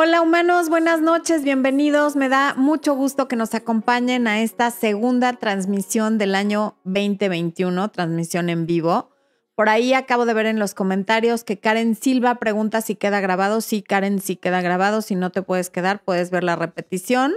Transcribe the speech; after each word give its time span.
Hola 0.00 0.22
humanos, 0.22 0.68
buenas 0.68 1.00
noches, 1.00 1.42
bienvenidos. 1.42 2.14
Me 2.14 2.28
da 2.28 2.54
mucho 2.54 2.94
gusto 2.94 3.26
que 3.26 3.34
nos 3.34 3.52
acompañen 3.54 4.28
a 4.28 4.42
esta 4.42 4.70
segunda 4.70 5.32
transmisión 5.32 6.18
del 6.18 6.36
año 6.36 6.76
2021, 6.84 7.90
transmisión 7.90 8.48
en 8.48 8.64
vivo. 8.64 9.10
Por 9.56 9.68
ahí 9.68 9.94
acabo 9.94 10.24
de 10.24 10.34
ver 10.34 10.46
en 10.46 10.60
los 10.60 10.72
comentarios 10.72 11.42
que 11.42 11.58
Karen 11.58 11.96
Silva 11.96 12.36
pregunta 12.36 12.80
si 12.80 12.94
queda 12.94 13.20
grabado. 13.20 13.60
Sí, 13.60 13.82
Karen, 13.82 14.20
sí 14.20 14.36
queda 14.36 14.60
grabado. 14.60 15.02
Si 15.02 15.16
no 15.16 15.32
te 15.32 15.42
puedes 15.42 15.68
quedar, 15.68 16.04
puedes 16.04 16.30
ver 16.30 16.44
la 16.44 16.54
repetición. 16.54 17.34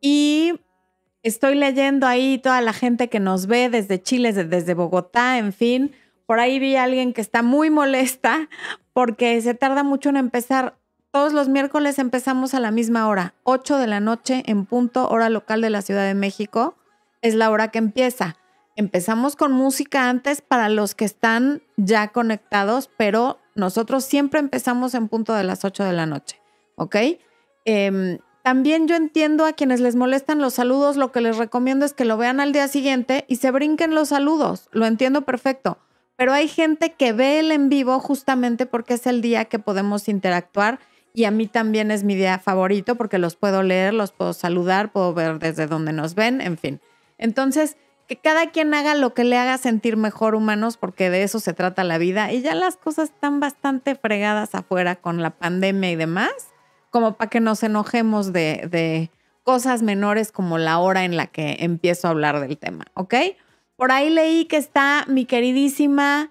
Y 0.00 0.58
estoy 1.22 1.56
leyendo 1.56 2.06
ahí 2.06 2.38
toda 2.38 2.62
la 2.62 2.72
gente 2.72 3.10
que 3.10 3.20
nos 3.20 3.48
ve 3.48 3.68
desde 3.68 4.02
Chile, 4.02 4.32
desde 4.32 4.72
Bogotá, 4.72 5.36
en 5.36 5.52
fin. 5.52 5.94
Por 6.24 6.40
ahí 6.40 6.58
vi 6.58 6.76
a 6.76 6.84
alguien 6.84 7.12
que 7.12 7.20
está 7.20 7.42
muy 7.42 7.68
molesta 7.68 8.48
porque 8.94 9.38
se 9.42 9.52
tarda 9.52 9.82
mucho 9.82 10.08
en 10.08 10.16
empezar. 10.16 10.78
Todos 11.16 11.32
los 11.32 11.48
miércoles 11.48 11.98
empezamos 11.98 12.52
a 12.52 12.60
la 12.60 12.70
misma 12.70 13.08
hora, 13.08 13.32
8 13.44 13.78
de 13.78 13.86
la 13.86 14.00
noche 14.00 14.42
en 14.44 14.66
punto, 14.66 15.08
hora 15.08 15.30
local 15.30 15.62
de 15.62 15.70
la 15.70 15.80
Ciudad 15.80 16.06
de 16.06 16.12
México. 16.12 16.76
Es 17.22 17.34
la 17.34 17.50
hora 17.50 17.68
que 17.68 17.78
empieza. 17.78 18.36
Empezamos 18.76 19.34
con 19.34 19.50
música 19.50 20.10
antes 20.10 20.42
para 20.42 20.68
los 20.68 20.94
que 20.94 21.06
están 21.06 21.62
ya 21.78 22.08
conectados, 22.08 22.90
pero 22.98 23.38
nosotros 23.54 24.04
siempre 24.04 24.40
empezamos 24.40 24.92
en 24.92 25.08
punto 25.08 25.32
de 25.32 25.44
las 25.44 25.64
8 25.64 25.84
de 25.84 25.94
la 25.94 26.04
noche, 26.04 26.38
¿ok? 26.74 26.96
Em, 27.64 28.18
también 28.42 28.86
yo 28.86 28.94
entiendo 28.94 29.46
a 29.46 29.54
quienes 29.54 29.80
les 29.80 29.96
molestan 29.96 30.42
los 30.42 30.52
saludos, 30.52 30.98
lo 30.98 31.12
que 31.12 31.22
les 31.22 31.38
recomiendo 31.38 31.86
es 31.86 31.94
que 31.94 32.04
lo 32.04 32.18
vean 32.18 32.40
al 32.40 32.52
día 32.52 32.68
siguiente 32.68 33.24
y 33.26 33.36
se 33.36 33.50
brinquen 33.50 33.94
los 33.94 34.10
saludos, 34.10 34.68
lo 34.70 34.84
entiendo 34.84 35.22
perfecto, 35.22 35.78
pero 36.16 36.34
hay 36.34 36.46
gente 36.46 36.92
que 36.92 37.14
ve 37.14 37.38
el 37.38 37.52
en 37.52 37.70
vivo 37.70 38.00
justamente 38.00 38.66
porque 38.66 38.92
es 38.94 39.06
el 39.06 39.22
día 39.22 39.46
que 39.46 39.58
podemos 39.58 40.08
interactuar 40.08 40.78
y 41.16 41.24
a 41.24 41.30
mí 41.30 41.46
también 41.46 41.90
es 41.90 42.04
mi 42.04 42.14
día 42.14 42.38
favorito 42.38 42.94
porque 42.96 43.16
los 43.16 43.36
puedo 43.36 43.62
leer, 43.62 43.94
los 43.94 44.12
puedo 44.12 44.34
saludar, 44.34 44.92
puedo 44.92 45.14
ver 45.14 45.38
desde 45.38 45.66
donde 45.66 45.94
nos 45.94 46.14
ven, 46.14 46.42
en 46.42 46.58
fin. 46.58 46.78
Entonces, 47.16 47.78
que 48.06 48.16
cada 48.16 48.50
quien 48.50 48.74
haga 48.74 48.94
lo 48.94 49.14
que 49.14 49.24
le 49.24 49.38
haga 49.38 49.56
sentir 49.56 49.96
mejor 49.96 50.34
humanos 50.34 50.76
porque 50.76 51.08
de 51.08 51.22
eso 51.22 51.40
se 51.40 51.54
trata 51.54 51.84
la 51.84 51.96
vida 51.96 52.30
y 52.34 52.42
ya 52.42 52.54
las 52.54 52.76
cosas 52.76 53.08
están 53.08 53.40
bastante 53.40 53.94
fregadas 53.94 54.54
afuera 54.54 54.96
con 54.96 55.22
la 55.22 55.30
pandemia 55.30 55.90
y 55.90 55.96
demás, 55.96 56.34
como 56.90 57.16
para 57.16 57.30
que 57.30 57.40
nos 57.40 57.62
enojemos 57.62 58.34
de, 58.34 58.68
de 58.70 59.10
cosas 59.42 59.80
menores 59.80 60.32
como 60.32 60.58
la 60.58 60.80
hora 60.80 61.06
en 61.06 61.16
la 61.16 61.28
que 61.28 61.56
empiezo 61.60 62.08
a 62.08 62.10
hablar 62.10 62.40
del 62.40 62.58
tema, 62.58 62.84
¿ok? 62.92 63.14
Por 63.76 63.90
ahí 63.90 64.10
leí 64.10 64.44
que 64.44 64.58
está 64.58 65.06
mi 65.08 65.24
queridísima 65.24 66.30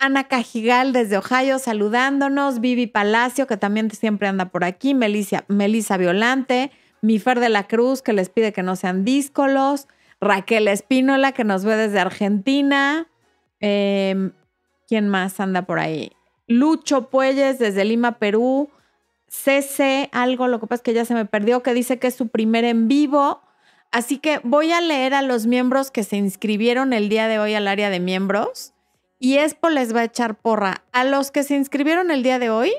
Ana 0.00 0.24
Cajigal 0.24 0.94
desde 0.94 1.18
Ohio 1.18 1.58
saludándonos, 1.58 2.60
Vivi 2.60 2.86
Palacio, 2.86 3.46
que 3.46 3.58
también 3.58 3.90
siempre 3.90 4.28
anda 4.28 4.46
por 4.46 4.64
aquí, 4.64 4.94
Melissa, 4.94 5.96
Violante, 5.98 6.72
mi 7.02 7.18
Fer 7.18 7.38
de 7.38 7.50
la 7.50 7.68
Cruz, 7.68 8.00
que 8.00 8.14
les 8.14 8.30
pide 8.30 8.54
que 8.54 8.62
no 8.62 8.76
sean 8.76 9.04
díscolos, 9.04 9.88
Raquel 10.18 10.68
Espínola, 10.68 11.32
que 11.32 11.44
nos 11.44 11.66
ve 11.66 11.76
desde 11.76 12.00
Argentina. 12.00 13.08
Em, 13.60 14.32
¿Quién 14.88 15.08
más 15.08 15.38
anda 15.38 15.62
por 15.62 15.78
ahí? 15.78 16.12
Lucho 16.46 17.10
Puelles 17.10 17.58
desde 17.58 17.84
Lima, 17.84 18.18
Perú. 18.18 18.70
CC, 19.28 20.08
algo, 20.12 20.48
lo 20.48 20.60
que 20.60 20.66
pasa 20.66 20.76
es 20.76 20.82
que 20.82 20.94
ya 20.94 21.04
se 21.04 21.14
me 21.14 21.26
perdió, 21.26 21.62
que 21.62 21.74
dice 21.74 21.98
que 21.98 22.06
es 22.06 22.14
su 22.14 22.28
primer 22.28 22.64
en 22.64 22.88
vivo. 22.88 23.42
Así 23.92 24.16
que 24.16 24.40
voy 24.44 24.72
a 24.72 24.80
leer 24.80 25.12
a 25.12 25.20
los 25.20 25.46
miembros 25.46 25.90
que 25.90 26.04
se 26.04 26.16
inscribieron 26.16 26.94
el 26.94 27.10
día 27.10 27.28
de 27.28 27.38
hoy 27.38 27.54
al 27.54 27.68
área 27.68 27.90
de 27.90 28.00
miembros 28.00 28.72
y 29.20 29.36
Expo 29.36 29.68
les 29.68 29.94
va 29.94 30.00
a 30.00 30.04
echar 30.04 30.34
porra 30.34 30.82
a 30.92 31.04
los 31.04 31.30
que 31.30 31.44
se 31.44 31.54
inscribieron 31.54 32.10
el 32.10 32.22
día 32.22 32.38
de 32.38 32.48
hoy 32.48 32.72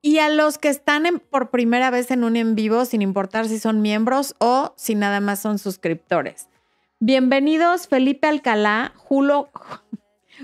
y 0.00 0.18
a 0.18 0.30
los 0.30 0.56
que 0.56 0.70
están 0.70 1.04
por 1.30 1.50
primera 1.50 1.90
vez 1.90 2.10
en 2.10 2.24
un 2.24 2.36
en 2.36 2.54
vivo, 2.54 2.86
sin 2.86 3.02
importar 3.02 3.46
si 3.46 3.58
son 3.58 3.82
miembros 3.82 4.34
o 4.38 4.72
si 4.76 4.94
nada 4.94 5.20
más 5.20 5.40
son 5.40 5.58
suscriptores. 5.58 6.48
Bienvenidos 7.00 7.86
Felipe 7.86 8.26
Alcalá, 8.26 8.92
Julio, 8.96 9.50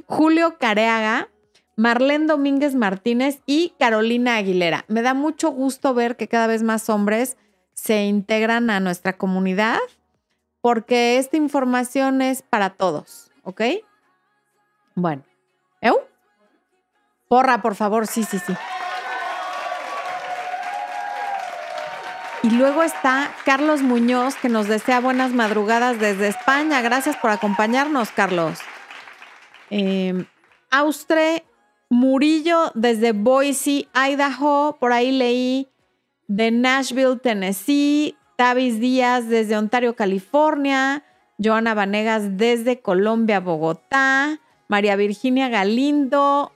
Julio 0.07 0.59
Careaga, 0.59 1.31
Marlene 1.75 2.27
Domínguez 2.27 2.75
Martínez 2.75 3.41
y 3.47 3.73
Carolina 3.79 4.37
Aguilera. 4.37 4.85
Me 4.89 5.01
da 5.01 5.15
mucho 5.15 5.51
gusto 5.51 5.95
ver 5.95 6.17
que 6.17 6.29
cada 6.29 6.47
vez 6.47 6.63
más 6.63 6.91
hombres 6.91 7.39
se 7.73 8.05
integran 8.05 8.69
a 8.69 8.79
nuestra 8.79 9.15
comunidad 9.15 9.79
porque 10.61 11.17
esta 11.17 11.39
información 11.39 12.21
es 12.21 12.43
para 12.43 12.71
todos, 12.71 13.31
¿ok? 13.43 13.63
Bueno. 14.95 15.23
¿Eu? 15.81 16.09
Porra, 17.29 17.63
por 17.63 17.75
favor, 17.75 18.07
sí, 18.07 18.25
sí, 18.25 18.39
sí. 18.39 18.55
Y 22.45 22.51
luego 22.51 22.83
está 22.83 23.31
Carlos 23.47 23.81
Muñoz, 23.81 24.37
que 24.37 24.51
nos 24.51 24.69
desea 24.69 25.01
buenas 25.01 25.33
madrugadas 25.33 25.99
desde 25.99 26.29
España. 26.29 26.83
Gracias 26.83 27.17
por 27.17 27.31
acompañarnos, 27.31 28.11
Carlos. 28.11 28.59
Eh, 29.71 30.27
Austre 30.71 31.45
Murillo 31.89 32.71
desde 32.75 33.13
Boise, 33.13 33.89
Idaho. 33.95 34.77
Por 34.79 34.93
ahí 34.93 35.11
leí 35.11 35.69
de 36.29 36.51
Nashville, 36.51 37.17
Tennessee. 37.17 38.17
Tavis 38.37 38.79
Díaz 38.81 39.29
desde 39.29 39.57
Ontario, 39.57 39.97
California. 39.97 41.03
Joana 41.43 41.73
Vanegas 41.73 42.37
desde 42.37 42.81
Colombia, 42.81 43.41
Bogotá. 43.41 44.39
María 44.69 44.97
Virginia 44.97 45.49
Galindo. 45.49 46.53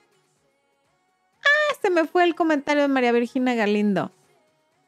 Ah, 1.41 1.75
se 1.81 1.91
me 1.91 2.05
fue 2.07 2.25
el 2.25 2.35
comentario 2.35 2.83
de 2.83 2.89
María 2.89 3.13
Virginia 3.13 3.55
Galindo. 3.55 4.13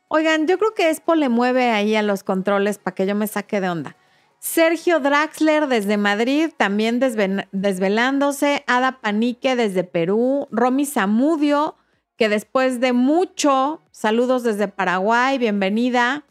Oigan, 0.08 0.46
yo 0.46 0.58
creo 0.58 0.74
que 0.74 0.90
Expo 0.90 1.14
le 1.14 1.28
mueve 1.28 1.70
ahí 1.70 1.94
a 1.94 2.02
los 2.02 2.24
controles 2.24 2.78
para 2.78 2.94
que 2.94 3.06
yo 3.06 3.14
me 3.14 3.26
saque 3.26 3.60
de 3.60 3.68
onda. 3.68 3.96
Sergio 4.40 5.00
Draxler 5.00 5.68
desde 5.68 5.98
Madrid, 5.98 6.50
también 6.56 6.98
desvelándose. 6.98 8.64
Ada 8.66 9.00
Panique 9.00 9.54
desde 9.54 9.84
Perú. 9.84 10.48
Romy 10.50 10.86
Zamudio, 10.86 11.76
que 12.16 12.28
después 12.28 12.80
de 12.80 12.92
mucho, 12.94 13.82
saludos 13.90 14.42
desde 14.42 14.66
Paraguay, 14.66 15.36
bienvenida. 15.38 16.24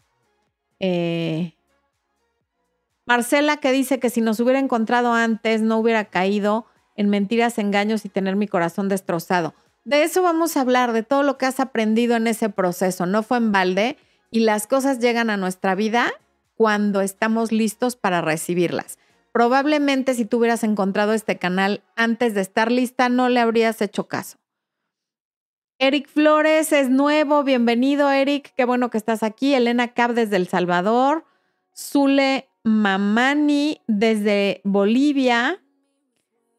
Eh, 0.80 1.54
Marcela, 3.06 3.58
que 3.58 3.72
dice 3.72 3.98
que 3.98 4.10
si 4.10 4.20
nos 4.20 4.40
hubiera 4.40 4.58
encontrado 4.58 5.12
antes, 5.12 5.62
no 5.62 5.78
hubiera 5.78 6.04
caído 6.04 6.66
en 6.96 7.08
mentiras, 7.08 7.58
engaños 7.58 8.04
y 8.04 8.08
tener 8.08 8.36
mi 8.36 8.48
corazón 8.48 8.88
destrozado. 8.88 9.54
De 9.84 10.02
eso 10.02 10.22
vamos 10.22 10.56
a 10.56 10.60
hablar, 10.60 10.92
de 10.92 11.02
todo 11.02 11.22
lo 11.22 11.38
que 11.38 11.46
has 11.46 11.60
aprendido 11.60 12.16
en 12.16 12.26
ese 12.26 12.48
proceso. 12.48 13.06
No 13.06 13.22
fue 13.22 13.38
en 13.38 13.52
balde 13.52 13.96
y 14.30 14.40
las 14.40 14.66
cosas 14.66 14.98
llegan 14.98 15.30
a 15.30 15.36
nuestra 15.36 15.74
vida 15.74 16.12
cuando 16.54 17.00
estamos 17.00 17.52
listos 17.52 17.96
para 17.96 18.20
recibirlas. 18.20 18.98
Probablemente 19.32 20.14
si 20.14 20.24
tú 20.24 20.38
hubieras 20.38 20.64
encontrado 20.64 21.14
este 21.14 21.38
canal 21.38 21.82
antes 21.96 22.34
de 22.34 22.40
estar 22.40 22.70
lista, 22.70 23.08
no 23.08 23.28
le 23.28 23.40
habrías 23.40 23.80
hecho 23.80 24.08
caso. 24.08 24.38
Eric 25.78 26.08
Flores 26.08 26.72
es 26.72 26.90
nuevo, 26.90 27.42
bienvenido 27.42 28.10
Eric, 28.10 28.52
qué 28.54 28.66
bueno 28.66 28.90
que 28.90 28.98
estás 28.98 29.22
aquí. 29.22 29.54
Elena 29.54 29.94
Cab 29.94 30.12
desde 30.12 30.36
El 30.36 30.46
Salvador. 30.46 31.24
Zule 31.74 32.48
Mamani 32.64 33.80
desde 33.86 34.60
Bolivia. 34.64 35.62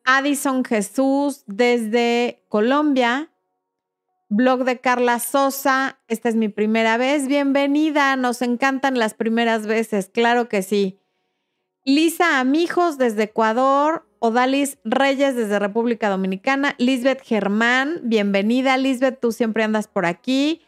Addison 0.06 0.64
Jesús 0.64 1.44
desde 1.48 2.44
Colombia. 2.50 3.30
Blog 4.30 4.64
de 4.64 4.80
Carla 4.80 5.20
Sosa, 5.20 6.00
esta 6.08 6.30
es 6.30 6.36
mi 6.36 6.48
primera 6.48 6.96
vez. 6.98 7.28
Bienvenida, 7.28 8.16
nos 8.16 8.42
encantan 8.42 8.98
las 8.98 9.14
primeras 9.14 9.68
veces, 9.68 10.10
claro 10.14 10.48
que 10.48 10.62
sí. 10.62 11.02
Lisa 11.84 12.40
Amijos 12.40 12.98
desde 12.98 13.24
Ecuador. 13.24 14.08
Odalis 14.24 14.78
Reyes 14.86 15.36
desde 15.36 15.58
República 15.58 16.08
Dominicana. 16.08 16.76
Lisbeth 16.78 17.24
Germán, 17.24 18.02
bienvenida. 18.04 18.78
Lisbeth, 18.78 19.20
tú 19.20 19.32
siempre 19.32 19.64
andas 19.64 19.88
por 19.88 20.06
aquí. 20.06 20.62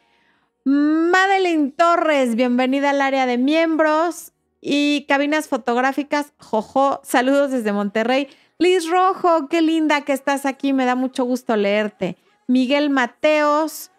Madeline 0.66 1.72
Torres, 1.72 2.36
bienvenida 2.36 2.90
al 2.90 3.02
área 3.02 3.28
de 3.28 3.38
miembros. 3.38 4.34
Y 4.60 5.06
cabinas 5.08 5.48
fotográficas, 5.48 6.34
Jojo, 6.40 7.00
saludos 7.04 7.52
desde 7.52 7.74
Monterrey. 7.74 8.28
Liz 8.64 8.90
Rojo, 8.90 9.50
qué 9.50 9.62
linda 9.62 10.06
que 10.06 10.14
estás 10.14 10.46
aquí, 10.46 10.72
me 10.72 10.86
da 10.86 10.96
mucho 10.96 11.26
gusto 11.26 11.58
leerte. 11.58 12.16
Miguel 12.48 12.90
Mateos, 12.90 13.92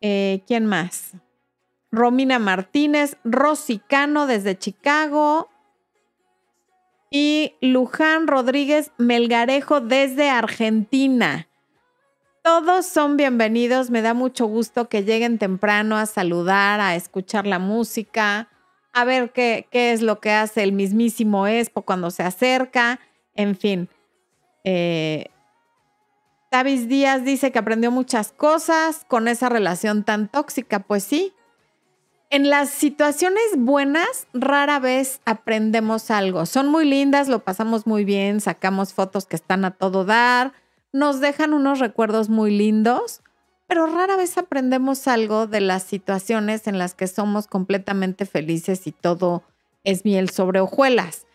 eh, 0.00 0.44
¿quién 0.46 0.64
más? 0.64 1.14
Romina 1.90 2.38
Martínez, 2.38 3.16
Rosy 3.24 3.80
Cano 3.80 4.28
desde 4.28 4.56
Chicago 4.56 5.48
y 7.10 7.56
Luján 7.60 8.28
Rodríguez 8.28 8.92
Melgarejo 8.96 9.80
desde 9.80 10.30
Argentina. 10.30 11.48
Todos 12.44 12.86
son 12.86 13.16
bienvenidos, 13.16 13.90
me 13.90 14.02
da 14.02 14.14
mucho 14.14 14.46
gusto 14.46 14.88
que 14.88 15.02
lleguen 15.02 15.36
temprano 15.36 15.96
a 15.96 16.06
saludar, 16.06 16.80
a 16.80 16.94
escuchar 16.94 17.44
la 17.44 17.58
música, 17.58 18.50
a 18.92 19.04
ver 19.04 19.32
qué, 19.32 19.66
qué 19.72 19.90
es 19.90 20.00
lo 20.00 20.20
que 20.20 20.30
hace 20.30 20.62
el 20.62 20.70
mismísimo 20.70 21.48
Expo 21.48 21.82
cuando 21.82 22.12
se 22.12 22.22
acerca 22.22 23.00
en 23.40 23.56
fin, 23.56 23.88
eh, 24.64 25.26
Tavis 26.50 26.88
Díaz 26.88 27.24
dice 27.24 27.52
que 27.52 27.58
aprendió 27.58 27.90
muchas 27.90 28.32
cosas 28.32 29.04
con 29.06 29.28
esa 29.28 29.48
relación 29.48 30.04
tan 30.04 30.28
tóxica. 30.28 30.80
Pues 30.80 31.04
sí. 31.04 31.32
En 32.28 32.50
las 32.50 32.70
situaciones 32.70 33.42
buenas, 33.56 34.26
rara 34.32 34.78
vez 34.78 35.20
aprendemos 35.24 36.10
algo. 36.10 36.46
Son 36.46 36.68
muy 36.68 36.84
lindas, 36.84 37.28
lo 37.28 37.44
pasamos 37.44 37.86
muy 37.86 38.04
bien, 38.04 38.40
sacamos 38.40 38.92
fotos 38.92 39.26
que 39.26 39.36
están 39.36 39.64
a 39.64 39.72
todo 39.72 40.04
dar, 40.04 40.52
nos 40.92 41.20
dejan 41.20 41.54
unos 41.54 41.80
recuerdos 41.80 42.28
muy 42.28 42.56
lindos, 42.56 43.22
pero 43.66 43.86
rara 43.86 44.16
vez 44.16 44.38
aprendemos 44.38 45.08
algo 45.08 45.48
de 45.48 45.60
las 45.60 45.82
situaciones 45.82 46.68
en 46.68 46.78
las 46.78 46.94
que 46.94 47.08
somos 47.08 47.48
completamente 47.48 48.26
felices 48.26 48.86
y 48.86 48.92
todo 48.92 49.42
es 49.82 50.04
miel 50.04 50.30
sobre 50.30 50.60
hojuelas. 50.60 51.26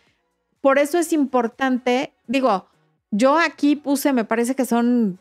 Por 0.66 0.80
eso 0.80 0.98
es 0.98 1.14
importante, 1.14 2.12
digo, 2.26 2.66
yo 3.12 3.38
aquí 3.38 3.76
puse, 3.76 4.14
me 4.14 4.26
parece 4.26 4.56
que 4.56 4.66
son 4.66 5.20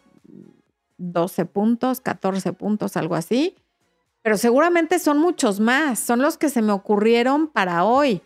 12 0.97 1.45
puntos, 1.45 2.01
14 2.01 2.55
puntos, 2.55 2.97
algo 2.97 3.15
así, 3.15 3.55
pero 4.23 4.39
seguramente 4.39 4.99
son 4.99 5.19
muchos 5.19 5.61
más, 5.61 5.99
son 5.99 6.23
los 6.23 6.39
que 6.39 6.49
se 6.49 6.63
me 6.63 6.73
ocurrieron 6.73 7.49
para 7.49 7.85
hoy. 7.85 8.23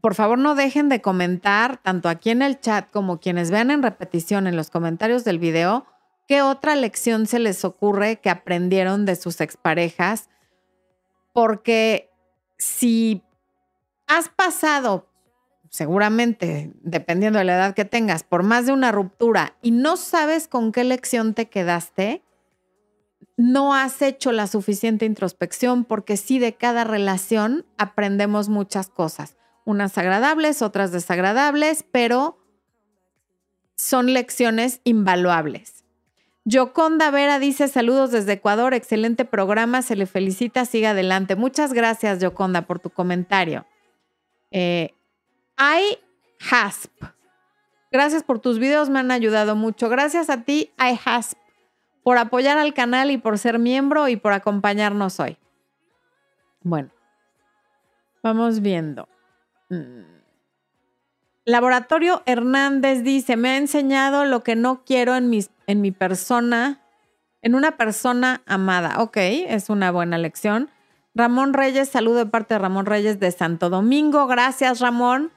Por 0.00 0.14
favor, 0.14 0.38
no 0.38 0.54
dejen 0.54 0.88
de 0.88 1.02
comentar, 1.02 1.76
tanto 1.76 2.08
aquí 2.08 2.30
en 2.30 2.40
el 2.40 2.58
chat 2.60 2.90
como 2.90 3.20
quienes 3.20 3.50
vean 3.50 3.70
en 3.70 3.82
repetición 3.82 4.46
en 4.46 4.56
los 4.56 4.70
comentarios 4.70 5.22
del 5.22 5.38
video, 5.38 5.84
qué 6.26 6.40
otra 6.40 6.76
lección 6.76 7.26
se 7.26 7.40
les 7.40 7.62
ocurre 7.62 8.20
que 8.20 8.30
aprendieron 8.30 9.04
de 9.04 9.16
sus 9.16 9.42
exparejas, 9.42 10.30
porque 11.34 12.10
si 12.56 13.22
has 14.06 14.30
pasado 14.30 15.10
seguramente, 15.74 16.70
dependiendo 16.82 17.40
de 17.40 17.44
la 17.44 17.56
edad 17.56 17.74
que 17.74 17.84
tengas, 17.84 18.22
por 18.22 18.44
más 18.44 18.64
de 18.64 18.72
una 18.72 18.92
ruptura 18.92 19.56
y 19.60 19.72
no 19.72 19.96
sabes 19.96 20.46
con 20.46 20.70
qué 20.70 20.84
lección 20.84 21.34
te 21.34 21.48
quedaste, 21.48 22.22
no 23.36 23.74
has 23.74 24.00
hecho 24.00 24.30
la 24.30 24.46
suficiente 24.46 25.04
introspección 25.04 25.84
porque 25.84 26.16
sí 26.16 26.38
de 26.38 26.54
cada 26.54 26.84
relación 26.84 27.66
aprendemos 27.76 28.48
muchas 28.48 28.88
cosas, 28.88 29.36
unas 29.64 29.98
agradables, 29.98 30.62
otras 30.62 30.92
desagradables, 30.92 31.84
pero 31.90 32.38
son 33.74 34.12
lecciones 34.12 34.80
invaluables. 34.84 35.84
Yoconda 36.44 37.10
Vera 37.10 37.40
dice 37.40 37.66
saludos 37.66 38.12
desde 38.12 38.34
Ecuador, 38.34 38.74
excelente 38.74 39.24
programa, 39.24 39.82
se 39.82 39.96
le 39.96 40.06
felicita, 40.06 40.66
siga 40.66 40.90
adelante. 40.90 41.34
Muchas 41.34 41.72
gracias 41.72 42.20
Yoconda 42.20 42.62
por 42.62 42.78
tu 42.78 42.90
comentario. 42.90 43.66
Eh, 44.52 44.94
iHasp. 45.58 46.92
Gracias 47.90 48.22
por 48.22 48.40
tus 48.40 48.58
videos, 48.58 48.90
me 48.90 48.98
han 48.98 49.10
ayudado 49.10 49.54
mucho. 49.54 49.88
Gracias 49.88 50.28
a 50.28 50.42
ti, 50.42 50.72
iHasp, 50.78 51.38
por 52.02 52.18
apoyar 52.18 52.58
al 52.58 52.74
canal 52.74 53.10
y 53.10 53.18
por 53.18 53.38
ser 53.38 53.58
miembro 53.58 54.08
y 54.08 54.16
por 54.16 54.32
acompañarnos 54.32 55.20
hoy. 55.20 55.38
Bueno, 56.62 56.90
vamos 58.22 58.60
viendo. 58.60 59.08
Mm. 59.68 60.14
Laboratorio 61.46 62.22
Hernández 62.24 63.02
dice, 63.02 63.36
me 63.36 63.50
ha 63.50 63.56
enseñado 63.58 64.24
lo 64.24 64.42
que 64.42 64.56
no 64.56 64.82
quiero 64.84 65.14
en, 65.14 65.30
en 65.66 65.80
mi 65.82 65.90
persona, 65.92 66.80
en 67.42 67.54
una 67.54 67.76
persona 67.76 68.40
amada. 68.46 69.02
Ok, 69.02 69.18
es 69.18 69.68
una 69.68 69.90
buena 69.90 70.16
lección. 70.16 70.70
Ramón 71.14 71.52
Reyes, 71.52 71.90
saludo 71.90 72.16
de 72.16 72.26
parte 72.26 72.54
de 72.54 72.58
Ramón 72.58 72.86
Reyes 72.86 73.20
de 73.20 73.30
Santo 73.30 73.68
Domingo. 73.68 74.26
Gracias, 74.26 74.80
Ramón. 74.80 75.32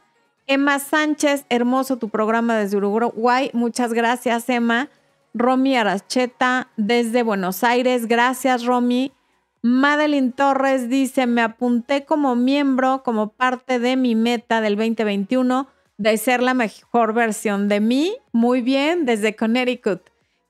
Emma 0.47 0.79
Sánchez, 0.79 1.45
hermoso 1.49 1.97
tu 1.97 2.07
programa 2.07 2.55
desde 2.55 2.77
Uruguay. 2.77 3.49
Muchas 3.53 3.93
gracias, 3.93 4.47
Emma. 4.47 4.89
Romy 5.33 5.75
Aracheta 5.75 6.69
desde 6.77 7.21
Buenos 7.21 7.65
Aires. 7.65 8.07
Gracias, 8.07 8.65
Romy. 8.65 9.11
Madeline 9.61 10.31
Torres 10.31 10.89
dice, 10.89 11.27
me 11.27 11.41
apunté 11.41 12.05
como 12.05 12.37
miembro, 12.37 13.03
como 13.03 13.29
parte 13.29 13.79
de 13.79 13.97
mi 13.97 14.15
meta 14.15 14.61
del 14.61 14.77
2021 14.77 15.67
de 15.97 16.17
ser 16.17 16.41
la 16.41 16.53
mejor 16.53 17.13
versión 17.13 17.67
de 17.67 17.81
mí. 17.81 18.15
Muy 18.31 18.61
bien, 18.61 19.05
desde 19.05 19.35
Connecticut. 19.35 20.01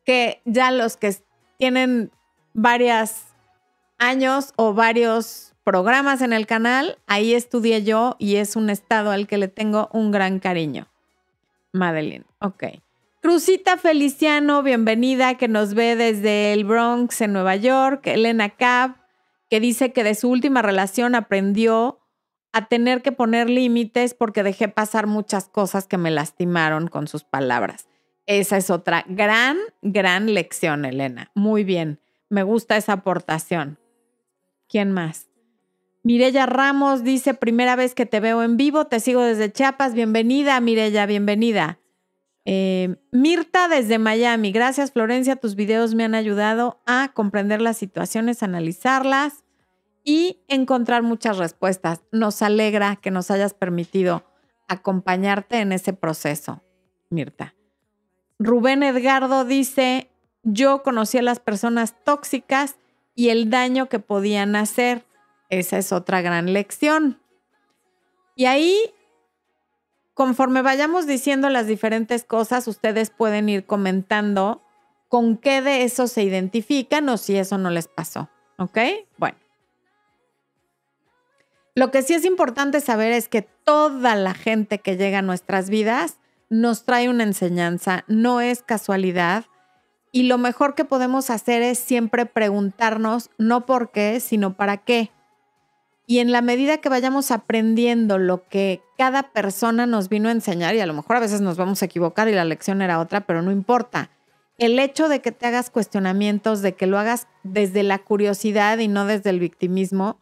Que 0.06 0.42
ya 0.46 0.72
los 0.72 0.96
que 0.96 1.16
tienen 1.58 2.12
varios 2.54 3.24
años 3.98 4.54
o 4.58 4.76
varios 4.76 5.47
programas 5.68 6.22
en 6.22 6.32
el 6.32 6.48
canal, 6.48 6.98
ahí 7.08 7.34
estudié 7.34 7.84
yo 7.84 8.16
y 8.20 8.38
es 8.38 8.56
un 8.56 8.70
estado 8.70 9.12
al 9.12 9.28
que 9.28 9.38
le 9.38 9.50
tengo 9.50 9.90
un 9.92 10.12
gran 10.12 10.40
cariño. 10.40 10.88
Madeline, 11.74 12.24
ok. 12.40 12.64
Cruzita 13.22 13.76
Feliciano, 13.76 14.64
bienvenida, 14.64 15.36
que 15.36 15.50
nos 15.50 15.74
ve 15.74 15.98
desde 15.98 16.54
el 16.54 16.64
Bronx 16.64 17.20
en 17.20 17.34
Nueva 17.34 17.58
York. 17.58 18.08
Elena 18.08 18.52
Cab, 18.52 18.96
que 19.50 19.60
dice 19.60 19.92
que 19.92 20.06
de 20.06 20.16
su 20.16 20.30
última 20.30 20.62
relación 20.62 21.16
aprendió 21.16 22.00
a 22.54 22.70
tener 22.70 23.02
que 23.02 23.12
poner 23.12 23.50
límites 23.50 24.14
porque 24.14 24.44
dejé 24.44 24.70
pasar 24.70 25.06
muchas 25.06 25.50
cosas 25.50 25.86
que 25.86 25.98
me 25.98 26.12
lastimaron 26.12 26.88
con 26.88 27.10
sus 27.10 27.26
palabras. 27.26 27.90
Esa 28.26 28.56
es 28.56 28.70
otra 28.70 29.04
gran, 29.10 29.58
gran 29.82 30.34
lección, 30.34 30.86
Elena. 30.86 31.30
Muy 31.36 31.66
bien, 31.66 32.00
me 32.30 32.44
gusta 32.44 32.78
esa 32.78 32.94
aportación. 32.94 33.78
¿Quién 34.70 34.94
más? 34.94 35.27
Mirella 36.04 36.46
Ramos 36.46 37.04
dice, 37.04 37.34
primera 37.34 37.76
vez 37.76 37.94
que 37.94 38.06
te 38.06 38.20
veo 38.20 38.44
en 38.44 38.58
vivo, 38.58 38.86
te 38.86 39.00
sigo 39.00 39.22
desde 39.22 39.52
Chiapas. 39.52 39.94
Bienvenida, 39.94 40.60
Mirella, 40.62 41.06
bienvenida. 41.06 41.80
Eh, 42.46 42.96
Mirta 43.12 43.68
desde 43.68 44.00
Miami, 44.00 44.54
gracias 44.54 44.94
Florencia, 44.94 45.36
tus 45.36 45.56
videos 45.56 45.96
me 45.96 46.06
han 46.06 46.16
ayudado 46.16 46.80
a 46.86 47.12
comprender 47.14 47.62
las 47.62 47.76
situaciones, 47.76 48.42
analizarlas 48.42 49.44
y 50.06 50.40
encontrar 50.48 51.04
muchas 51.04 51.38
respuestas. 51.38 52.04
Nos 52.14 52.42
alegra 52.42 52.96
que 52.96 53.12
nos 53.12 53.32
hayas 53.32 53.54
permitido 53.54 54.24
acompañarte 54.70 55.60
en 55.60 55.74
ese 55.74 55.92
proceso, 55.92 56.64
Mirta. 57.10 57.54
Rubén 58.40 58.82
Edgardo 58.84 59.44
dice, 59.44 60.10
yo 60.44 60.84
conocí 60.84 61.18
a 61.18 61.24
las 61.24 61.42
personas 61.42 61.96
tóxicas 62.06 62.78
y 63.14 63.28
el 63.30 63.50
daño 63.50 63.90
que 63.90 64.00
podían 64.00 64.56
hacer. 64.56 65.07
Esa 65.50 65.78
es 65.78 65.92
otra 65.92 66.22
gran 66.22 66.54
lección. 66.54 67.22
Y 68.36 68.46
ahí, 68.46 68.94
conforme 70.14 70.62
vayamos 70.62 71.08
diciendo 71.08 71.50
las 71.50 71.68
diferentes 71.68 72.24
cosas, 72.24 72.68
ustedes 72.68 73.10
pueden 73.10 73.50
ir 73.50 73.66
comentando 73.66 74.62
con 75.10 75.38
qué 75.38 75.62
de 75.62 75.84
eso 75.84 76.08
se 76.08 76.24
identifican 76.24 77.08
o 77.10 77.18
si 77.18 77.38
eso 77.38 77.58
no 77.58 77.70
les 77.70 77.88
pasó. 77.88 78.30
¿Ok? 78.58 78.78
Bueno. 79.18 79.38
Lo 81.76 81.92
que 81.92 82.02
sí 82.02 82.14
es 82.14 82.26
importante 82.26 82.82
saber 82.82 83.12
es 83.12 83.30
que 83.30 83.44
toda 83.44 84.16
la 84.16 84.34
gente 84.34 84.80
que 84.80 84.98
llega 84.98 85.20
a 85.20 85.22
nuestras 85.22 85.70
vidas 85.70 86.18
nos 86.50 86.86
trae 86.86 87.10
una 87.10 87.24
enseñanza, 87.24 88.04
no 88.08 88.42
es 88.42 88.64
casualidad. 88.64 89.46
Y 90.12 90.24
lo 90.24 90.38
mejor 90.38 90.74
que 90.74 90.86
podemos 90.86 91.30
hacer 91.30 91.62
es 91.62 91.78
siempre 91.78 92.26
preguntarnos 92.26 93.30
no 93.38 93.66
por 93.66 93.92
qué, 93.92 94.20
sino 94.20 94.56
para 94.56 94.78
qué. 94.78 95.12
Y 96.10 96.20
en 96.20 96.32
la 96.32 96.42
medida 96.42 96.78
que 96.78 96.88
vayamos 96.88 97.32
aprendiendo 97.32 98.18
lo 98.18 98.48
que 98.48 98.82
cada 98.98 99.24
persona 99.24 99.86
nos 99.86 100.08
vino 100.08 100.30
a 100.30 100.32
enseñar, 100.32 100.74
y 100.74 100.80
a 100.80 100.86
lo 100.86 100.94
mejor 100.94 101.18
a 101.18 101.20
veces 101.20 101.42
nos 101.42 101.58
vamos 101.58 101.82
a 101.82 101.86
equivocar 101.86 102.30
y 102.30 102.34
la 102.34 102.46
lección 102.46 102.82
era 102.82 103.00
otra, 103.00 103.28
pero 103.28 103.42
no 103.42 103.52
importa. 103.52 104.10
El 104.58 104.80
hecho 104.80 105.10
de 105.10 105.20
que 105.20 105.34
te 105.34 105.46
hagas 105.46 105.70
cuestionamientos, 105.70 106.62
de 106.62 106.76
que 106.76 106.88
lo 106.88 106.98
hagas 106.98 107.28
desde 107.44 107.84
la 107.84 108.00
curiosidad 108.00 108.78
y 108.78 108.88
no 108.88 109.06
desde 109.06 109.30
el 109.32 109.40
victimismo, 109.40 110.18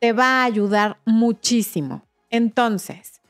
te 0.00 0.14
va 0.14 0.40
a 0.40 0.44
ayudar 0.44 0.96
muchísimo. 1.04 2.02
Entonces, 2.30 3.20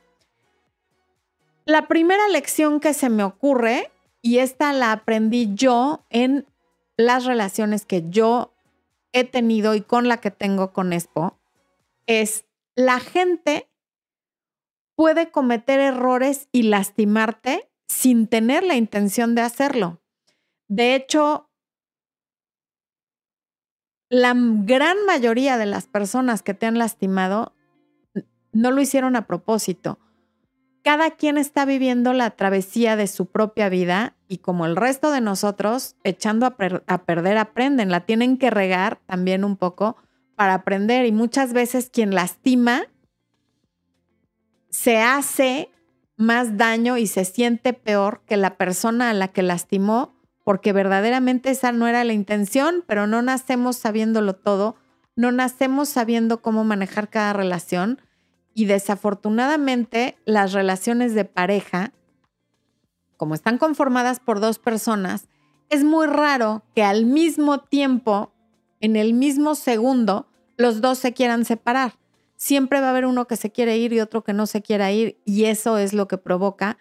la 1.64 1.88
primera 1.88 2.28
lección 2.28 2.78
que 2.78 2.94
se 2.94 3.10
me 3.10 3.24
ocurre, 3.24 3.90
y 4.22 4.38
esta 4.38 4.72
la 4.72 4.92
aprendí 4.92 5.52
yo 5.52 6.04
en 6.10 6.46
las 6.96 7.24
relaciones 7.24 7.86
que 7.86 8.04
yo 8.08 8.54
he 9.12 9.24
tenido 9.24 9.74
y 9.74 9.80
con 9.80 10.06
la 10.06 10.18
que 10.18 10.30
tengo 10.30 10.72
con 10.72 10.92
Expo, 10.92 11.38
es 12.06 12.44
la 12.74 13.00
gente 13.00 13.70
puede 14.96 15.30
cometer 15.30 15.80
errores 15.80 16.48
y 16.52 16.64
lastimarte 16.64 17.70
sin 17.88 18.26
tener 18.26 18.62
la 18.62 18.74
intención 18.74 19.34
de 19.34 19.42
hacerlo. 19.42 20.00
De 20.68 20.94
hecho, 20.94 21.50
la 24.08 24.34
gran 24.36 25.04
mayoría 25.06 25.58
de 25.58 25.66
las 25.66 25.86
personas 25.86 26.42
que 26.42 26.54
te 26.54 26.66
han 26.66 26.78
lastimado 26.78 27.54
no 28.52 28.70
lo 28.70 28.80
hicieron 28.80 29.16
a 29.16 29.26
propósito. 29.26 29.98
Cada 30.82 31.12
quien 31.12 31.38
está 31.38 31.64
viviendo 31.64 32.12
la 32.12 32.30
travesía 32.30 32.96
de 32.96 33.06
su 33.06 33.26
propia 33.26 33.68
vida 33.68 34.16
y 34.28 34.38
como 34.38 34.66
el 34.66 34.76
resto 34.76 35.12
de 35.12 35.20
nosotros, 35.20 35.96
echando 36.04 36.46
a, 36.46 36.56
perder, 36.56 37.38
aprenden. 37.38 37.90
La 37.90 38.00
tienen 38.00 38.36
que 38.36 38.50
regar 38.50 39.00
también 39.06 39.44
un 39.44 39.56
poco 39.56 39.96
para 40.36 40.54
aprender 40.54 41.06
y 41.06 41.12
muchas 41.12 41.52
veces 41.52 41.90
quien 41.90 42.14
lastima 42.14 42.84
se 44.70 44.98
hace 44.98 45.70
más 46.16 46.56
daño 46.56 46.96
y 46.96 47.06
se 47.06 47.24
siente 47.24 47.72
peor 47.72 48.22
que 48.26 48.36
la 48.36 48.56
persona 48.56 49.10
a 49.10 49.14
la 49.14 49.28
que 49.28 49.42
lastimó, 49.42 50.14
porque 50.44 50.72
verdaderamente 50.72 51.50
esa 51.50 51.72
no 51.72 51.86
era 51.86 52.04
la 52.04 52.12
intención, 52.12 52.84
pero 52.86 53.06
no 53.06 53.22
nacemos 53.22 53.76
sabiéndolo 53.76 54.34
todo, 54.34 54.76
no 55.14 55.30
nacemos 55.32 55.88
sabiendo 55.88 56.40
cómo 56.40 56.64
manejar 56.64 57.10
cada 57.10 57.32
relación 57.32 58.00
y 58.54 58.66
desafortunadamente 58.66 60.16
las 60.24 60.52
relaciones 60.52 61.14
de 61.14 61.24
pareja, 61.24 61.92
como 63.16 63.34
están 63.34 63.58
conformadas 63.58 64.20
por 64.20 64.40
dos 64.40 64.58
personas, 64.58 65.28
es 65.68 65.84
muy 65.84 66.06
raro 66.06 66.62
que 66.74 66.82
al 66.82 67.06
mismo 67.06 67.60
tiempo, 67.60 68.31
en 68.82 68.96
el 68.96 69.14
mismo 69.14 69.54
segundo, 69.54 70.26
los 70.56 70.80
dos 70.80 70.98
se 70.98 71.14
quieran 71.14 71.44
separar. 71.44 71.94
Siempre 72.36 72.80
va 72.80 72.88
a 72.88 72.90
haber 72.90 73.06
uno 73.06 73.28
que 73.28 73.36
se 73.36 73.52
quiere 73.52 73.78
ir 73.78 73.92
y 73.92 74.00
otro 74.00 74.24
que 74.24 74.32
no 74.32 74.46
se 74.46 74.60
quiera 74.60 74.90
ir 74.90 75.20
y 75.24 75.44
eso 75.44 75.78
es 75.78 75.92
lo 75.94 76.08
que 76.08 76.18
provoca 76.18 76.78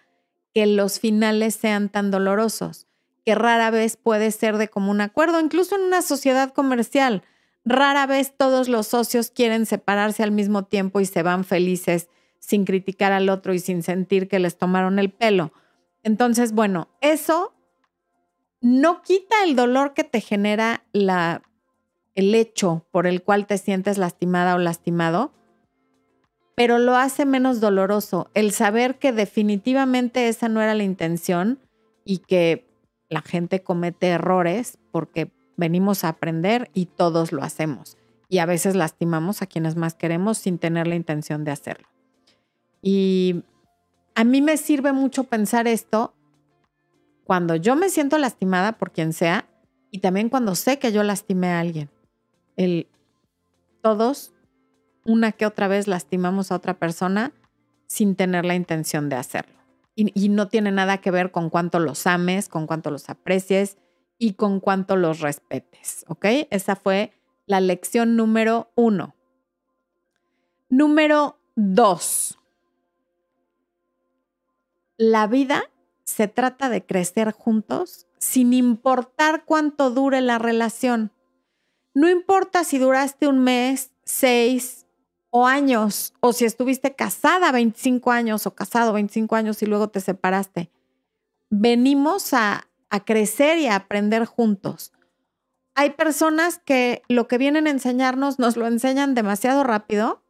que 0.52 0.66
los 0.66 0.98
finales 0.98 1.54
sean 1.54 1.88
tan 1.88 2.10
dolorosos, 2.10 2.88
que 3.24 3.36
rara 3.36 3.70
vez 3.70 3.96
puede 3.96 4.32
ser 4.32 4.58
de 4.58 4.68
común 4.68 5.00
acuerdo, 5.00 5.38
incluso 5.40 5.76
en 5.76 5.82
una 5.82 6.02
sociedad 6.02 6.52
comercial. 6.52 7.22
Rara 7.64 8.06
vez 8.06 8.34
todos 8.36 8.68
los 8.68 8.88
socios 8.88 9.30
quieren 9.30 9.64
separarse 9.64 10.24
al 10.24 10.32
mismo 10.32 10.64
tiempo 10.64 10.98
y 10.98 11.06
se 11.06 11.22
van 11.22 11.44
felices 11.44 12.08
sin 12.40 12.64
criticar 12.64 13.12
al 13.12 13.28
otro 13.28 13.54
y 13.54 13.60
sin 13.60 13.84
sentir 13.84 14.26
que 14.26 14.40
les 14.40 14.58
tomaron 14.58 14.98
el 14.98 15.10
pelo. 15.10 15.52
Entonces, 16.02 16.52
bueno, 16.52 16.88
eso 17.00 17.54
no 18.60 19.02
quita 19.02 19.44
el 19.44 19.54
dolor 19.54 19.94
que 19.94 20.02
te 20.02 20.20
genera 20.20 20.82
la, 20.92 21.42
el 22.14 22.34
hecho 22.34 22.86
por 22.90 23.06
el 23.06 23.22
cual 23.22 23.46
te 23.46 23.58
sientes 23.58 23.98
lastimada 23.98 24.54
o 24.54 24.58
lastimado, 24.58 25.32
pero 26.54 26.78
lo 26.78 26.96
hace 26.96 27.24
menos 27.24 27.60
doloroso 27.60 28.30
el 28.34 28.52
saber 28.52 28.98
que 28.98 29.12
definitivamente 29.12 30.28
esa 30.28 30.48
no 30.48 30.60
era 30.60 30.74
la 30.74 30.84
intención 30.84 31.58
y 32.04 32.18
que 32.18 32.68
la 33.08 33.22
gente 33.22 33.62
comete 33.62 34.08
errores 34.08 34.78
porque 34.90 35.32
venimos 35.56 36.04
a 36.04 36.08
aprender 36.08 36.70
y 36.74 36.86
todos 36.86 37.32
lo 37.32 37.42
hacemos. 37.42 37.96
Y 38.28 38.38
a 38.38 38.46
veces 38.46 38.74
lastimamos 38.74 39.42
a 39.42 39.46
quienes 39.46 39.76
más 39.76 39.94
queremos 39.94 40.38
sin 40.38 40.58
tener 40.58 40.86
la 40.86 40.94
intención 40.94 41.44
de 41.44 41.50
hacerlo. 41.50 41.88
Y 42.80 43.44
a 44.14 44.24
mí 44.24 44.42
me 44.42 44.56
sirve 44.56 44.92
mucho 44.92 45.24
pensar 45.24 45.66
esto 45.66 46.14
cuando 47.24 47.56
yo 47.56 47.76
me 47.76 47.88
siento 47.88 48.18
lastimada 48.18 48.72
por 48.72 48.90
quien 48.92 49.12
sea 49.12 49.46
y 49.90 49.98
también 49.98 50.28
cuando 50.28 50.54
sé 50.54 50.78
que 50.78 50.92
yo 50.92 51.02
lastimé 51.02 51.48
a 51.48 51.60
alguien. 51.60 51.90
El, 52.56 52.88
todos, 53.80 54.32
una 55.04 55.32
que 55.32 55.46
otra 55.46 55.68
vez, 55.68 55.88
lastimamos 55.88 56.52
a 56.52 56.56
otra 56.56 56.74
persona 56.74 57.32
sin 57.86 58.16
tener 58.16 58.44
la 58.44 58.54
intención 58.54 59.08
de 59.08 59.16
hacerlo. 59.16 59.60
Y, 59.94 60.30
no 60.30 60.48
tiene 60.48 60.72
nada 60.72 60.98
que 60.98 61.10
ver 61.10 61.30
con 61.30 61.50
cuánto 61.50 61.78
los 61.78 62.06
ames, 62.06 62.48
con 62.48 62.66
cuánto 62.66 62.90
los 62.90 63.10
aprecies, 63.10 63.76
y 64.18 64.34
con 64.34 64.60
cuánto 64.60 64.96
los 64.96 65.20
respetes, 65.20 66.04
¿ok? 66.08 66.24
Esa 66.50 66.76
fue 66.76 67.12
la 67.44 67.60
lección 67.60 68.16
número 68.16 68.70
uno. 68.76 69.14
Número 70.68 71.38
dos. 71.56 72.38
La 74.96 75.26
vida 75.26 75.64
se 76.04 76.28
trata 76.28 76.68
de 76.68 76.86
crecer 76.86 77.32
juntos 77.32 78.06
sin 78.18 78.52
importar 78.54 79.44
cuánto 79.44 79.90
dure 79.90 80.20
la 80.20 80.38
relación. 80.38 81.10
No 81.94 82.08
importa 82.08 82.64
si 82.64 82.78
duraste 82.78 83.28
un 83.28 83.40
mes, 83.40 83.92
seis 84.04 84.86
o 85.30 85.46
años, 85.46 86.12
o 86.20 86.32
si 86.32 86.44
estuviste 86.44 86.94
casada 86.94 87.52
25 87.52 88.10
años 88.10 88.46
o 88.46 88.54
casado 88.54 88.92
25 88.92 89.34
años 89.34 89.62
y 89.62 89.66
luego 89.66 89.88
te 89.88 90.00
separaste. 90.00 90.70
Venimos 91.48 92.34
a 92.34 92.66
a 92.92 93.06
crecer 93.06 93.58
y 93.58 93.66
a 93.68 93.74
aprender 93.74 94.26
juntos. 94.26 94.92
Hay 95.74 95.90
personas 95.90 96.58
que 96.58 97.02
lo 97.08 97.26
que 97.26 97.38
vienen 97.38 97.66
a 97.66 97.70
enseñarnos 97.70 98.38
nos 98.38 98.58
lo 98.58 98.66
enseñan 98.66 99.14
demasiado 99.14 99.64
rápido 99.64 100.22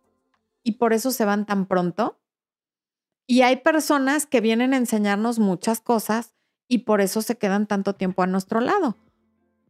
y 0.62 0.76
por 0.76 0.92
eso 0.92 1.10
se 1.10 1.24
van 1.24 1.44
tan 1.44 1.66
pronto. 1.66 2.20
Y 3.26 3.42
hay 3.42 3.56
personas 3.56 4.26
que 4.26 4.40
vienen 4.40 4.74
a 4.74 4.76
enseñarnos 4.76 5.40
muchas 5.40 5.80
cosas 5.80 6.36
y 6.68 6.78
por 6.78 7.00
eso 7.00 7.20
se 7.20 7.36
quedan 7.36 7.66
tanto 7.66 7.96
tiempo 7.96 8.22
a 8.22 8.28
nuestro 8.28 8.60
lado. 8.60 8.96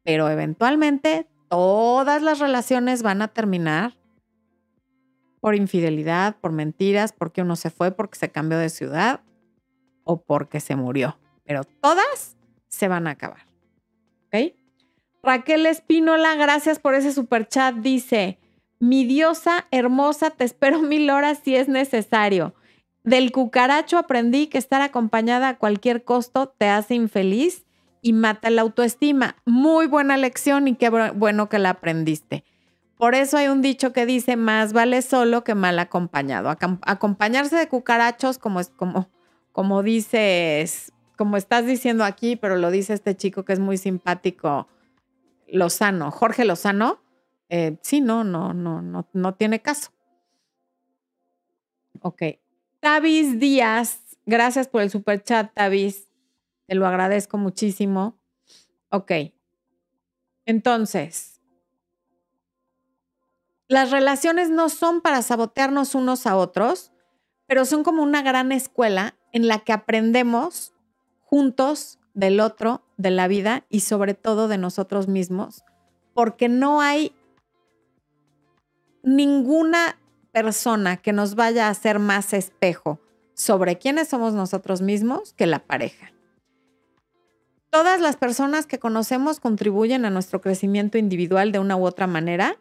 Pero 0.05 0.29
eventualmente 0.29 1.31
todas 1.53 2.23
las 2.23 2.39
relaciones 2.39 3.03
van 3.03 3.21
a 3.21 3.29
terminar 3.29 3.93
por 5.39 5.55
infidelidad, 5.55 6.35
por 6.41 6.51
mentiras, 6.51 7.13
porque 7.13 7.43
uno 7.43 7.57
se 7.57 7.69
fue, 7.69 7.91
porque 7.91 8.19
se 8.19 8.31
cambió 8.31 8.57
de 8.57 8.71
ciudad 8.71 9.21
o 10.05 10.23
porque 10.23 10.61
se 10.61 10.77
murió. 10.77 11.19
Pero 11.45 11.65
todas 11.83 12.39
se 12.69 12.89
van 12.89 13.07
a 13.07 13.11
acabar. 13.11 13.43
Raquel 15.23 15.67
Espínola, 15.67 16.37
gracias 16.37 16.79
por 16.79 16.95
ese 16.95 17.13
super 17.13 17.47
chat. 17.47 17.75
Dice: 17.75 18.39
Mi 18.81 19.05
diosa 19.05 19.67
hermosa, 19.71 20.31
te 20.31 20.45
espero 20.45 20.81
mil 20.81 21.11
horas 21.11 21.41
si 21.45 21.55
es 21.55 21.69
necesario. 21.69 22.55
Del 23.05 23.31
cucaracho 23.31 23.99
aprendí 23.99 24.47
que 24.47 24.57
estar 24.57 24.81
acompañada 24.81 25.51
a 25.51 25.59
cualquier 25.59 26.03
costo 26.03 26.49
te 26.49 26.69
hace 26.69 26.95
infeliz 26.95 27.67
y 28.03 28.13
mata 28.13 28.51
la 28.51 28.63
autoestima. 28.63 29.37
Muy 29.47 29.87
buena 29.87 30.19
lección 30.19 30.69
y 30.69 30.75
qué 30.75 30.91
bueno 30.91 31.49
que 31.49 31.59
la 31.59 31.71
aprendiste. 31.71 32.45
Por 32.99 33.15
eso 33.15 33.39
hay 33.39 33.49
un 33.49 33.63
dicho 33.63 33.93
que 33.93 34.05
dice, 34.05 34.37
más 34.37 34.75
vale 34.75 35.01
solo 35.01 35.45
que 35.45 35.55
mal 35.55 35.79
acompañado. 35.79 36.51
Acompañarse 36.51 37.57
de 37.57 37.69
cucarachos, 37.69 38.39
como, 38.39 38.61
es, 38.61 38.69
como, 38.69 39.09
como 39.53 39.83
dices 39.83 40.93
como 41.23 41.37
estás 41.37 41.67
diciendo 41.67 42.05
aquí, 42.05 42.35
pero 42.35 42.57
lo 42.57 42.73
dice 42.73 42.95
este 42.95 43.17
chico 43.17 43.45
que 43.45 43.53
es 43.53 43.61
muy 43.61 43.77
simpático, 43.77 44.67
Lozano, 45.47 46.11
Jorge 46.11 46.45
Lozano, 46.45 47.01
eh, 47.49 47.77
sí, 47.83 48.01
no, 48.01 48.25
no, 48.25 48.55
no, 48.55 48.83
no, 48.83 49.07
no 49.13 49.35
tiene 49.35 49.61
caso. 49.61 49.93
Ok. 52.01 52.23
Tavis 52.81 53.39
Díaz, 53.39 54.01
gracias 54.27 54.67
por 54.67 54.83
el 54.83 54.91
super 54.91 55.23
chat, 55.23 55.53
Tavis. 55.55 56.09
Te 56.67 56.75
lo 56.75 56.87
agradezco 56.87 57.39
muchísimo. 57.39 58.19
Ok. 58.91 59.13
Entonces, 60.45 61.41
las 63.69 63.91
relaciones 63.91 64.51
no 64.51 64.69
son 64.69 65.01
para 65.01 65.23
sabotearnos 65.23 65.95
unos 65.95 66.27
a 66.27 66.37
otros, 66.37 66.93
pero 67.47 67.65
son 67.65 67.85
como 67.85 68.03
una 68.03 68.23
gran 68.23 68.53
escuela 68.53 69.15
en 69.33 69.49
la 69.49 69.61
que 69.61 69.73
aprendemos 69.73 70.75
juntos 71.23 71.99
del 72.15 72.41
otro, 72.41 72.83
de 72.99 73.11
la 73.11 73.29
vida 73.29 73.65
y 73.71 73.81
sobre 73.81 74.15
todo 74.15 74.49
de 74.49 74.59
nosotros 74.59 75.09
mismos, 75.09 75.65
porque 76.13 76.49
no 76.49 76.83
hay 76.83 77.15
ninguna 79.03 79.99
persona 80.33 80.99
que 80.99 81.13
nos 81.13 81.35
vaya 81.35 81.67
a 81.69 81.71
hacer 81.71 81.99
más 81.99 82.33
espejo 82.33 83.01
sobre 83.35 83.79
quiénes 83.79 84.09
somos 84.09 84.35
nosotros 84.35 84.83
mismos 84.83 85.33
que 85.33 85.47
la 85.47 85.61
pareja. 85.61 86.12
Todas 87.73 88.03
las 88.03 88.19
personas 88.19 88.67
que 88.67 88.79
conocemos 88.79 89.41
contribuyen 89.41 90.05
a 90.05 90.11
nuestro 90.11 90.43
crecimiento 90.43 90.99
individual 90.99 91.53
de 91.53 91.59
una 91.59 91.75
u 91.75 91.87
otra 91.87 92.07
manera 92.07 92.59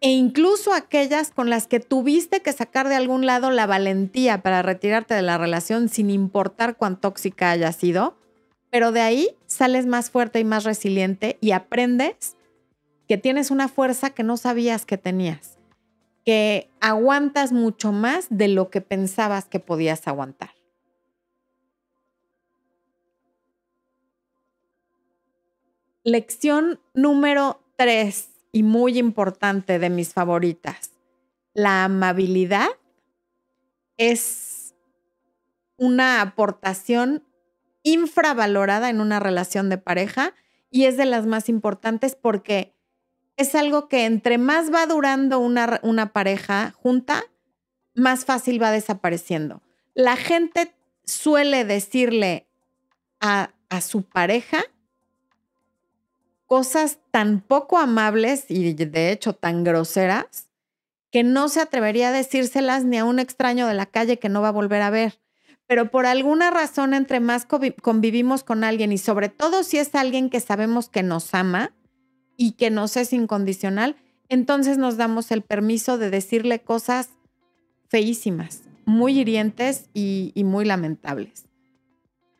e 0.00 0.10
incluso 0.10 0.72
aquellas 0.72 1.32
con 1.32 1.50
las 1.50 1.66
que 1.66 1.80
tuviste 1.80 2.42
que 2.42 2.52
sacar 2.52 2.88
de 2.88 2.94
algún 2.94 3.26
lado 3.26 3.50
la 3.50 3.66
valentía 3.66 4.40
para 4.40 4.62
retirarte 4.62 5.14
de 5.14 5.22
la 5.22 5.36
relación 5.36 5.88
sin 5.88 6.10
importar 6.10 6.76
cuán 6.76 7.00
tóxica 7.00 7.50
haya 7.50 7.72
sido, 7.72 8.16
pero 8.70 8.92
de 8.92 9.00
ahí 9.00 9.36
sales 9.46 9.84
más 9.84 10.10
fuerte 10.10 10.38
y 10.38 10.44
más 10.44 10.62
resiliente 10.62 11.36
y 11.40 11.50
aprendes 11.50 12.36
que 13.08 13.18
tienes 13.18 13.50
una 13.50 13.66
fuerza 13.66 14.10
que 14.10 14.22
no 14.22 14.36
sabías 14.36 14.86
que 14.86 14.96
tenías, 14.96 15.58
que 16.24 16.70
aguantas 16.78 17.50
mucho 17.50 17.90
más 17.90 18.28
de 18.30 18.46
lo 18.46 18.70
que 18.70 18.80
pensabas 18.80 19.46
que 19.46 19.58
podías 19.58 20.06
aguantar. 20.06 20.55
Lección 26.06 26.78
número 26.94 27.60
3 27.78 28.28
y 28.52 28.62
muy 28.62 28.96
importante 28.96 29.80
de 29.80 29.90
mis 29.90 30.12
favoritas. 30.12 30.92
La 31.52 31.82
amabilidad 31.82 32.68
es 33.96 34.76
una 35.76 36.20
aportación 36.20 37.24
infravalorada 37.82 38.88
en 38.88 39.00
una 39.00 39.18
relación 39.18 39.68
de 39.68 39.78
pareja 39.78 40.32
y 40.70 40.84
es 40.84 40.96
de 40.96 41.06
las 41.06 41.26
más 41.26 41.48
importantes 41.48 42.14
porque 42.14 42.72
es 43.36 43.56
algo 43.56 43.88
que 43.88 44.04
entre 44.04 44.38
más 44.38 44.72
va 44.72 44.86
durando 44.86 45.40
una, 45.40 45.80
una 45.82 46.12
pareja 46.12 46.72
junta, 46.76 47.24
más 47.96 48.24
fácil 48.24 48.62
va 48.62 48.70
desapareciendo. 48.70 49.60
La 49.92 50.14
gente 50.14 50.72
suele 51.02 51.64
decirle 51.64 52.46
a, 53.18 53.50
a 53.70 53.80
su 53.80 54.04
pareja 54.04 54.62
cosas 56.46 56.98
tan 57.10 57.40
poco 57.40 57.78
amables 57.78 58.46
y 58.48 58.72
de 58.72 59.10
hecho 59.10 59.34
tan 59.34 59.64
groseras 59.64 60.48
que 61.10 61.24
no 61.24 61.48
se 61.48 61.60
atrevería 61.60 62.08
a 62.08 62.12
decírselas 62.12 62.84
ni 62.84 62.98
a 62.98 63.04
un 63.04 63.18
extraño 63.18 63.66
de 63.66 63.74
la 63.74 63.86
calle 63.86 64.18
que 64.18 64.28
no 64.28 64.42
va 64.42 64.48
a 64.48 64.52
volver 64.52 64.82
a 64.82 64.90
ver. 64.90 65.20
pero 65.68 65.90
por 65.90 66.06
alguna 66.06 66.50
razón 66.50 66.94
entre 66.94 67.18
más 67.18 67.44
convivimos 67.46 68.44
con 68.44 68.62
alguien 68.62 68.92
y 68.92 68.98
sobre 68.98 69.28
todo 69.28 69.64
si 69.64 69.78
es 69.78 69.94
alguien 69.96 70.30
que 70.30 70.38
sabemos 70.38 70.88
que 70.88 71.02
nos 71.02 71.34
ama 71.34 71.74
y 72.36 72.52
que 72.52 72.70
nos 72.70 72.96
es 72.96 73.12
incondicional, 73.12 73.96
entonces 74.28 74.78
nos 74.78 74.96
damos 74.96 75.32
el 75.32 75.42
permiso 75.42 75.98
de 75.98 76.10
decirle 76.10 76.60
cosas 76.60 77.10
feísimas, 77.88 78.62
muy 78.84 79.18
hirientes 79.18 79.88
y, 79.94 80.32
muy 80.44 80.64
lamentables 80.64 81.46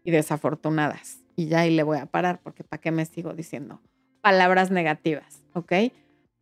y 0.05 0.11
desafortunadas. 0.11 1.19
Y 1.35 1.47
ya 1.47 1.61
ahí 1.61 1.75
le 1.75 1.83
voy 1.83 1.99
a 1.99 2.07
parar 2.07 2.41
porque 2.43 2.63
¿para 2.63 2.81
qué 2.81 2.91
me 2.91 3.07
sigo 3.07 3.33
diciendo 3.35 3.81
palabras 4.27 4.73
negativas? 4.73 5.45
¿Ok? 5.53 5.73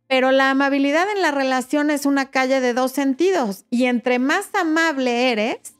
Pero 0.07 0.31
la 0.31 0.49
amabilidad 0.49 1.05
en 1.15 1.21
la 1.21 1.29
relación 1.29 1.91
es 1.91 2.07
una 2.07 2.31
calle 2.31 2.59
de 2.59 2.73
dos 2.73 2.91
sentidos 2.91 3.65
y 3.69 3.85
entre 3.85 4.17
más 4.17 4.49
amable 4.55 5.31
eres, 5.31 5.75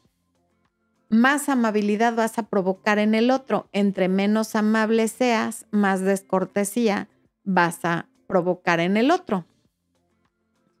más 1.08 1.48
amabilidad 1.48 2.14
vas 2.14 2.38
a 2.38 2.44
provocar 2.44 3.00
en 3.00 3.16
el 3.16 3.32
otro. 3.32 3.68
Entre 3.72 4.06
menos 4.06 4.54
amable 4.54 5.08
seas, 5.08 5.66
más 5.72 6.00
descortesía 6.00 7.08
vas 7.42 7.84
a 7.84 8.08
provocar 8.28 8.78
en 8.78 8.96
el 8.96 9.10
otro. 9.10 9.44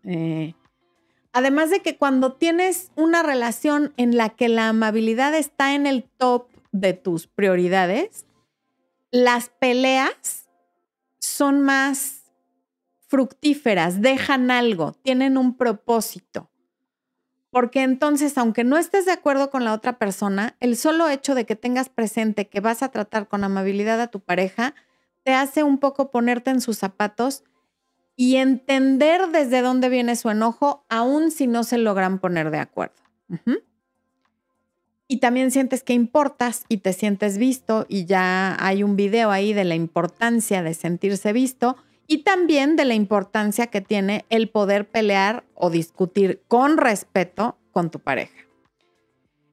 Eh, 0.04 0.54
además 1.32 1.70
de 1.70 1.80
que 1.80 1.96
cuando 1.96 2.34
tienes 2.34 2.92
una 2.94 3.24
relación 3.24 3.92
en 3.96 4.16
la 4.16 4.28
que 4.28 4.48
la 4.48 4.68
amabilidad 4.68 5.34
está 5.34 5.74
en 5.74 5.88
el 5.88 6.04
top 6.04 6.46
de 6.70 6.92
tus 6.92 7.26
prioridades, 7.26 8.26
las 9.10 9.48
peleas 9.48 10.45
son 11.36 11.60
más 11.60 12.22
fructíferas, 13.08 14.00
dejan 14.00 14.50
algo, 14.50 14.92
tienen 15.02 15.36
un 15.36 15.56
propósito. 15.56 16.50
Porque 17.50 17.82
entonces, 17.82 18.36
aunque 18.36 18.64
no 18.64 18.76
estés 18.76 19.06
de 19.06 19.12
acuerdo 19.12 19.50
con 19.50 19.64
la 19.64 19.72
otra 19.72 19.98
persona, 19.98 20.56
el 20.60 20.76
solo 20.76 21.08
hecho 21.08 21.34
de 21.34 21.46
que 21.46 21.56
tengas 21.56 21.88
presente 21.88 22.48
que 22.48 22.60
vas 22.60 22.82
a 22.82 22.90
tratar 22.90 23.28
con 23.28 23.44
amabilidad 23.44 24.00
a 24.00 24.08
tu 24.08 24.20
pareja, 24.20 24.74
te 25.22 25.34
hace 25.34 25.62
un 25.62 25.78
poco 25.78 26.10
ponerte 26.10 26.50
en 26.50 26.60
sus 26.60 26.78
zapatos 26.78 27.44
y 28.16 28.36
entender 28.36 29.28
desde 29.28 29.62
dónde 29.62 29.88
viene 29.88 30.16
su 30.16 30.30
enojo, 30.30 30.84
aun 30.88 31.30
si 31.30 31.46
no 31.46 31.64
se 31.64 31.78
logran 31.78 32.18
poner 32.18 32.50
de 32.50 32.58
acuerdo. 32.58 33.02
Y 35.08 35.18
también 35.18 35.50
sientes 35.50 35.82
que 35.82 35.92
importas 35.92 36.64
y 36.68 36.78
te 36.78 36.92
sientes 36.92 37.38
visto 37.38 37.86
y 37.88 38.06
ya 38.06 38.56
hay 38.58 38.82
un 38.82 38.96
video 38.96 39.30
ahí 39.30 39.52
de 39.52 39.64
la 39.64 39.74
importancia 39.76 40.62
de 40.62 40.74
sentirse 40.74 41.32
visto 41.32 41.76
y 42.08 42.18
también 42.18 42.76
de 42.76 42.84
la 42.84 42.94
importancia 42.94 43.68
que 43.68 43.80
tiene 43.80 44.24
el 44.30 44.48
poder 44.48 44.88
pelear 44.88 45.44
o 45.54 45.70
discutir 45.70 46.42
con 46.48 46.76
respeto 46.76 47.56
con 47.72 47.90
tu 47.90 48.00
pareja. 48.00 48.46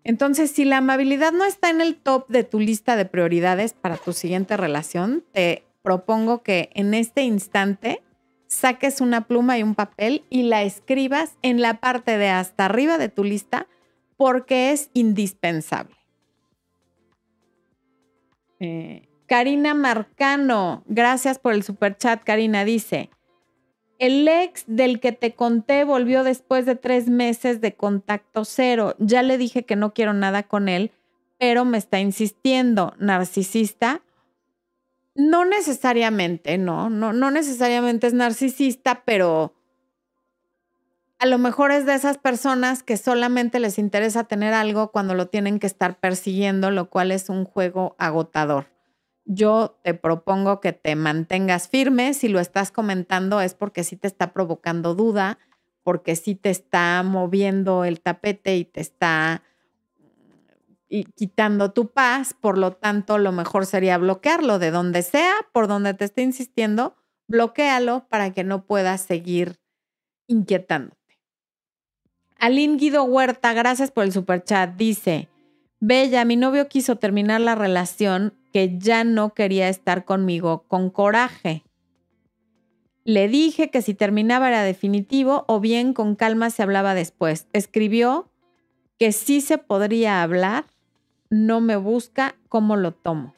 Entonces, 0.03 0.51
si 0.51 0.65
la 0.65 0.77
amabilidad 0.77 1.31
no 1.31 1.45
está 1.45 1.69
en 1.69 1.81
el 1.81 1.95
top 1.95 2.27
de 2.27 2.43
tu 2.43 2.59
lista 2.59 2.95
de 2.95 3.05
prioridades 3.05 3.73
para 3.73 3.97
tu 3.97 4.11
siguiente 4.11 4.57
relación, 4.57 5.23
te 5.31 5.63
propongo 5.81 6.43
que 6.43 6.69
en 6.73 6.93
este 6.93 7.23
instante 7.23 8.01
saques 8.47 9.01
una 9.01 9.27
pluma 9.27 9.57
y 9.57 9.63
un 9.63 9.75
papel 9.75 10.25
y 10.29 10.43
la 10.43 10.63
escribas 10.63 11.37
en 11.41 11.61
la 11.61 11.79
parte 11.79 12.17
de 12.17 12.29
hasta 12.29 12.65
arriba 12.65 12.97
de 12.97 13.09
tu 13.09 13.23
lista 13.23 13.67
porque 14.17 14.71
es 14.71 14.89
indispensable. 14.93 15.95
Eh, 18.59 19.07
Karina 19.27 19.73
Marcano, 19.73 20.83
gracias 20.85 21.39
por 21.39 21.53
el 21.53 21.63
super 21.63 21.97
chat. 21.97 22.23
Karina 22.23 22.65
dice: 22.65 23.09
El 23.99 24.27
ex 24.27 24.63
del 24.67 24.99
que 24.99 25.11
te 25.11 25.33
conté 25.33 25.83
volvió 25.83 26.23
después 26.23 26.65
de 26.65 26.75
tres 26.75 27.09
meses 27.09 27.61
de 27.61 27.75
contacto 27.75 28.45
cero. 28.45 28.95
Ya 28.99 29.23
le 29.23 29.37
dije 29.37 29.65
que 29.65 29.75
no 29.75 29.93
quiero 29.93 30.13
nada 30.13 30.43
con 30.43 30.69
él, 30.69 30.91
pero 31.39 31.65
me 31.65 31.77
está 31.77 31.99
insistiendo. 31.99 32.93
Narcisista. 32.99 34.01
No 35.15 35.45
necesariamente, 35.45 36.57
no, 36.57 36.89
no, 36.89 37.13
no 37.13 37.29
necesariamente 37.29 38.07
es 38.07 38.13
narcisista, 38.13 39.03
pero 39.05 39.53
a 41.23 41.25
lo 41.25 41.37
mejor 41.37 41.71
es 41.71 41.85
de 41.85 41.95
esas 41.95 42.17
personas 42.17 42.83
que 42.83 42.97
solamente 42.97 43.59
les 43.59 43.79
interesa 43.79 44.25
tener 44.25 44.53
algo 44.53 44.91
cuando 44.91 45.15
lo 45.15 45.27
tienen 45.27 45.59
que 45.59 45.67
estar 45.67 45.99
persiguiendo, 45.99 46.69
lo 46.69 46.89
cual 46.89 47.11
es 47.11 47.29
un 47.29 47.45
juego 47.45 47.95
agotador 47.97 48.73
yo 49.25 49.79
te 49.83 49.93
propongo 49.93 50.59
que 50.59 50.73
te 50.73 50.95
mantengas 50.95 51.67
firme. 51.67 52.13
Si 52.13 52.27
lo 52.27 52.39
estás 52.39 52.71
comentando 52.71 53.41
es 53.41 53.53
porque 53.53 53.83
sí 53.83 53.95
te 53.95 54.07
está 54.07 54.33
provocando 54.33 54.95
duda, 54.95 55.39
porque 55.83 56.15
sí 56.15 56.35
te 56.35 56.49
está 56.49 57.01
moviendo 57.03 57.85
el 57.85 58.01
tapete 58.01 58.55
y 58.57 58.65
te 58.65 58.81
está 58.81 59.43
quitando 61.15 61.71
tu 61.71 61.91
paz. 61.91 62.33
Por 62.33 62.57
lo 62.57 62.73
tanto, 62.73 63.17
lo 63.17 63.31
mejor 63.31 63.65
sería 63.65 63.97
bloquearlo 63.97 64.59
de 64.59 64.71
donde 64.71 65.01
sea, 65.01 65.33
por 65.51 65.67
donde 65.67 65.93
te 65.93 66.05
esté 66.05 66.21
insistiendo, 66.21 66.95
bloquealo 67.27 68.07
para 68.09 68.31
que 68.31 68.43
no 68.43 68.65
puedas 68.65 69.01
seguir 69.01 69.59
inquietándote. 70.27 71.02
Aline 72.39 72.77
Guido 72.77 73.03
Huerta, 73.03 73.53
gracias 73.53 73.91
por 73.91 74.03
el 74.03 74.11
superchat. 74.11 74.75
Dice, 74.75 75.29
Bella, 75.79 76.23
mi 76.25 76.35
novio 76.35 76.67
quiso 76.67 76.95
terminar 76.95 77.41
la 77.41 77.55
relación 77.55 78.33
que 78.53 78.77
ya 78.77 79.03
no 79.03 79.33
quería 79.33 79.67
estar 79.67 80.05
conmigo 80.05 80.63
con 80.67 80.89
coraje. 80.89 81.63
Le 83.03 83.27
dije 83.27 83.69
que 83.69 83.81
si 83.81 83.93
terminaba 83.93 84.47
era 84.47 84.63
definitivo 84.63 85.43
o 85.47 85.59
bien 85.59 85.93
con 85.93 86.15
calma 86.15 86.49
se 86.51 86.63
hablaba 86.63 86.93
después. 86.93 87.47
Escribió 87.51 88.29
que 88.97 89.11
sí 89.11 89.41
se 89.41 89.57
podría 89.57 90.21
hablar, 90.21 90.67
no 91.29 91.59
me 91.59 91.75
busca 91.75 92.35
cómo 92.47 92.77
lo 92.77 92.93
tomo. 92.93 93.35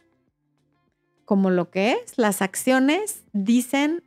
Como 1.23 1.49
lo 1.49 1.71
que 1.71 1.93
es, 1.93 2.17
las 2.17 2.43
acciones 2.43 3.23
dicen 3.34 4.03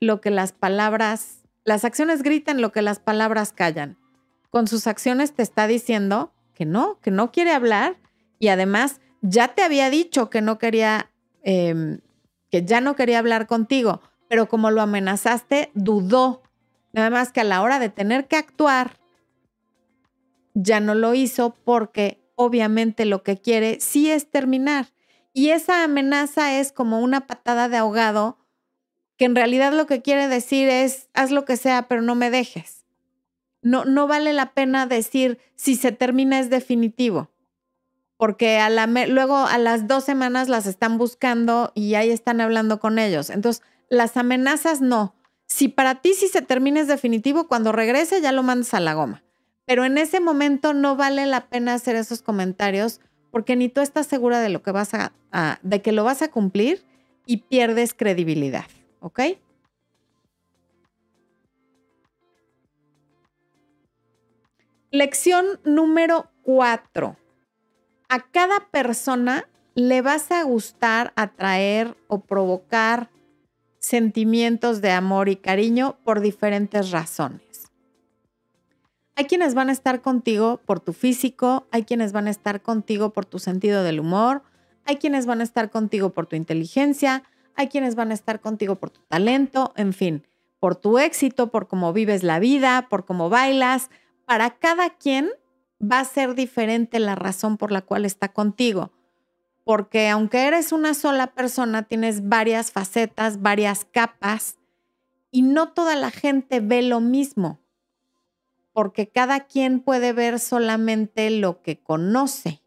lo 0.00 0.20
que 0.20 0.30
las 0.30 0.50
palabras, 0.50 1.44
las 1.64 1.84
acciones 1.84 2.24
gritan 2.24 2.60
lo 2.60 2.72
que 2.72 2.82
las 2.82 2.98
palabras 2.98 3.52
callan. 3.52 4.01
Con 4.52 4.68
sus 4.68 4.86
acciones 4.86 5.32
te 5.32 5.42
está 5.42 5.66
diciendo 5.66 6.30
que 6.52 6.66
no, 6.66 7.00
que 7.00 7.10
no 7.10 7.32
quiere 7.32 7.52
hablar 7.52 7.96
y 8.38 8.48
además 8.48 9.00
ya 9.22 9.48
te 9.48 9.62
había 9.62 9.88
dicho 9.88 10.28
que 10.28 10.42
no 10.42 10.58
quería, 10.58 11.10
em, 11.42 12.00
que 12.50 12.62
ya 12.62 12.82
no 12.82 12.94
quería 12.94 13.18
hablar 13.18 13.46
contigo, 13.46 14.02
pero 14.28 14.50
como 14.50 14.70
lo 14.70 14.82
amenazaste, 14.82 15.70
dudó. 15.72 16.42
Nada 16.92 17.08
más 17.08 17.32
que 17.32 17.40
a 17.40 17.44
la 17.44 17.62
hora 17.62 17.78
de 17.78 17.88
tener 17.88 18.28
que 18.28 18.36
actuar, 18.36 18.98
ya 20.52 20.80
no 20.80 20.94
lo 20.94 21.14
hizo 21.14 21.54
porque 21.64 22.22
obviamente 22.34 23.06
lo 23.06 23.22
que 23.22 23.38
quiere 23.38 23.80
sí 23.80 24.10
es 24.10 24.30
terminar. 24.30 24.88
Y 25.32 25.48
esa 25.48 25.82
amenaza 25.82 26.58
es 26.58 26.72
como 26.72 27.00
una 27.00 27.26
patada 27.26 27.70
de 27.70 27.78
ahogado 27.78 28.36
que 29.16 29.24
en 29.24 29.34
realidad 29.34 29.72
lo 29.72 29.86
que 29.86 30.02
quiere 30.02 30.28
decir 30.28 30.68
es, 30.68 31.08
haz 31.14 31.30
lo 31.30 31.46
que 31.46 31.56
sea, 31.56 31.88
pero 31.88 32.02
no 32.02 32.14
me 32.14 32.28
dejes. 32.28 32.81
No, 33.62 33.84
no 33.84 34.06
vale 34.06 34.32
la 34.32 34.52
pena 34.52 34.86
decir, 34.86 35.38
si 35.54 35.76
se 35.76 35.92
termina 35.92 36.38
es 36.38 36.50
definitivo 36.50 37.32
porque 38.22 38.58
a 38.58 38.70
luego 38.70 39.36
a 39.36 39.58
las 39.58 39.88
dos 39.88 40.04
semanas 40.04 40.48
las 40.48 40.66
están 40.66 40.96
buscando 40.96 41.72
y 41.74 41.96
ahí 41.96 42.10
están 42.10 42.40
hablando 42.40 42.78
con 42.78 43.00
ellos. 43.00 43.30
Entonces, 43.30 43.64
las 43.88 44.16
amenazas 44.16 44.80
no. 44.80 45.16
Si 45.46 45.66
para 45.66 45.96
ti 45.96 46.14
si 46.14 46.28
se 46.28 46.40
termina 46.40 46.78
es 46.78 46.86
definitivo, 46.86 47.48
cuando 47.48 47.72
regrese 47.72 48.20
ya 48.20 48.30
lo 48.30 48.44
mandas 48.44 48.74
a 48.74 48.78
la 48.78 48.94
goma. 48.94 49.24
Pero 49.64 49.84
en 49.84 49.98
ese 49.98 50.20
momento 50.20 50.72
no 50.72 50.94
vale 50.94 51.26
la 51.26 51.48
pena 51.48 51.74
hacer 51.74 51.96
esos 51.96 52.22
comentarios 52.22 53.00
porque 53.32 53.56
ni 53.56 53.68
tú 53.68 53.80
estás 53.80 54.06
segura 54.06 54.38
de 54.38 54.50
lo 54.50 54.62
que 54.62 54.70
vas 54.70 54.94
a, 54.94 55.12
de 55.62 55.82
que 55.82 55.90
lo 55.90 56.04
vas 56.04 56.22
a 56.22 56.30
cumplir 56.30 56.84
y 57.26 57.38
pierdes 57.38 57.92
credibilidad, 57.92 58.66
¿ok? 59.00 59.20
Lección 64.94 65.46
número 65.64 66.30
cuatro 66.42 67.16
a 68.10 68.20
cada 68.20 68.68
persona 68.70 69.48
le 69.74 70.02
vas 70.02 70.30
a 70.30 70.42
gustar, 70.42 71.14
atraer 71.16 71.96
o 72.08 72.20
provocar 72.20 73.08
sentimientos 73.78 74.82
de 74.82 74.90
amor 74.90 75.30
y 75.30 75.36
cariño 75.36 75.96
por 76.04 76.20
diferentes 76.20 76.90
razones. 76.90 77.70
Hay 79.16 79.24
quienes 79.24 79.54
van 79.54 79.70
a 79.70 79.72
estar 79.72 80.02
contigo 80.02 80.60
por 80.66 80.78
tu 80.78 80.92
físico, 80.92 81.66
hay 81.70 81.84
quienes 81.84 82.12
van 82.12 82.26
a 82.26 82.30
estar 82.30 82.60
contigo 82.60 83.14
por 83.14 83.24
tu 83.24 83.38
sentido 83.38 83.84
del 83.84 83.98
humor, 83.98 84.42
hay 84.84 84.96
quienes 84.96 85.24
van 85.24 85.40
a 85.40 85.44
estar 85.44 85.70
contigo 85.70 86.10
por 86.10 86.26
tu 86.26 86.36
inteligencia, 86.36 87.22
hay 87.54 87.68
quienes 87.68 87.94
van 87.94 88.10
a 88.10 88.14
estar 88.14 88.40
contigo 88.40 88.74
por 88.74 88.90
tu 88.90 89.00
talento, 89.08 89.72
en 89.74 89.94
fin, 89.94 90.26
por 90.60 90.76
tu 90.76 90.98
éxito, 90.98 91.50
por 91.50 91.66
cómo 91.66 91.94
vives 91.94 92.22
la 92.22 92.38
vida, 92.40 92.88
por 92.90 93.06
cómo 93.06 93.30
bailas. 93.30 93.88
Para 94.26 94.50
cada 94.58 94.90
quien 94.90 95.30
va 95.80 96.00
a 96.00 96.04
ser 96.04 96.34
diferente 96.34 96.98
la 97.00 97.14
razón 97.14 97.56
por 97.56 97.72
la 97.72 97.82
cual 97.82 98.04
está 98.04 98.32
contigo. 98.32 98.92
Porque 99.64 100.08
aunque 100.08 100.46
eres 100.46 100.72
una 100.72 100.94
sola 100.94 101.28
persona, 101.34 101.84
tienes 101.84 102.28
varias 102.28 102.72
facetas, 102.72 103.42
varias 103.42 103.84
capas 103.84 104.58
y 105.30 105.42
no 105.42 105.72
toda 105.72 105.96
la 105.96 106.10
gente 106.10 106.60
ve 106.60 106.82
lo 106.82 107.00
mismo. 107.00 107.60
porque 108.72 109.08
cada 109.08 109.40
quien 109.40 109.80
puede 109.80 110.12
ver 110.12 110.38
solamente 110.38 111.30
lo 111.30 111.62
que 111.62 111.78
conoce. 111.82 112.62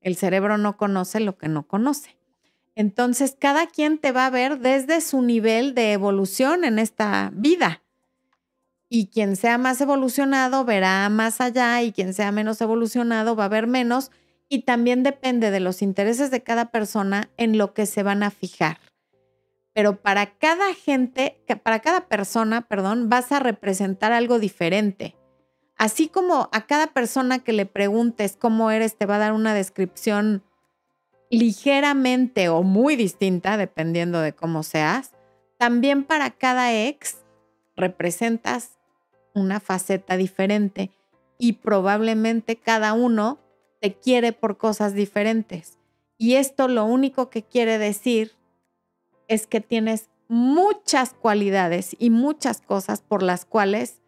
El 0.00 0.16
cerebro 0.16 0.58
no 0.58 0.76
conoce 0.76 1.20
lo 1.20 1.38
que 1.38 1.48
no 1.48 1.66
conoce. 1.66 2.18
Entonces, 2.74 3.36
cada 3.38 3.66
quien 3.66 3.98
te 3.98 4.12
va 4.12 4.26
a 4.26 4.30
ver 4.30 4.58
desde 4.60 5.00
su 5.00 5.22
nivel 5.22 5.74
de 5.74 5.92
evolución 5.92 6.64
en 6.64 6.78
esta 6.78 7.30
vida. 7.34 7.82
Y 8.92 9.06
quien 9.06 9.36
sea 9.36 9.56
más 9.56 9.80
evolucionado 9.80 10.64
verá 10.64 11.08
más 11.08 11.40
allá 11.40 11.80
y 11.80 11.92
quien 11.92 12.12
sea 12.12 12.32
menos 12.32 12.60
evolucionado 12.60 13.36
va 13.36 13.44
a 13.44 13.48
ver 13.48 13.68
menos. 13.68 14.10
Y 14.48 14.62
también 14.62 15.04
depende 15.04 15.52
de 15.52 15.60
los 15.60 15.80
intereses 15.80 16.32
de 16.32 16.42
cada 16.42 16.72
persona 16.72 17.30
en 17.36 17.56
lo 17.56 17.72
que 17.72 17.86
se 17.86 18.02
van 18.02 18.24
a 18.24 18.32
fijar. 18.32 18.80
Pero 19.72 20.02
para 20.02 20.34
cada 20.38 20.74
gente, 20.74 21.40
para 21.62 21.78
cada 21.78 22.08
persona, 22.08 22.62
perdón, 22.62 23.08
vas 23.08 23.30
a 23.30 23.38
representar 23.38 24.10
algo 24.10 24.40
diferente. 24.40 25.14
Así 25.76 26.08
como 26.08 26.48
a 26.50 26.66
cada 26.66 26.88
persona 26.88 27.38
que 27.38 27.52
le 27.52 27.66
preguntes 27.66 28.36
cómo 28.36 28.72
eres, 28.72 28.98
te 28.98 29.06
va 29.06 29.16
a 29.16 29.20
dar 29.20 29.32
una 29.32 29.54
descripción 29.54 30.42
ligeramente 31.30 32.48
o 32.48 32.64
muy 32.64 32.96
distinta, 32.96 33.56
dependiendo 33.56 34.20
de 34.20 34.32
cómo 34.32 34.64
seas, 34.64 35.12
también 35.58 36.02
para 36.02 36.32
cada 36.32 36.74
ex 36.74 37.18
representas 37.76 38.79
una 39.34 39.60
faceta 39.60 40.16
diferente 40.16 40.90
y 41.38 41.54
probablemente 41.54 42.56
cada 42.56 42.92
uno 42.92 43.38
te 43.80 43.94
quiere 43.94 44.32
por 44.32 44.58
cosas 44.58 44.94
diferentes. 44.94 45.78
Y 46.18 46.34
esto 46.34 46.68
lo 46.68 46.84
único 46.84 47.30
que 47.30 47.42
quiere 47.42 47.78
decir 47.78 48.32
es 49.26 49.46
que 49.46 49.60
tienes 49.60 50.10
muchas 50.28 51.14
cualidades 51.14 51.96
y 51.98 52.10
muchas 52.10 52.60
cosas 52.60 53.00
por 53.00 53.22
las 53.22 53.44
cuales 53.44 54.00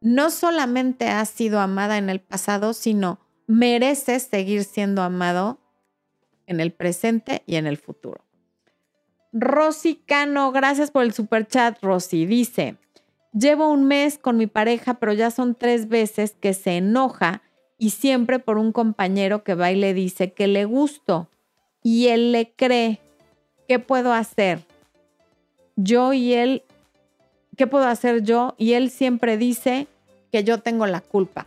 no 0.00 0.30
solamente 0.30 1.08
has 1.08 1.28
sido 1.28 1.60
amada 1.60 1.98
en 1.98 2.10
el 2.10 2.20
pasado, 2.20 2.72
sino 2.72 3.18
mereces 3.46 4.22
seguir 4.24 4.64
siendo 4.64 5.02
amado 5.02 5.58
en 6.46 6.60
el 6.60 6.72
presente 6.72 7.42
y 7.46 7.56
en 7.56 7.66
el 7.66 7.76
futuro. 7.76 8.24
Rosy 9.32 9.96
Cano, 9.96 10.50
gracias 10.52 10.90
por 10.90 11.04
el 11.04 11.12
super 11.12 11.46
chat, 11.46 11.82
Rosy. 11.82 12.26
Dice, 12.26 12.76
llevo 13.32 13.70
un 13.70 13.86
mes 13.86 14.18
con 14.18 14.36
mi 14.36 14.46
pareja, 14.46 14.94
pero 14.94 15.12
ya 15.12 15.30
son 15.30 15.54
tres 15.54 15.88
veces 15.88 16.36
que 16.40 16.54
se 16.54 16.76
enoja 16.76 17.42
y 17.78 17.90
siempre 17.90 18.38
por 18.38 18.58
un 18.58 18.72
compañero 18.72 19.42
que 19.42 19.54
va 19.54 19.70
y 19.70 19.76
le 19.76 19.94
dice 19.94 20.32
que 20.32 20.46
le 20.46 20.64
gusto 20.64 21.28
y 21.82 22.08
él 22.08 22.32
le 22.32 22.52
cree. 22.52 23.00
¿Qué 23.68 23.78
puedo 23.78 24.12
hacer? 24.12 24.64
Yo 25.76 26.12
y 26.12 26.34
él, 26.34 26.62
¿qué 27.56 27.66
puedo 27.66 27.86
hacer 27.86 28.22
yo? 28.22 28.54
Y 28.58 28.74
él 28.74 28.90
siempre 28.90 29.36
dice 29.36 29.86
que 30.30 30.44
yo 30.44 30.58
tengo 30.58 30.86
la 30.86 31.00
culpa. 31.00 31.46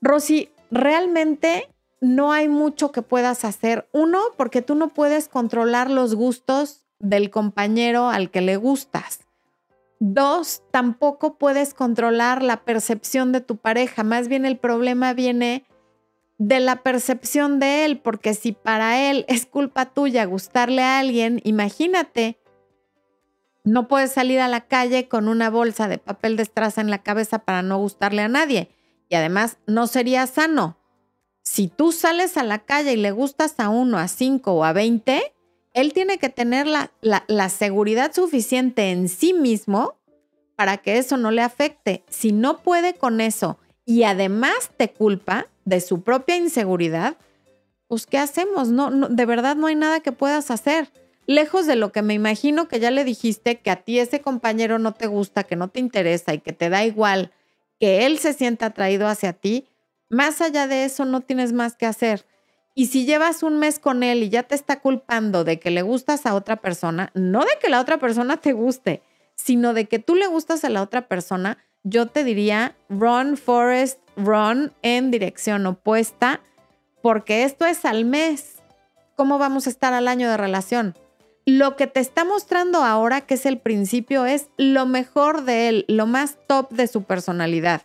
Rosy, 0.00 0.50
realmente 0.70 1.68
no 2.00 2.32
hay 2.32 2.48
mucho 2.48 2.92
que 2.92 3.02
puedas 3.02 3.44
hacer. 3.44 3.88
Uno, 3.92 4.20
porque 4.36 4.62
tú 4.62 4.74
no 4.74 4.88
puedes 4.88 5.28
controlar 5.28 5.90
los 5.90 6.14
gustos 6.14 6.84
del 7.00 7.30
compañero 7.30 8.08
al 8.08 8.30
que 8.30 8.40
le 8.40 8.56
gustas. 8.56 9.20
Dos, 10.00 10.62
tampoco 10.70 11.38
puedes 11.38 11.74
controlar 11.74 12.42
la 12.42 12.64
percepción 12.64 13.32
de 13.32 13.40
tu 13.40 13.56
pareja. 13.56 14.04
Más 14.04 14.28
bien 14.28 14.46
el 14.46 14.56
problema 14.56 15.12
viene 15.12 15.64
de 16.38 16.60
la 16.60 16.82
percepción 16.82 17.58
de 17.58 17.84
él, 17.84 17.98
porque 17.98 18.34
si 18.34 18.52
para 18.52 19.10
él 19.10 19.24
es 19.28 19.44
culpa 19.44 19.86
tuya 19.86 20.24
gustarle 20.24 20.82
a 20.82 21.00
alguien, 21.00 21.40
imagínate, 21.44 22.38
no 23.64 23.88
puedes 23.88 24.12
salir 24.12 24.40
a 24.40 24.48
la 24.48 24.66
calle 24.66 25.08
con 25.08 25.28
una 25.28 25.50
bolsa 25.50 25.88
de 25.88 25.98
papel 25.98 26.36
de 26.36 26.44
estraza 26.44 26.80
en 26.80 26.90
la 26.90 27.02
cabeza 27.02 27.40
para 27.40 27.62
no 27.62 27.78
gustarle 27.78 28.22
a 28.22 28.28
nadie. 28.28 28.70
Y 29.08 29.16
además 29.16 29.58
no 29.66 29.86
sería 29.86 30.26
sano 30.26 30.78
si 31.48 31.68
tú 31.68 31.92
sales 31.92 32.36
a 32.36 32.44
la 32.44 32.58
calle 32.58 32.92
y 32.92 32.96
le 32.96 33.10
gustas 33.10 33.54
a 33.58 33.70
uno, 33.70 33.96
a 33.96 34.06
cinco 34.08 34.52
o 34.52 34.64
a 34.64 34.74
veinte, 34.74 35.34
él 35.80 35.92
tiene 35.92 36.18
que 36.18 36.28
tener 36.28 36.66
la, 36.66 37.48
seguridad 37.48 38.12
suficiente 38.12 38.90
en 38.90 39.08
sí 39.08 39.32
mismo 39.32 39.94
para 40.56 40.78
que 40.78 40.98
eso 40.98 41.16
no 41.16 41.30
le 41.30 41.42
afecte. 41.42 42.02
Si 42.08 42.32
no 42.32 42.58
puede 42.58 42.94
con 42.94 43.20
eso 43.20 43.58
y 43.84 44.02
además 44.02 44.70
te 44.76 44.90
culpa 44.90 45.46
de 45.64 45.80
su 45.80 46.02
propia 46.02 46.36
inseguridad, 46.36 47.16
pues 47.86 48.06
¿qué 48.06 48.18
hacemos? 48.18 48.68
No, 48.68 48.90
de 48.90 49.26
verdad 49.26 49.56
no 49.56 49.68
hay 49.68 49.76
nada 49.76 50.00
que 50.00 50.12
puedas 50.12 50.50
hacer. 50.50 50.90
Lejos 51.26 51.66
de 51.66 51.76
lo 51.76 51.92
que 51.92 52.02
me 52.02 52.14
imagino 52.14 52.68
que 52.68 52.80
ya 52.80 52.90
le 52.90 53.04
dijiste 53.04 53.60
que 53.60 53.70
a 53.70 53.76
ti 53.76 53.98
ese 53.98 54.20
compañero 54.20 54.78
no 54.78 54.94
te 54.94 55.06
gusta, 55.06 55.44
que 55.44 55.56
no 55.56 55.68
te 55.68 55.80
interesa 55.80 56.34
y 56.34 56.40
que 56.40 56.52
te 56.52 56.70
da 56.70 56.84
igual 56.84 57.32
que 57.78 58.06
él 58.06 58.18
se 58.18 58.32
sienta 58.32 58.66
atraído 58.66 59.06
hacia 59.06 59.32
ti, 59.32 59.68
más 60.08 60.40
allá 60.40 60.66
de 60.66 60.84
eso, 60.84 61.04
no 61.04 61.20
tienes 61.20 61.52
más 61.52 61.76
que 61.76 61.86
hacer. 61.86 62.26
Y 62.78 62.86
si 62.86 63.06
llevas 63.06 63.42
un 63.42 63.58
mes 63.58 63.80
con 63.80 64.04
él 64.04 64.22
y 64.22 64.28
ya 64.28 64.44
te 64.44 64.54
está 64.54 64.78
culpando 64.78 65.42
de 65.42 65.58
que 65.58 65.72
le 65.72 65.82
gustas 65.82 66.26
a 66.26 66.36
otra 66.36 66.54
persona, 66.54 67.10
no 67.12 67.40
de 67.40 67.50
que 67.60 67.70
la 67.70 67.80
otra 67.80 67.98
persona 67.98 68.36
te 68.36 68.52
guste, 68.52 69.02
sino 69.34 69.74
de 69.74 69.86
que 69.86 69.98
tú 69.98 70.14
le 70.14 70.28
gustas 70.28 70.62
a 70.62 70.68
la 70.68 70.80
otra 70.80 71.08
persona, 71.08 71.58
yo 71.82 72.06
te 72.06 72.22
diría, 72.22 72.76
run, 72.88 73.36
Forest, 73.36 73.98
run 74.14 74.72
en 74.82 75.10
dirección 75.10 75.66
opuesta, 75.66 76.40
porque 77.02 77.42
esto 77.42 77.66
es 77.66 77.84
al 77.84 78.04
mes. 78.04 78.62
¿Cómo 79.16 79.38
vamos 79.38 79.66
a 79.66 79.70
estar 79.70 79.92
al 79.92 80.06
año 80.06 80.30
de 80.30 80.36
relación? 80.36 80.94
Lo 81.46 81.74
que 81.74 81.88
te 81.88 81.98
está 81.98 82.24
mostrando 82.24 82.84
ahora, 82.84 83.22
que 83.22 83.34
es 83.34 83.44
el 83.44 83.58
principio, 83.58 84.24
es 84.24 84.50
lo 84.56 84.86
mejor 84.86 85.42
de 85.42 85.68
él, 85.68 85.84
lo 85.88 86.06
más 86.06 86.38
top 86.46 86.70
de 86.70 86.86
su 86.86 87.02
personalidad 87.02 87.82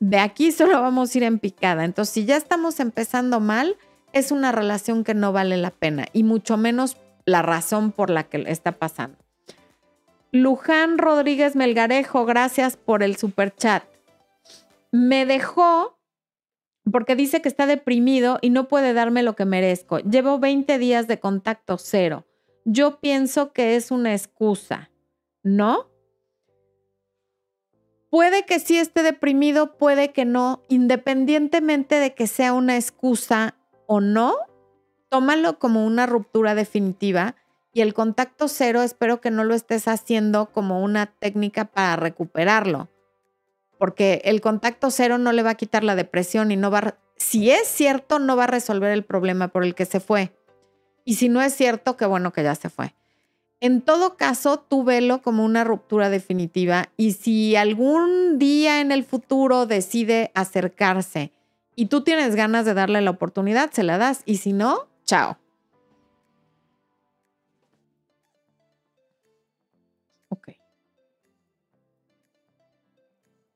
de 0.00 0.18
aquí 0.18 0.52
solo 0.52 0.80
vamos 0.80 1.14
a 1.14 1.18
ir 1.18 1.24
en 1.24 1.38
picada. 1.38 1.84
Entonces, 1.84 2.14
si 2.14 2.24
ya 2.24 2.36
estamos 2.36 2.80
empezando 2.80 3.40
mal, 3.40 3.76
es 4.12 4.32
una 4.32 4.52
relación 4.52 5.04
que 5.04 5.14
no 5.14 5.32
vale 5.32 5.56
la 5.56 5.70
pena 5.70 6.06
y 6.12 6.24
mucho 6.24 6.56
menos 6.56 6.96
la 7.24 7.42
razón 7.42 7.92
por 7.92 8.10
la 8.10 8.24
que 8.24 8.44
está 8.46 8.72
pasando. 8.72 9.18
Luján 10.32 10.98
Rodríguez 10.98 11.56
Melgarejo, 11.56 12.26
gracias 12.26 12.76
por 12.76 13.02
el 13.02 13.16
super 13.16 13.54
chat. 13.54 13.84
Me 14.92 15.26
dejó 15.26 15.98
porque 16.90 17.16
dice 17.16 17.42
que 17.42 17.48
está 17.48 17.66
deprimido 17.66 18.38
y 18.40 18.50
no 18.50 18.68
puede 18.68 18.92
darme 18.92 19.22
lo 19.22 19.36
que 19.36 19.44
merezco. 19.44 19.98
Llevo 19.98 20.38
20 20.38 20.78
días 20.78 21.06
de 21.06 21.20
contacto 21.20 21.78
cero. 21.78 22.26
Yo 22.64 23.00
pienso 23.00 23.52
que 23.52 23.76
es 23.76 23.90
una 23.90 24.12
excusa, 24.12 24.90
¿no? 25.42 25.90
Puede 28.10 28.44
que 28.44 28.58
sí 28.58 28.78
esté 28.78 29.02
deprimido, 29.02 29.76
puede 29.76 30.12
que 30.12 30.24
no, 30.24 30.64
independientemente 30.68 31.96
de 31.96 32.14
que 32.14 32.26
sea 32.26 32.54
una 32.54 32.76
excusa 32.76 33.57
o 33.88 34.00
no, 34.00 34.36
tómalo 35.08 35.58
como 35.58 35.84
una 35.84 36.06
ruptura 36.06 36.54
definitiva 36.54 37.34
y 37.72 37.80
el 37.80 37.94
contacto 37.94 38.46
cero 38.46 38.82
espero 38.82 39.20
que 39.20 39.30
no 39.30 39.44
lo 39.44 39.54
estés 39.54 39.88
haciendo 39.88 40.52
como 40.52 40.82
una 40.82 41.06
técnica 41.06 41.64
para 41.64 41.96
recuperarlo, 41.96 42.90
porque 43.78 44.20
el 44.24 44.42
contacto 44.42 44.90
cero 44.90 45.16
no 45.16 45.32
le 45.32 45.42
va 45.42 45.50
a 45.50 45.56
quitar 45.56 45.84
la 45.84 45.96
depresión 45.96 46.52
y 46.52 46.56
no 46.56 46.70
va, 46.70 46.98
si 47.16 47.50
es 47.50 47.66
cierto, 47.66 48.18
no 48.18 48.36
va 48.36 48.44
a 48.44 48.48
resolver 48.48 48.92
el 48.92 49.04
problema 49.04 49.48
por 49.48 49.64
el 49.64 49.74
que 49.74 49.86
se 49.86 50.00
fue. 50.00 50.32
Y 51.06 51.14
si 51.14 51.30
no 51.30 51.40
es 51.40 51.54
cierto, 51.54 51.96
qué 51.96 52.04
bueno 52.04 52.32
que 52.32 52.42
ya 52.42 52.54
se 52.54 52.68
fue. 52.68 52.94
En 53.60 53.80
todo 53.80 54.18
caso, 54.18 54.58
tú 54.58 54.84
velo 54.84 55.22
como 55.22 55.46
una 55.46 55.64
ruptura 55.64 56.10
definitiva 56.10 56.90
y 56.98 57.12
si 57.12 57.56
algún 57.56 58.38
día 58.38 58.82
en 58.82 58.92
el 58.92 59.02
futuro 59.04 59.64
decide 59.64 60.30
acercarse 60.34 61.32
y 61.78 61.86
tú 61.86 62.00
tienes 62.00 62.34
ganas 62.34 62.64
de 62.64 62.74
darle 62.74 63.00
la 63.02 63.10
oportunidad, 63.10 63.70
se 63.70 63.84
la 63.84 63.98
das 63.98 64.22
y 64.24 64.38
si 64.38 64.52
no, 64.52 64.88
chao. 65.04 65.38
Ok. 70.28 70.48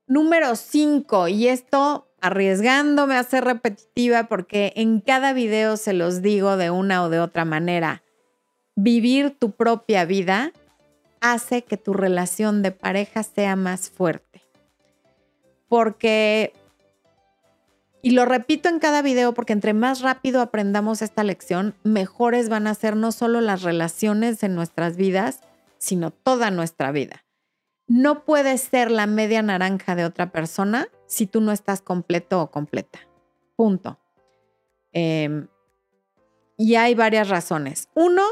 Número 0.07 0.55
5, 0.55 1.27
y 1.27 1.49
esto 1.49 2.07
arriesgándome 2.21 3.17
a 3.17 3.23
ser 3.23 3.43
repetitiva 3.43 4.29
porque 4.29 4.71
en 4.77 5.01
cada 5.01 5.33
video 5.33 5.75
se 5.75 5.91
los 5.91 6.21
digo 6.21 6.55
de 6.55 6.69
una 6.69 7.03
o 7.03 7.09
de 7.09 7.19
otra 7.19 7.43
manera 7.43 8.03
vivir 8.77 9.37
tu 9.37 9.51
propia 9.51 10.05
vida 10.05 10.53
hace 11.19 11.65
que 11.65 11.75
tu 11.75 11.91
relación 11.91 12.61
de 12.61 12.71
pareja 12.71 13.21
sea 13.23 13.57
más 13.57 13.89
fuerte. 13.89 14.41
Porque, 15.67 16.53
y 18.05 18.11
lo 18.11 18.25
repito 18.25 18.67
en 18.67 18.79
cada 18.79 19.01
video, 19.01 19.33
porque 19.33 19.53
entre 19.53 19.73
más 19.73 20.01
rápido 20.01 20.41
aprendamos 20.41 21.01
esta 21.01 21.23
lección, 21.23 21.73
mejores 21.83 22.49
van 22.49 22.67
a 22.67 22.75
ser 22.75 22.97
no 22.97 23.13
solo 23.13 23.39
las 23.39 23.61
relaciones 23.61 24.43
en 24.43 24.55
nuestras 24.55 24.97
vidas, 24.97 25.39
sino 25.77 26.11
toda 26.11 26.51
nuestra 26.51 26.91
vida. 26.91 27.23
No 27.87 28.25
puedes 28.25 28.59
ser 28.59 28.91
la 28.91 29.07
media 29.07 29.41
naranja 29.41 29.95
de 29.95 30.03
otra 30.03 30.33
persona 30.33 30.89
si 31.07 31.27
tú 31.27 31.39
no 31.39 31.53
estás 31.53 31.81
completo 31.81 32.41
o 32.41 32.51
completa. 32.51 32.99
Punto. 33.55 33.97
Em, 34.91 35.47
y 36.57 36.75
hay 36.75 36.95
varias 36.95 37.29
razones. 37.29 37.87
Uno, 37.93 38.23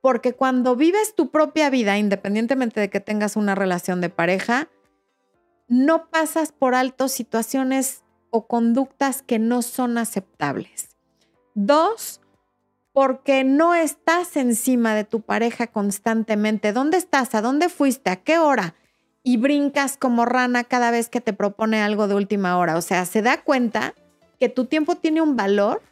porque 0.00 0.32
cuando 0.32 0.76
vives 0.76 1.14
tu 1.14 1.30
propia 1.30 1.68
vida, 1.68 1.98
independientemente 1.98 2.80
de 2.80 2.88
que 2.88 3.00
tengas 3.00 3.36
una 3.36 3.54
relación 3.54 4.00
de 4.00 4.08
pareja, 4.08 4.70
no 5.68 6.08
pasas 6.08 6.52
por 6.52 6.74
alto 6.74 7.08
situaciones 7.08 8.02
o 8.30 8.46
conductas 8.46 9.22
que 9.22 9.38
no 9.38 9.62
son 9.62 9.98
aceptables. 9.98 10.96
Dos, 11.54 12.20
porque 12.92 13.44
no 13.44 13.74
estás 13.74 14.36
encima 14.36 14.94
de 14.94 15.04
tu 15.04 15.20
pareja 15.20 15.66
constantemente. 15.66 16.72
¿Dónde 16.72 16.96
estás? 16.96 17.34
¿A 17.34 17.42
dónde 17.42 17.68
fuiste? 17.68 18.10
¿A 18.10 18.16
qué 18.16 18.38
hora? 18.38 18.74
Y 19.22 19.36
brincas 19.36 19.96
como 19.96 20.24
rana 20.24 20.64
cada 20.64 20.90
vez 20.90 21.08
que 21.08 21.20
te 21.20 21.32
propone 21.32 21.80
algo 21.80 22.08
de 22.08 22.14
última 22.14 22.58
hora. 22.58 22.76
O 22.76 22.82
sea, 22.82 23.04
se 23.04 23.22
da 23.22 23.42
cuenta 23.42 23.94
que 24.38 24.48
tu 24.48 24.64
tiempo 24.64 24.96
tiene 24.96 25.20
un 25.20 25.36
valor 25.36 25.82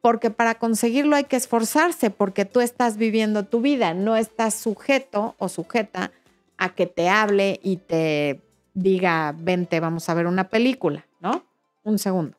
porque 0.00 0.30
para 0.30 0.56
conseguirlo 0.56 1.16
hay 1.16 1.24
que 1.24 1.36
esforzarse, 1.36 2.10
porque 2.10 2.44
tú 2.44 2.60
estás 2.60 2.96
viviendo 2.96 3.44
tu 3.44 3.60
vida, 3.60 3.94
no 3.94 4.16
estás 4.16 4.54
sujeto 4.54 5.36
o 5.38 5.48
sujeta 5.48 6.10
a 6.58 6.70
que 6.70 6.86
te 6.86 7.08
hable 7.08 7.60
y 7.62 7.76
te 7.76 8.40
diga, 8.74 9.34
vente, 9.38 9.78
vamos 9.80 10.08
a 10.08 10.14
ver 10.14 10.26
una 10.26 10.48
película, 10.48 11.06
¿no? 11.20 11.44
Un 11.84 11.98
segundo. 11.98 12.36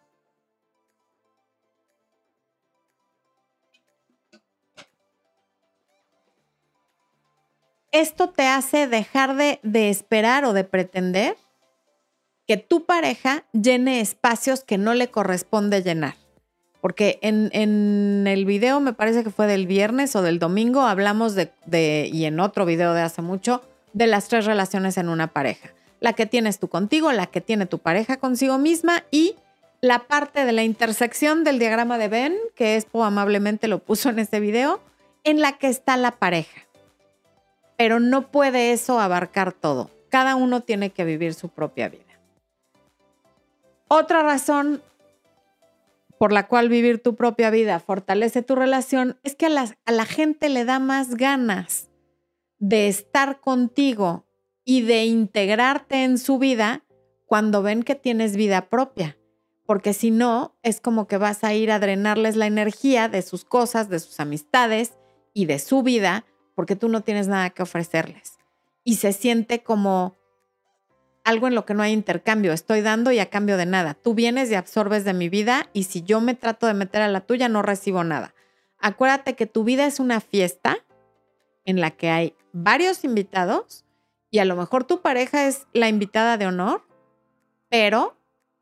Esto 7.91 8.29
te 8.29 8.47
hace 8.47 8.87
dejar 8.87 9.35
de, 9.35 9.59
de 9.61 9.89
esperar 9.89 10.45
o 10.45 10.53
de 10.53 10.63
pretender 10.63 11.37
que 12.47 12.57
tu 12.57 12.85
pareja 12.85 13.45
llene 13.53 14.01
espacios 14.01 14.63
que 14.63 14.77
no 14.77 14.93
le 14.93 15.09
corresponde 15.09 15.83
llenar. 15.83 16.15
Porque 16.81 17.19
en, 17.21 17.49
en, 17.53 18.25
el 18.27 18.45
video, 18.45 18.79
me 18.81 18.93
parece 18.93 19.23
que 19.23 19.29
fue 19.29 19.47
del 19.47 19.67
viernes 19.67 20.15
o 20.15 20.21
del 20.21 20.39
domingo, 20.39 20.81
hablamos 20.81 21.35
de, 21.35 21.51
de, 21.65 22.09
y 22.11 22.25
en 22.25 22.39
otro 22.39 22.65
video 22.65 22.93
de 22.93 23.01
hace 23.01 23.21
mucho, 23.21 23.61
de 23.93 24.07
las 24.07 24.27
tres 24.27 24.45
relaciones 24.45 24.97
en 24.97 25.07
una 25.07 25.27
pareja. 25.27 25.69
La 26.03 26.11
que 26.11 26.25
tienes 26.25 26.59
tú 26.59 26.67
contigo, 26.67 27.13
la 27.13 27.27
que 27.27 27.39
tiene 27.39 27.65
tu 27.65 27.79
pareja 27.79 28.17
consigo 28.17 28.57
misma 28.57 29.05
y 29.09 29.37
la 29.79 29.99
parte 29.99 30.43
de 30.43 30.51
la 30.51 30.63
intersección 30.63 31.45
del 31.45 31.59
diagrama 31.59 31.97
de 31.97 32.09
Ben, 32.09 32.35
que 32.55 32.75
Expo 32.75 33.05
amablemente 33.05 33.69
lo 33.69 33.79
puso 33.79 34.09
en 34.09 34.19
este 34.19 34.41
video, 34.41 34.81
en 35.23 35.39
la 35.39 35.53
que 35.53 35.69
está 35.69 35.95
la 35.95 36.11
pareja. 36.11 36.67
Pero 37.77 38.01
no 38.01 38.31
puede 38.31 38.73
eso 38.73 38.99
abarcar 38.99 39.53
todo. 39.53 39.91
Cada 40.09 40.35
uno 40.35 40.59
tiene 40.59 40.89
que 40.89 41.05
vivir 41.05 41.33
su 41.35 41.47
propia 41.47 41.87
vida. 41.87 42.19
Otra 43.87 44.23
razón 44.23 44.83
por 46.17 46.33
la 46.33 46.49
cual 46.49 46.67
vivir 46.67 47.01
tu 47.01 47.15
propia 47.15 47.49
vida 47.49 47.79
fortalece 47.79 48.41
tu 48.41 48.55
relación 48.55 49.17
es 49.23 49.35
que 49.35 49.45
a 49.45 49.65
a 49.85 49.91
la 49.93 50.05
gente 50.05 50.49
le 50.49 50.65
da 50.65 50.79
más 50.79 51.15
ganas 51.15 51.87
de 52.59 52.89
estar 52.89 53.39
contigo 53.39 54.25
y 54.65 54.81
de 54.81 55.05
integrarte 55.05 56.03
en 56.03 56.17
su 56.17 56.39
vida 56.39 56.83
cuando 57.25 57.61
ven 57.61 57.83
que 57.83 57.95
tienes 57.95 58.35
vida 58.35 58.69
propia. 58.69 59.17
Porque 59.65 59.93
si 59.93 60.11
no, 60.11 60.55
es 60.61 60.81
como 60.81 61.07
que 61.07 61.17
vas 61.17 61.43
a 61.43 61.53
ir 61.53 61.71
a 61.71 61.79
drenarles 61.79 62.35
la 62.35 62.47
energía 62.47 63.07
de 63.07 63.21
sus 63.21 63.45
cosas, 63.45 63.89
de 63.89 63.99
sus 63.99 64.19
amistades 64.19 64.93
y 65.33 65.45
de 65.45 65.59
su 65.59 65.83
vida, 65.83 66.25
porque 66.55 66.75
tú 66.75 66.89
no 66.89 67.01
tienes 67.01 67.27
nada 67.27 67.49
que 67.49 67.63
ofrecerles. 67.63 68.37
Y 68.83 68.95
se 68.95 69.13
siente 69.13 69.63
como 69.63 70.15
algo 71.23 71.47
en 71.47 71.55
lo 71.55 71.65
que 71.65 71.73
no 71.73 71.83
hay 71.83 71.93
intercambio. 71.93 72.51
Estoy 72.51 72.81
dando 72.81 73.11
y 73.11 73.19
a 73.19 73.29
cambio 73.29 73.57
de 73.57 73.65
nada. 73.65 73.93
Tú 73.93 74.13
vienes 74.13 74.51
y 74.51 74.55
absorbes 74.55 75.05
de 75.05 75.13
mi 75.13 75.29
vida 75.29 75.69
y 75.73 75.83
si 75.83 76.03
yo 76.03 76.19
me 76.21 76.35
trato 76.35 76.67
de 76.67 76.73
meter 76.73 77.01
a 77.01 77.07
la 77.07 77.21
tuya, 77.21 77.47
no 77.47 77.61
recibo 77.61 78.03
nada. 78.03 78.35
Acuérdate 78.79 79.35
que 79.35 79.45
tu 79.45 79.63
vida 79.63 79.85
es 79.85 79.99
una 79.99 80.19
fiesta 80.19 80.77
en 81.65 81.79
la 81.79 81.91
que 81.91 82.09
hay 82.09 82.35
varios 82.51 83.05
invitados 83.05 83.85
y 84.33 84.39
a 84.39 84.45
lo 84.45 84.57
mejor 84.57 84.83
tu 84.83 85.01
pareja 85.01 85.47
es 85.47 85.67
la 85.71 85.87
invitada 85.87 86.37
de 86.37 86.47
honor, 86.47 86.83
pero 87.69 88.17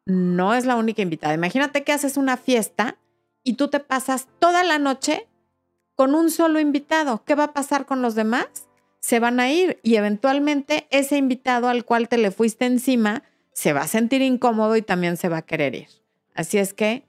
no 0.06 0.54
es 0.54 0.68
la 0.68 0.76
única 0.76 1.02
invitada. 1.02 1.34
Imagínate 1.34 1.84
que 1.84 1.94
haces 1.94 2.18
una 2.18 2.38
fiesta 2.38 3.00
y 3.44 3.54
tú 3.54 3.70
te 3.70 3.80
pasas 3.80 4.28
toda 4.38 4.64
la 4.64 4.78
noche 4.78 5.28
con 5.96 6.14
un 6.14 6.30
solo 6.30 6.60
invitado. 6.60 7.24
¿Qué 7.26 7.34
va 7.34 7.46
a 7.46 7.54
pasar 7.54 7.88
con 7.88 8.04
los 8.04 8.14
demás? 8.14 8.68
se 9.02 9.20
van 9.20 9.40
a 9.40 9.52
ir 9.52 9.80
y 9.84 9.96
eventualmente 9.96 10.88
ese 10.92 11.18
invitado 11.18 11.68
al 11.68 11.86
cual 11.86 12.08
te 12.08 12.18
le 12.18 12.32
fuiste 12.32 12.66
encima 12.66 13.24
se 13.52 13.74
va 13.74 13.82
a 13.82 13.88
sentir 13.88 14.22
incómodo 14.22 14.78
y 14.78 14.82
también 14.82 15.18
se 15.18 15.28
va 15.28 15.38
a 15.38 15.42
querer 15.42 15.76
ir. 15.76 15.88
Así 16.34 16.58
es 16.58 16.74
que 16.74 17.04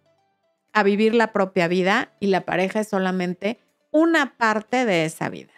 a 0.73 0.83
vivir 0.83 1.15
la 1.15 1.33
propia 1.33 1.69
vida 1.69 2.15
y 2.19 2.29
la 2.29 2.45
pareja 2.47 2.81
es 2.81 2.89
solamente 2.89 3.59
una 3.91 4.37
parte 4.37 4.87
de 4.87 5.05
esa 5.05 5.29
vida. 5.29 5.53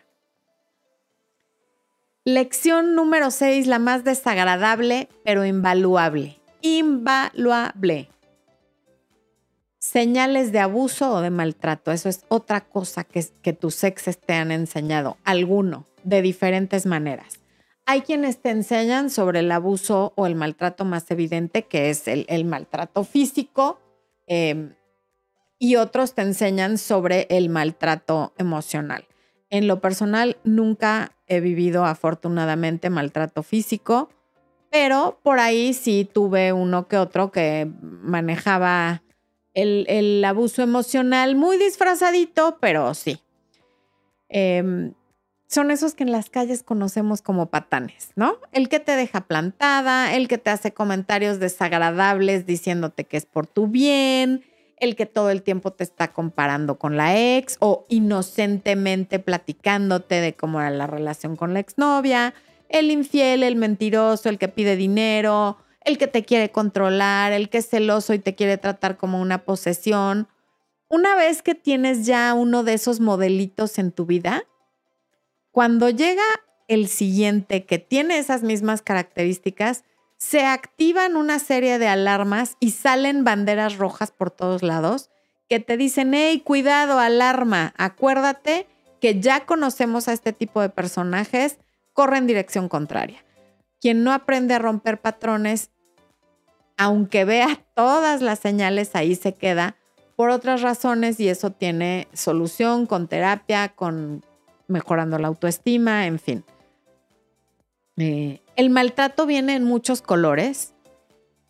Lección 2.27 2.95
número 2.95 3.31
6, 3.31 3.67
la 3.67 3.79
más 3.79 4.03
desagradable 4.03 5.09
pero 5.25 5.45
invaluable. 5.45 6.39
Invaluable. 6.63 8.09
Señales 9.79 10.51
de 10.51 10.61
abuso 10.61 11.13
o 11.13 11.21
de 11.21 11.29
maltrato. 11.29 11.93
Eso 11.93 12.09
es 12.09 12.25
otra 12.29 12.63
cosa 12.63 13.05
que, 13.05 13.23
que 13.43 13.53
tus 13.53 13.85
exes 13.85 14.19
te 14.19 14.33
han 14.33 14.53
enseñado. 14.53 15.19
Alguno 15.25 15.87
de 16.03 16.23
diferentes 16.23 16.87
maneras. 16.87 17.41
Hay 17.85 18.01
quienes 18.01 18.41
te 18.41 18.49
enseñan 18.49 19.11
sobre 19.11 19.41
el 19.41 19.53
abuso 19.53 20.15
o 20.17 20.27
el 20.27 20.35
maltrato 20.35 20.87
más 20.87 21.11
evidente, 21.11 21.65
que 21.65 21.91
es 21.91 22.09
el, 22.09 22.45
maltrato 22.47 23.05
físico, 23.05 23.79
em, 24.27 24.75
y 25.59 25.77
otros 25.77 26.15
te 26.15 26.23
enseñan 26.23 26.79
sobre 26.79 27.27
el 27.29 27.51
maltrato 27.51 28.33
emocional. 28.39 29.07
En 29.55 29.69
lo 29.69 29.81
personal, 29.81 30.37
nunca 30.43 31.12
he 31.29 31.38
vivido 31.38 31.85
afortunadamente 31.85 32.90
maltrato 32.90 33.45
físico, 33.45 34.11
pero 34.69 35.21
por 35.23 35.38
ahí 35.38 35.75
sí 35.75 36.11
tuve 36.12 36.53
uno 36.53 36.88
que 36.88 36.99
otro 36.99 37.31
que 37.31 37.71
manejaba 37.81 39.05
el, 39.53 40.25
abuso 40.25 40.61
emocional 40.61 41.37
muy 41.37 41.57
disfrazadito, 41.57 42.59
pero 42.61 42.95
sí. 42.95 43.21
Em, 44.29 44.93
son 45.47 45.71
esos 45.71 45.95
que 45.95 46.03
en 46.03 46.11
las 46.11 46.31
calles 46.31 46.64
conocemos 46.64 47.23
como 47.23 47.47
patanes, 47.47 48.11
¿no? 48.17 48.38
El 48.51 48.69
que 48.69 48.81
te 48.81 48.97
deja 48.97 49.21
plantada, 49.21 50.17
el 50.17 50.27
que 50.27 50.38
te 50.38 50.51
hace 50.51 50.75
comentarios 50.75 51.38
desagradables 51.38 52.45
diciéndote 52.45 53.05
que 53.05 53.19
es 53.19 53.25
por 53.25 53.47
tu 53.47 53.69
bien, 53.69 54.43
el 54.79 54.97
que 54.97 55.07
todo 55.07 55.31
el 55.31 55.43
tiempo 55.43 55.73
te 55.73 55.85
está 55.85 56.13
comparando 56.13 56.79
con 56.79 56.97
la 56.97 57.37
ex 57.37 57.57
o 57.61 57.87
inocentemente 57.89 59.19
platicándote 59.19 60.21
de 60.21 60.35
cómo 60.35 60.61
era 60.61 60.71
la 60.71 60.87
relación 60.87 61.37
con 61.37 61.55
la 61.55 61.61
exnovia, 61.61 62.35
el 62.69 62.91
infiel, 62.91 63.43
el 63.43 63.57
mentiroso, 63.57 64.29
el 64.29 64.39
que 64.39 64.49
pide 64.49 64.77
dinero, 64.77 65.59
el 65.85 65.99
que 65.99 66.07
te 66.07 66.25
quiere 66.25 66.51
controlar, 66.51 67.33
el 67.33 67.49
que 67.49 67.59
es 67.59 67.69
celoso 67.69 68.15
y 68.15 68.19
te 68.19 68.35
quiere 68.35 68.59
tratar 68.59 68.97
como 68.97 69.21
una 69.21 69.45
posesión. 69.45 70.29
Una 70.89 71.15
vez 71.15 71.43
que 71.43 71.55
tienes 71.55 72.07
ya 72.07 72.35
uno 72.35 72.65
de 72.65 72.75
esos 72.75 73.01
modelitos 73.01 73.79
en 73.79 73.93
tu 73.93 74.07
vida, 74.07 74.45
cuando 75.51 75.91
llega 75.91 76.25
el 76.69 76.89
siguiente 76.89 77.65
que 77.65 77.79
tiene 77.79 78.19
esas 78.19 78.43
mismas 78.43 78.83
características, 78.83 79.85
se 80.25 80.47
activan 80.47 81.17
una 81.17 81.39
serie 81.39 81.79
de 81.79 81.87
alarmas 81.87 82.57
y 82.59 82.71
salen 82.71 83.25
banderas 83.25 83.77
rojas 83.77 84.11
por 84.11 84.31
todos 84.31 84.63
lados 84.63 85.11
que 85.51 85.61
te 85.61 85.77
dicen, 85.77 86.15
hey, 86.15 86.41
cuidado, 86.43 86.99
alarma, 86.99 87.75
acuérdate 87.77 88.67
que 89.03 89.21
ya 89.21 89.45
conocemos 89.45 90.09
a 90.09 90.15
este 90.15 90.33
tipo 90.33 90.63
de 90.63 90.71
personajes, 90.71 91.59
corre 91.93 92.17
en 92.17 92.27
dirección 92.27 92.71
contraria. 92.71 93.23
Quien 93.83 94.03
no 94.03 94.15
aprende 94.15 94.55
a 94.55 94.59
romper 94.59 94.99
patrones, 94.99 95.71
aunque 96.79 97.27
vea 97.27 97.63
todas 97.75 98.23
las 98.23 98.39
señales, 98.39 98.97
ahí 98.97 99.17
se 99.17 99.35
queda 99.35 99.77
por 100.17 100.31
otras 100.31 100.63
razones 100.63 101.21
y 101.21 101.29
eso 101.29 101.51
tiene 101.51 102.09
solución 102.15 102.87
con 102.87 103.09
terapia, 103.09 103.69
con 103.69 104.25
mejorando 104.69 105.19
la 105.19 105.29
autoestima, 105.29 106.07
en 106.07 106.19
fin. 106.19 106.45
Eh, 107.96 108.40
el 108.57 108.70
maltrato 108.70 109.26
viene 109.26 109.54
en 109.54 109.64
muchos 109.64 110.02
colores 110.02 110.74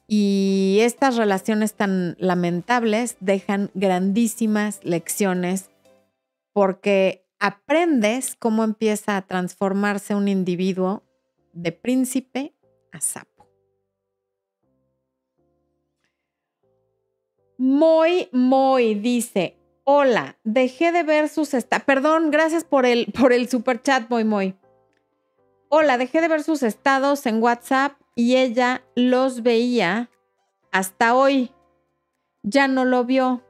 y 0.07 0.79
estas 0.81 1.17
relaciones 1.17 1.75
tan 1.75 2.17
lamentables 2.19 3.17
dejan 3.21 3.71
grandísimas 3.75 4.81
lecciones 4.83 5.71
porque 6.53 7.25
aprendes 7.41 8.37
cómo 8.37 8.65
empieza 8.65 9.17
a 9.17 9.27
transformarse 9.27 10.15
un 10.15 10.29
individuo 10.29 11.03
de 11.53 11.73
príncipe 11.73 12.55
a 12.93 13.01
sapo. 13.01 13.49
Muy, 17.57 18.29
muy, 18.33 18.95
dice, 18.95 19.57
Hola, 19.87 20.39
dejé 20.45 20.93
de 20.93 21.03
ver 21.03 21.29
sus. 21.29 21.51
Perdón, 21.85 22.31
gracias 22.31 22.65
por 22.65 22.87
el, 22.87 23.13
por 23.13 23.35
el 23.35 23.51
super 23.51 23.83
chat, 23.83 24.09
muy. 24.09 24.57
Hola, 25.69 25.99
dejé 25.99 26.21
de 26.21 26.29
ver 26.29 26.43
sus 26.43 26.63
estados 26.63 27.27
en 27.27 27.43
WhatsApp 27.43 27.93
y 28.15 28.37
ella 28.37 28.85
los 28.95 29.43
veía 29.43 30.11
hasta 30.71 31.15
hoy. 31.15 31.51
Ya 32.43 32.69
no 32.69 32.85
lo 32.85 33.05
vio. 33.05 33.43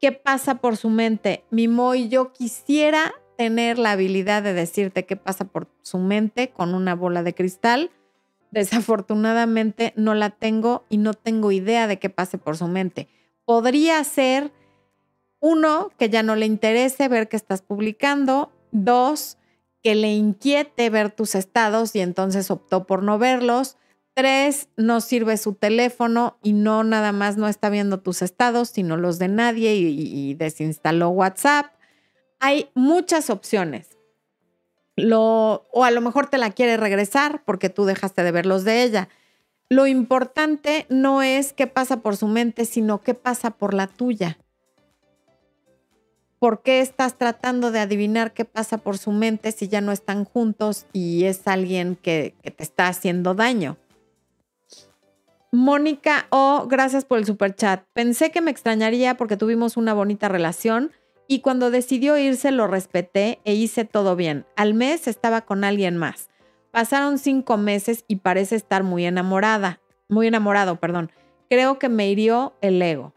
¿Qué 0.00 0.12
pasa 0.12 0.56
por 0.56 0.76
su 0.76 0.88
mente? 0.88 1.44
Mi 1.50 1.68
Moy, 1.68 2.08
yo 2.08 2.32
quisiera 2.32 3.12
tener 3.36 3.78
la 3.78 3.92
habilidad 3.92 4.42
de 4.42 4.52
decirte 4.52 5.04
qué 5.04 5.16
pasa 5.16 5.44
por 5.44 5.68
su 5.82 5.98
mente 5.98 6.50
con 6.50 6.74
una 6.74 6.94
bola 6.94 7.22
de 7.22 7.34
cristal, 7.34 7.90
desafortunadamente 8.50 9.92
no 9.96 10.14
la 10.14 10.30
tengo 10.30 10.84
y 10.88 10.98
no 10.98 11.14
tengo 11.14 11.52
idea 11.52 11.86
de 11.86 11.98
qué 11.98 12.10
pase 12.10 12.38
por 12.38 12.56
su 12.56 12.66
mente. 12.68 13.08
Podría 13.44 14.02
ser, 14.04 14.52
uno, 15.40 15.90
que 15.98 16.08
ya 16.08 16.22
no 16.22 16.36
le 16.36 16.46
interese 16.46 17.08
ver 17.08 17.28
que 17.28 17.36
estás 17.36 17.62
publicando, 17.62 18.52
dos, 18.70 19.38
que 19.82 19.94
le 19.94 20.12
inquiete 20.12 20.90
ver 20.90 21.10
tus 21.10 21.34
estados 21.34 21.94
y 21.96 22.00
entonces 22.00 22.50
optó 22.50 22.86
por 22.86 23.02
no 23.02 23.18
verlos, 23.18 23.76
tres, 24.14 24.68
no 24.76 25.00
sirve 25.00 25.36
su 25.36 25.54
teléfono 25.54 26.38
y 26.42 26.52
no 26.52 26.84
nada 26.84 27.12
más 27.12 27.36
no 27.36 27.48
está 27.48 27.68
viendo 27.70 28.00
tus 28.00 28.22
estados, 28.22 28.68
sino 28.68 28.96
los 28.96 29.18
de 29.18 29.28
nadie 29.28 29.74
y, 29.74 30.34
desinstaló 30.34 31.08
WhatsApp. 31.10 31.72
Hay 32.38 32.70
muchas 32.74 33.30
opciones 33.30 33.98
lo, 34.96 35.66
o 35.72 35.84
a 35.84 35.90
lo 35.90 36.00
mejor 36.00 36.28
te 36.28 36.38
la 36.38 36.50
quiere 36.50 36.76
regresar 36.76 37.42
porque 37.44 37.70
tú 37.70 37.84
dejaste 37.84 38.22
de 38.22 38.32
ver 38.32 38.46
los 38.46 38.64
de 38.64 38.82
ella. 38.82 39.08
Lo 39.68 39.86
importante 39.86 40.86
no 40.90 41.22
es 41.22 41.52
qué 41.52 41.66
pasa 41.66 42.02
por 42.02 42.16
su 42.16 42.28
mente, 42.28 42.66
sino 42.66 43.00
qué 43.00 43.14
pasa 43.14 43.52
por 43.52 43.72
la 43.72 43.86
tuya. 43.86 44.38
¿Por 46.42 46.60
qué 46.62 46.80
estás 46.80 47.18
tratando 47.18 47.70
de 47.70 47.78
adivinar 47.78 48.34
qué 48.34 48.44
pasa 48.44 48.78
por 48.78 48.98
su 48.98 49.12
mente 49.12 49.52
si 49.52 49.68
ya 49.68 49.80
no 49.80 49.92
están 49.92 50.24
juntos 50.24 50.86
y 50.92 51.22
es 51.22 51.46
alguien 51.46 51.94
que, 51.94 52.34
te 52.42 52.64
está 52.64 52.88
haciendo 52.88 53.34
daño? 53.34 53.76
Mónica 55.52 56.26
O, 56.30 56.62
oh, 56.64 56.66
gracias 56.66 57.04
por 57.04 57.18
el 57.18 57.26
super 57.26 57.54
chat. 57.54 57.84
Pensé 57.92 58.32
que 58.32 58.40
me 58.40 58.50
extrañaría 58.50 59.16
porque 59.16 59.36
tuvimos 59.36 59.76
una 59.76 59.94
bonita 59.94 60.28
relación 60.28 60.90
y 61.28 61.42
cuando 61.42 61.70
decidió 61.70 62.18
irse 62.18 62.50
lo 62.50 62.66
respeté 62.66 63.38
e 63.44 63.54
hice 63.54 63.84
todo 63.84 64.16
bien. 64.16 64.44
Al 64.56 64.74
mes 64.74 65.06
estaba 65.06 65.42
con 65.42 65.62
alguien 65.62 65.96
más. 65.96 66.28
Pasaron 66.72 67.18
cinco 67.18 67.56
meses 67.56 68.04
y 68.08 68.16
parece 68.16 68.56
estar 68.56 68.82
muy 68.82 69.04
enamorada, 69.04 69.78
muy 70.08 70.26
enamorado, 70.26 70.74
perdón. 70.80 71.12
Creo 71.48 71.78
que 71.78 71.88
me 71.88 72.10
hirió 72.10 72.54
el 72.62 72.82
ego. 72.82 73.14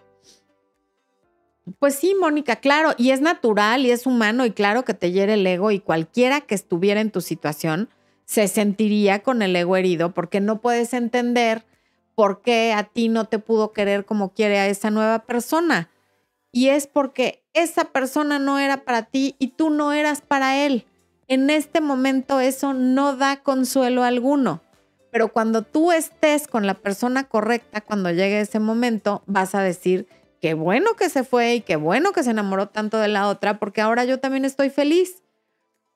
Pues 1.79 1.95
sí, 1.95 2.15
Mónica, 2.19 2.57
claro, 2.57 2.91
y 2.97 3.09
es 3.09 3.21
natural 3.21 3.85
y 3.85 3.91
es 3.91 4.05
humano 4.05 4.45
y 4.45 4.51
claro 4.51 4.85
que 4.85 4.93
te 4.93 5.11
hiere 5.11 5.33
el 5.33 5.47
ego 5.47 5.71
y 5.71 5.79
cualquiera 5.79 6.41
que 6.41 6.53
estuviera 6.53 7.01
en 7.01 7.09
tu 7.11 7.21
situación 7.21 7.89
se 8.25 8.47
sentiría 8.47 9.23
con 9.23 9.41
el 9.41 9.55
ego 9.55 9.75
herido 9.75 10.13
porque 10.13 10.41
no 10.41 10.61
puedes 10.61 10.93
entender 10.93 11.65
por 12.13 12.41
qué 12.41 12.73
a 12.73 12.83
ti 12.83 13.09
no 13.09 13.25
te 13.25 13.39
pudo 13.39 13.71
querer 13.73 14.05
como 14.05 14.31
quiere 14.31 14.59
a 14.59 14.67
esa 14.67 14.91
nueva 14.91 15.19
persona. 15.25 15.89
Y 16.51 16.69
es 16.69 16.87
porque 16.87 17.43
esa 17.53 17.85
persona 17.85 18.39
no 18.39 18.59
era 18.59 18.85
para 18.85 19.03
ti 19.03 19.35
y 19.39 19.49
tú 19.49 19.69
no 19.69 19.91
eras 19.91 20.21
para 20.21 20.65
él. 20.65 20.85
En 21.27 21.49
este 21.49 21.81
momento 21.81 22.39
eso 22.39 22.73
no 22.73 23.15
da 23.15 23.41
consuelo 23.41 24.03
alguno. 24.03 24.61
Pero 25.11 25.33
cuando 25.33 25.63
tú 25.63 25.91
estés 25.91 26.47
con 26.47 26.67
la 26.67 26.75
persona 26.75 27.23
correcta, 27.25 27.81
cuando 27.81 28.11
llegue 28.11 28.39
ese 28.39 28.59
momento, 28.59 29.23
vas 29.25 29.55
a 29.55 29.61
decir, 29.61 30.07
qué 30.41 30.53
bueno 30.53 30.95
que 30.95 31.09
se 31.09 31.23
fue 31.23 31.55
y 31.55 31.61
qué 31.61 31.75
bueno 31.75 32.11
que 32.11 32.23
se 32.23 32.31
enamoró 32.31 32.67
tanto 32.67 32.97
de 32.97 33.07
la 33.07 33.27
otra, 33.27 33.59
porque 33.59 33.81
ahora 33.81 34.05
yo 34.05 34.19
también 34.19 34.45
estoy 34.45 34.69
feliz. 34.69 35.23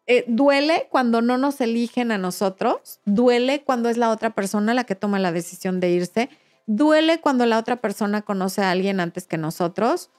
Eh, 0.07 0.25
duele 0.27 0.87
cuando 0.89 1.21
no 1.21 1.37
nos 1.37 1.61
eligen 1.61 2.11
a 2.11 2.17
nosotros, 2.17 2.99
duele 3.05 3.63
cuando 3.63 3.89
es 3.89 3.97
la 3.97 4.09
otra 4.09 4.31
persona 4.31 4.73
la 4.73 4.83
que 4.83 4.95
toma 4.95 5.19
la 5.19 5.31
decisión 5.31 5.79
de 5.79 5.91
irse, 5.91 6.29
duele 6.65 7.21
cuando 7.21 7.45
la 7.45 7.59
otra 7.59 7.75
persona 7.75 8.23
conoce 8.23 8.61
a 8.63 8.71
alguien 8.71 8.99
antes 8.99 9.27
que 9.27 9.37
nosotros, 9.37 10.09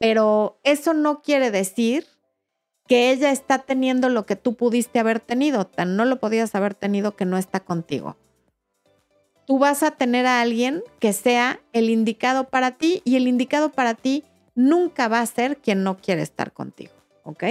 pero 0.00 0.58
eso 0.64 0.94
no 0.94 1.22
quiere 1.22 1.50
decir 1.50 2.06
que 2.88 3.12
ella 3.12 3.30
está 3.30 3.60
teniendo 3.60 4.08
lo 4.08 4.26
que 4.26 4.34
tú 4.34 4.56
pudiste 4.56 4.98
haber 4.98 5.20
tenido, 5.20 5.64
tan 5.64 5.94
no 5.94 6.04
lo 6.04 6.18
podías 6.18 6.56
haber 6.56 6.74
tenido 6.74 7.14
que 7.14 7.24
no 7.24 7.38
está 7.38 7.60
contigo. 7.60 8.16
Tú 9.50 9.58
vas 9.58 9.82
a 9.82 9.90
tener 9.90 10.26
a 10.26 10.40
alguien 10.40 10.84
que 11.00 11.12
sea 11.12 11.58
el 11.72 11.90
indicado 11.90 12.44
para 12.44 12.76
ti 12.76 13.02
y 13.04 13.16
el 13.16 13.26
indicado 13.26 13.72
para 13.72 13.94
ti 13.94 14.22
nunca 14.54 15.08
va 15.08 15.18
a 15.18 15.26
ser 15.26 15.56
quien 15.56 15.82
no 15.82 15.98
quiere 15.98 16.22
estar 16.22 16.52
contigo, 16.52 16.92
¿ok? 17.24 17.42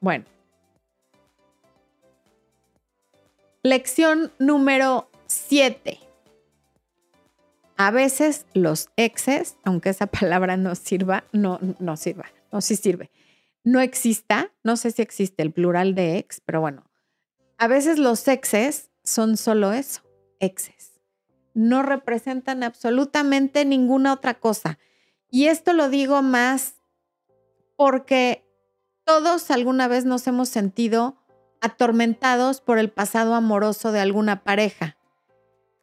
Bueno. 0.00 0.24
Lección 3.62 4.32
número 4.40 5.08
7. 5.28 6.00
A 7.76 7.92
veces 7.92 8.44
los 8.54 8.88
exes, 8.96 9.56
aunque 9.62 9.90
esa 9.90 10.06
palabra 10.08 10.56
no 10.56 10.74
sirva, 10.74 11.22
no, 11.30 11.60
no 11.78 11.96
sirva, 11.96 12.26
no 12.50 12.60
sí 12.60 12.74
sirve, 12.74 13.12
no 13.62 13.78
exista, 13.78 14.50
no 14.64 14.76
sé 14.76 14.90
si 14.90 15.00
existe 15.00 15.44
el 15.44 15.52
plural 15.52 15.94
de 15.94 16.18
ex, 16.18 16.40
pero 16.44 16.60
bueno, 16.60 16.87
a 17.58 17.66
veces 17.68 17.98
los 17.98 18.26
exes 18.28 18.90
son 19.04 19.36
solo 19.36 19.72
eso, 19.72 20.02
exes. 20.40 21.00
No 21.54 21.82
representan 21.82 22.62
absolutamente 22.62 23.64
ninguna 23.64 24.12
otra 24.12 24.34
cosa. 24.34 24.78
Y 25.30 25.46
esto 25.46 25.72
lo 25.72 25.88
digo 25.88 26.22
más 26.22 26.74
porque 27.76 28.44
todos 29.04 29.50
alguna 29.50 29.88
vez 29.88 30.04
nos 30.04 30.26
hemos 30.26 30.48
sentido 30.48 31.16
atormentados 31.60 32.60
por 32.60 32.78
el 32.78 32.90
pasado 32.90 33.34
amoroso 33.34 33.92
de 33.92 34.00
alguna 34.00 34.44
pareja 34.44 34.98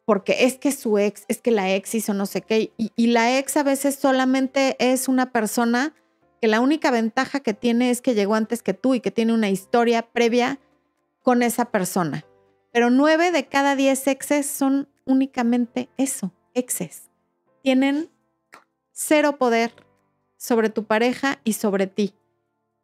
porque 0.06 0.44
es 0.44 0.56
que 0.56 0.72
su 0.72 0.98
ex, 0.98 1.24
es 1.28 1.42
que 1.42 1.50
la 1.50 1.74
ex 1.74 1.94
hizo 1.94 2.14
no 2.14 2.24
sé 2.24 2.40
qué, 2.40 2.72
y, 2.78 3.06
la 3.08 3.38
ex 3.38 3.56
a 3.58 3.64
veces 3.64 3.96
solamente 3.96 4.76
es 4.78 5.08
una 5.08 5.32
persona 5.32 5.94
que 6.40 6.46
la 6.46 6.60
única 6.60 6.90
ventaja 6.90 7.40
que 7.40 7.54
tiene 7.54 7.90
es 7.90 8.00
que 8.00 8.14
llegó 8.14 8.36
antes 8.36 8.62
que 8.62 8.72
tú 8.72 8.94
y 8.94 9.00
que 9.00 9.10
tiene 9.10 9.34
una 9.34 9.50
historia 9.50 10.02
previa 10.02 10.60
con 11.26 11.42
esa 11.42 11.72
persona. 11.72 12.24
Pero 12.70 12.88
nueve 12.88 13.32
de 13.32 13.48
cada 13.48 13.74
diez 13.74 14.06
exes 14.06 14.46
son 14.46 14.88
únicamente 15.04 15.88
eso, 15.96 16.32
exes. 16.54 17.10
Tienen 17.64 18.12
cero 18.92 19.36
poder 19.36 19.72
sobre 20.36 20.70
tu 20.70 20.84
pareja 20.84 21.40
y 21.42 21.54
sobre 21.54 21.88
ti. 21.88 22.14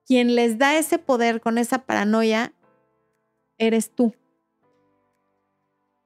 Quien 0.04 0.34
les 0.34 0.58
da 0.58 0.76
ese 0.76 0.98
poder 0.98 1.40
con 1.40 1.56
esa 1.56 1.86
paranoia 1.86 2.52
eres 3.58 3.94
tú. 3.94 4.12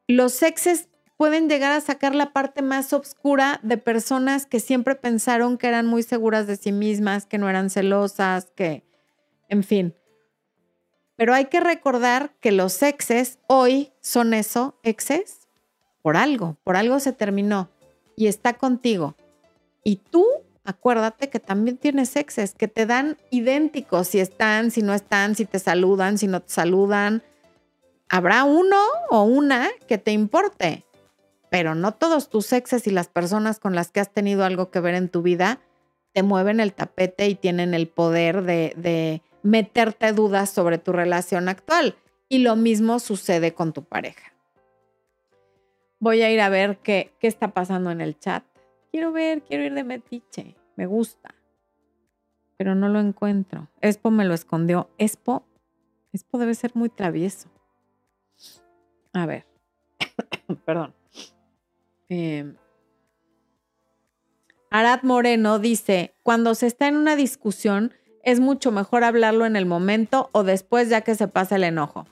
Los 0.06 0.42
exes 0.42 0.90
pueden 1.16 1.48
llegar 1.48 1.72
a 1.72 1.80
sacar 1.80 2.14
la 2.14 2.34
parte 2.34 2.60
más 2.60 2.92
oscura 2.92 3.60
de 3.62 3.78
personas 3.78 4.44
que 4.44 4.60
siempre 4.60 4.94
pensaron 4.94 5.56
que 5.56 5.68
eran 5.68 5.86
muy 5.86 6.02
seguras 6.02 6.46
de 6.46 6.56
sí 6.56 6.70
mismas, 6.70 7.24
que 7.24 7.38
no 7.38 7.48
eran 7.48 7.70
celosas, 7.70 8.50
que, 8.54 8.84
en 9.48 9.64
fin. 9.64 9.94
Pero 11.16 11.34
hay 11.34 11.46
que 11.46 11.60
recordar 11.60 12.32
que 12.40 12.52
los 12.52 12.82
exes 12.82 13.38
hoy 13.46 13.92
son 14.00 14.34
eso, 14.34 14.78
exes, 14.82 15.48
por 16.02 16.16
algo, 16.16 16.56
por 16.62 16.76
algo 16.76 17.00
se 17.00 17.12
terminó 17.12 17.70
y 18.16 18.26
está 18.28 18.54
contigo. 18.54 19.16
Y 19.82 19.96
tú, 19.96 20.24
acuérdate 20.64 21.30
que 21.30 21.40
también 21.40 21.78
tienes 21.78 22.16
exes 22.16 22.54
que 22.54 22.68
te 22.68 22.86
dan 22.86 23.16
idénticos, 23.30 24.08
si 24.08 24.20
están, 24.20 24.70
si 24.70 24.82
no 24.82 24.94
están, 24.94 25.34
si 25.34 25.46
te 25.46 25.58
saludan, 25.58 26.18
si 26.18 26.26
no 26.26 26.40
te 26.40 26.52
saludan. 26.52 27.22
Habrá 28.08 28.44
uno 28.44 28.76
o 29.10 29.22
una 29.22 29.68
que 29.88 29.98
te 29.98 30.12
importe, 30.12 30.84
pero 31.50 31.74
no 31.74 31.92
todos 31.92 32.28
tus 32.28 32.52
exes 32.52 32.86
y 32.86 32.90
las 32.90 33.08
personas 33.08 33.58
con 33.58 33.74
las 33.74 33.90
que 33.90 34.00
has 34.00 34.12
tenido 34.12 34.44
algo 34.44 34.70
que 34.70 34.80
ver 34.80 34.94
en 34.94 35.08
tu 35.08 35.22
vida 35.22 35.60
te 36.12 36.22
mueven 36.22 36.60
el 36.60 36.72
tapete 36.72 37.28
y 37.28 37.34
tienen 37.34 37.74
el 37.74 37.88
poder 37.88 38.42
de, 38.42 39.22
meterte 39.46 40.12
dudas 40.12 40.50
sobre 40.50 40.78
tu 40.78 40.92
relación 40.92 41.48
actual. 41.48 41.96
Y 42.28 42.38
lo 42.38 42.56
mismo 42.56 42.98
sucede 42.98 43.54
con 43.54 43.72
tu 43.72 43.84
pareja. 43.84 44.32
Voy 46.00 46.22
a 46.22 46.30
ir 46.30 46.40
a 46.40 46.48
ver 46.48 46.78
qué, 46.78 47.12
qué 47.20 47.28
está 47.28 47.52
pasando 47.52 47.90
en 47.90 48.00
el 48.00 48.18
chat. 48.18 48.44
Quiero 48.90 49.12
ver, 49.12 49.42
quiero 49.42 49.64
ir 49.64 49.74
de 49.74 49.84
metiche. 49.84 50.56
Me 50.74 50.86
gusta. 50.86 51.34
Pero 52.56 52.74
no 52.74 52.88
lo 52.88 52.98
encuentro. 52.98 53.68
Expo 53.80 54.10
me 54.10 54.24
lo 54.24 54.34
escondió. 54.34 54.90
Expo, 54.98 55.44
Expo 56.12 56.38
debe 56.38 56.54
ser 56.54 56.72
muy 56.74 56.88
travieso. 56.88 57.48
A 59.12 59.26
ver. 59.26 59.46
Perdón. 60.64 60.94
Eh, 62.08 62.54
Arad 64.70 65.02
Moreno 65.02 65.58
dice, 65.58 66.14
cuando 66.22 66.54
se 66.54 66.66
está 66.66 66.88
en 66.88 66.96
una 66.96 67.16
discusión 67.16 67.94
es 68.26 68.40
mucho 68.40 68.72
mejor 68.72 69.04
hablarlo 69.04 69.46
en 69.46 69.54
el 69.54 69.66
momento 69.66 70.30
o 70.32 70.42
después 70.42 70.88
ya 70.88 71.02
que 71.02 71.14
se 71.14 71.28
pasa 71.28 71.54
el 71.54 71.62
enojo. 71.62 72.06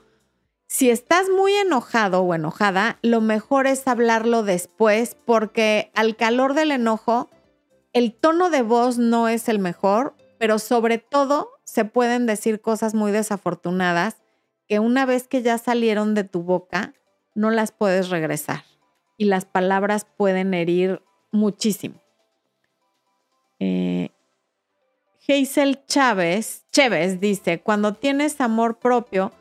Si 0.69 0.89
estás 0.89 1.29
muy 1.29 1.53
enojado 1.55 2.23
o 2.23 2.35
enojada, 2.35 2.99
lo 3.03 3.21
mejor 3.21 3.67
es 3.67 3.87
hablarlo 3.89 4.45
después 4.45 5.17
porque 5.27 5.91
al 5.93 6.15
calor 6.17 6.55
del 6.55 6.71
enojo, 6.71 7.31
el 7.93 8.15
tono 8.15 8.49
de 8.49 8.63
voz 8.63 8.97
no 8.97 9.27
es 9.27 9.49
el 9.49 9.59
mejor, 9.59 10.15
pero 10.39 10.61
sobre 10.61 10.99
todo 10.99 11.51
se 11.65 11.85
pueden 11.85 12.27
decir 12.27 12.61
cosas 12.61 12.95
muy 12.95 13.11
desafortunadas 13.11 14.23
que 14.69 14.79
una 14.79 15.07
vez 15.07 15.27
que 15.27 15.43
ya 15.43 15.59
salieron 15.59 16.15
de 16.15 16.23
tu 16.23 16.45
boca, 16.45 16.95
no 17.35 17.51
las 17.51 17.73
puedes 17.73 18.09
regresar 18.09 18.63
y 19.19 19.25
las 19.25 19.47
palabras 19.47 20.07
pueden 20.17 20.55
herir 20.55 21.03
muchísimo. 21.33 22.01
Eh, 23.59 24.11
Hazel 25.27 25.85
Chávez, 25.87 26.65
Chávez 26.71 27.21
dice, 27.21 27.61
cuando 27.61 27.95
tienes 27.95 28.41
amor 28.41 28.79
propio, 28.79 29.33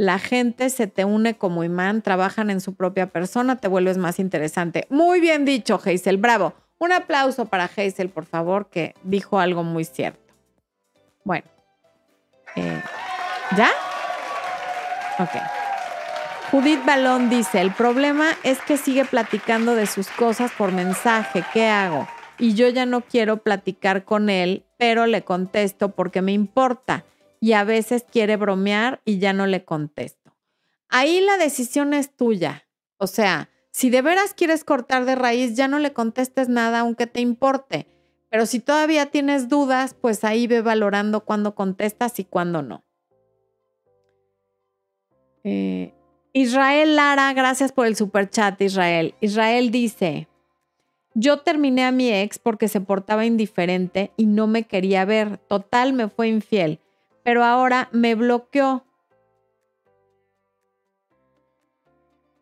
La 0.00 0.20
gente 0.20 0.70
se 0.70 0.86
te 0.86 1.04
une 1.04 1.34
como 1.34 1.64
imán, 1.64 2.02
trabajan 2.02 2.50
en 2.50 2.60
su 2.60 2.76
propia 2.76 3.08
persona, 3.08 3.56
te 3.56 3.66
vuelves 3.66 3.98
más 3.98 4.20
interesante. 4.20 4.86
Muy 4.90 5.18
bien 5.18 5.44
dicho, 5.44 5.80
Hazel, 5.84 6.18
bravo. 6.18 6.54
Un 6.78 6.92
aplauso 6.92 7.46
para 7.46 7.64
Hazel, 7.64 8.08
por 8.08 8.24
favor, 8.24 8.70
que 8.70 8.94
dijo 9.02 9.40
algo 9.40 9.64
muy 9.64 9.84
cierto. 9.84 10.32
Bueno, 11.24 11.46
eh, 12.54 12.80
¿ya? 13.56 13.70
Ok. 15.18 15.30
Judith 16.52 16.84
Balón 16.84 17.28
dice, 17.28 17.60
el 17.60 17.72
problema 17.72 18.36
es 18.44 18.60
que 18.60 18.76
sigue 18.76 19.04
platicando 19.04 19.74
de 19.74 19.86
sus 19.86 20.06
cosas 20.10 20.52
por 20.56 20.70
mensaje, 20.70 21.42
¿qué 21.52 21.66
hago? 21.66 22.06
Y 22.38 22.54
yo 22.54 22.68
ya 22.68 22.86
no 22.86 23.00
quiero 23.00 23.38
platicar 23.38 24.04
con 24.04 24.30
él, 24.30 24.64
pero 24.78 25.06
le 25.06 25.22
contesto 25.22 25.90
porque 25.90 26.22
me 26.22 26.32
importa 26.32 27.04
y 27.40 27.52
a 27.52 27.64
veces 27.64 28.06
quiere 28.10 28.36
bromear 28.36 29.02
y 29.04 29.18
ya 29.18 29.34
no 29.34 29.46
le 29.46 29.64
contesto. 29.64 30.36
Ahí 30.88 31.20
la 31.20 31.36
decisión 31.36 31.92
es 31.92 32.16
tuya. 32.16 32.66
O 32.96 33.06
sea, 33.06 33.50
si 33.70 33.90
de 33.90 34.00
veras 34.00 34.32
quieres 34.34 34.64
cortar 34.64 35.04
de 35.04 35.14
raíz, 35.14 35.54
ya 35.54 35.68
no 35.68 35.78
le 35.78 35.92
contestes 35.92 36.48
nada 36.48 36.80
aunque 36.80 37.06
te 37.06 37.20
importe. 37.20 37.86
Pero 38.30 38.46
si 38.46 38.60
todavía 38.60 39.06
tienes 39.06 39.48
dudas, 39.48 39.94
pues 39.94 40.24
ahí 40.24 40.46
ve 40.46 40.62
valorando 40.62 41.24
cuándo 41.24 41.54
contestas 41.54 42.18
y 42.18 42.24
cuándo 42.24 42.62
no. 42.62 42.84
Eh, 45.44 45.94
Israel 46.32 46.96
Lara, 46.96 47.32
gracias 47.32 47.72
por 47.72 47.86
el 47.86 47.96
super 47.96 48.28
chat, 48.28 48.60
Israel. 48.60 49.14
Israel 49.20 49.70
dice, 49.70 50.27
yo 51.14 51.40
terminé 51.40 51.84
a 51.84 51.92
mi 51.92 52.12
ex 52.12 52.38
porque 52.38 52.68
se 52.68 52.80
portaba 52.80 53.26
indiferente 53.26 54.12
y 54.16 54.26
no 54.26 54.46
me 54.46 54.64
quería 54.64 55.04
ver. 55.04 55.38
Total, 55.38 55.92
me 55.92 56.08
fue 56.08 56.28
infiel. 56.28 56.80
Pero 57.22 57.44
ahora 57.44 57.88
me 57.92 58.14
bloqueó. 58.14 58.84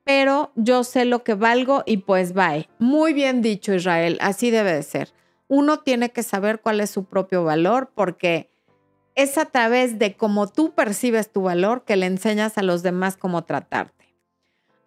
Pero 0.05 0.53
yo 0.55 0.85
sé 0.85 1.05
lo 1.05 1.25
que 1.25 1.35
valgo 1.35 1.83
y 1.87 1.99
pues 1.99 2.33
bye. 2.33 2.69
Muy 2.79 3.13
bien 3.13 3.43
dicho, 3.43 3.75
Israel. 3.75 4.19
Así 4.21 4.51
debe 4.51 4.73
de 4.73 4.83
ser. 4.83 5.13
Uno 5.49 5.81
tiene 5.81 6.11
que 6.11 6.23
saber 6.23 6.61
cuál 6.61 6.81
es 6.81 6.91
su 6.91 7.05
propio 7.05 7.45
valor 7.45 7.91
porque 7.95 8.51
es 9.17 9.39
a 9.39 9.47
través 9.47 9.99
de 9.99 10.15
cómo 10.15 10.47
tú 10.47 10.73
percibes 10.75 11.33
tu 11.33 11.43
valor 11.43 11.85
que 11.85 11.97
le 11.97 12.07
enseñas 12.07 12.59
a 12.59 12.63
los 12.63 12.83
demás 12.83 13.17
cómo 13.17 13.43
tratarte. 13.45 14.15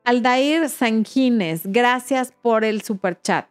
Aldair 0.06 0.70
Sanjines, 0.70 1.64
gracias 1.66 2.32
por 2.42 2.64
el 2.64 2.82
super 2.82 3.20
chat. 3.22 3.48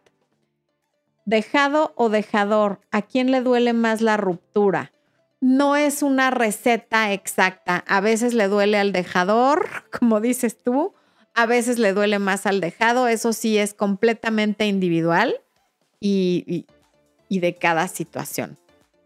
Dejado 1.29 1.93
o 1.95 2.09
dejador, 2.09 2.81
¿a 2.89 3.03
quién 3.03 3.29
le 3.29 3.41
duele 3.41 3.73
más 3.73 4.01
la 4.01 4.17
ruptura? 4.17 4.91
No 5.39 5.75
es 5.75 6.01
una 6.01 6.31
receta 6.31 7.13
exacta. 7.13 7.83
A 7.87 8.01
veces 8.01 8.33
le 8.33 8.47
duele 8.47 8.79
al 8.79 8.91
dejador, 8.93 9.69
como 9.99 10.21
dices 10.21 10.57
tú, 10.57 10.95
a 11.35 11.45
veces 11.45 11.77
le 11.77 11.93
duele 11.93 12.17
más 12.17 12.47
al 12.47 12.61
dejado. 12.61 13.07
Eso 13.07 13.31
sí 13.31 13.59
es 13.59 13.75
completamente 13.75 14.65
individual 14.65 15.39
y, 15.99 16.65
de 17.29 17.55
cada 17.57 17.87
situación. 17.89 18.57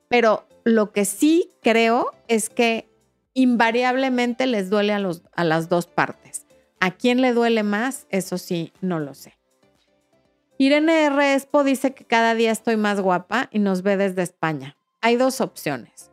Pero 0.08 0.48
lo 0.64 0.94
que 0.94 1.04
sí 1.04 1.50
creo 1.62 2.14
es 2.30 2.50
que 2.50 2.88
invariablemente 3.34 4.48
les 4.48 4.70
duele 4.70 4.94
a 4.94 5.44
las 5.44 5.68
dos 5.68 5.88
partes. 5.88 6.46
¿A 6.80 6.92
quién 6.92 7.20
le 7.20 7.34
duele 7.34 7.64
más? 7.64 8.08
Eso 8.10 8.38
sí, 8.38 8.72
no 8.80 9.02
lo 9.02 9.14
sé. 9.14 9.34
Irene 10.58 11.06
R. 11.06 11.34
Espo 11.34 11.64
dice 11.64 11.94
que 11.94 12.06
cada 12.06 12.36
día 12.36 12.52
estoy 12.52 12.78
más 12.78 13.00
guapa 13.02 13.50
y 13.52 13.60
nos 13.60 13.82
ve 13.82 13.98
desde 13.98 14.22
España. 14.22 14.78
Hay 15.02 15.16
dos 15.16 15.42
opciones. 15.42 16.12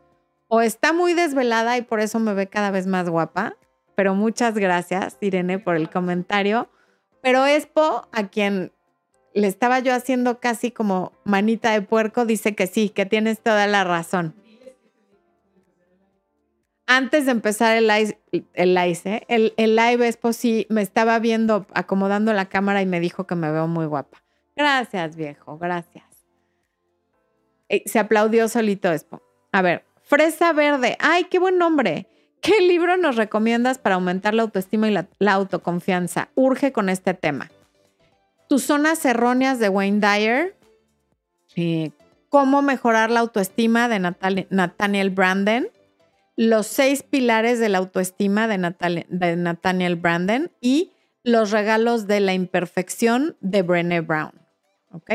O 0.49 0.61
está 0.61 0.93
muy 0.93 1.15
desvelada 1.15 1.77
y 1.79 1.83
por 1.83 2.01
eso 2.01 2.19
me 2.19 2.35
ve 2.35 2.49
cada 2.49 2.71
vez 2.71 2.87
más 2.87 3.09
guapa, 3.09 3.57
pero 3.95 4.15
muchas 4.15 4.55
gracias, 4.55 5.17
Irene, 5.21 5.59
por 5.59 5.77
el 5.77 5.91
comentario. 5.91 6.69
Pero 7.23 7.47
Espo, 7.47 8.09
a 8.13 8.29
quien 8.29 8.73
le 9.35 9.47
estaba 9.47 9.79
yo 9.79 9.95
haciendo 9.95 10.41
casi 10.41 10.71
como 10.73 11.13
manita 11.25 11.73
de 11.73 11.83
puerco, 11.83 12.25
dice 12.25 12.55
que 12.55 12.67
sí, 12.67 12.89
que 12.89 13.07
tienes 13.07 13.41
toda 13.41 13.67
la 13.67 13.85
razón 13.85 14.35
antes 16.91 17.25
de 17.25 17.31
empezar 17.31 17.77
el 17.77 17.87
live, 17.87 18.19
el 18.53 18.75
live, 18.75 18.99
¿eh? 19.05 19.23
el, 19.29 19.55
el 19.57 19.77
live 19.77 20.09
Expo 20.09 20.33
sí 20.33 20.67
me 20.71 20.83
estaba 20.83 21.21
viendo, 21.21 21.65
acomodando 21.73 22.33
la 22.33 22.49
cámara 22.49 22.83
y 22.83 22.87
me 22.87 22.99
dijo 22.99 23.29
que 23.29 23.37
me 23.37 23.53
veo 23.53 23.69
muy 23.69 23.87
guapa. 23.87 24.25
Gracias, 24.61 25.17
viejo, 25.17 25.57
gracias. 25.59 26.05
Eh, 27.69 27.83
se 27.87 27.99
aplaudió 27.99 28.49
solito 28.49 28.93
Expo. 28.93 29.23
A 29.53 29.63
ver, 29.63 29.85
Fresa 30.03 30.53
Verde. 30.53 30.97
Ay, 31.01 31.25
qué 31.25 31.39
buen 31.39 31.57
nombre. 31.57 32.07
¿Qué 32.43 32.61
libro 32.61 32.97
nos 32.97 33.17
recomiendas 33.17 33.79
para 33.79 33.95
aumentar 33.95 34.35
la 34.35 34.43
autoestima 34.43 34.89
y 34.89 34.93
la, 34.93 35.33
autoconfianza? 35.33 36.29
Urge 36.35 36.73
con 36.73 36.89
este 36.89 37.15
tema. 37.15 37.51
Tus 38.49 38.65
zonas 38.65 39.05
erróneas 39.05 39.59
de 39.59 39.69
Wayne 39.69 40.01
Dyer. 40.01 40.57
Eh, 41.57 41.91
cómo 42.29 42.61
mejorar 42.61 43.11
la 43.11 43.21
autoestima 43.21 43.89
de 43.89 43.99
Nathaniel 43.99 45.11
Branden 45.11 45.71
los 46.41 46.67
seis 46.67 47.03
pilares 47.03 47.59
de 47.59 47.69
la 47.69 47.77
autoestima 47.77 48.49
de, 48.49 48.57
Nathaniel 49.37 49.97
Branden 49.97 50.51
y 50.63 50.93
los 51.23 51.51
regalos 51.51 52.07
de 52.07 52.21
la 52.21 52.33
imperfección 52.33 53.37
de 53.43 53.61
Brené 53.61 54.01
Brown. 54.01 54.40
¿Ok? 54.91 55.11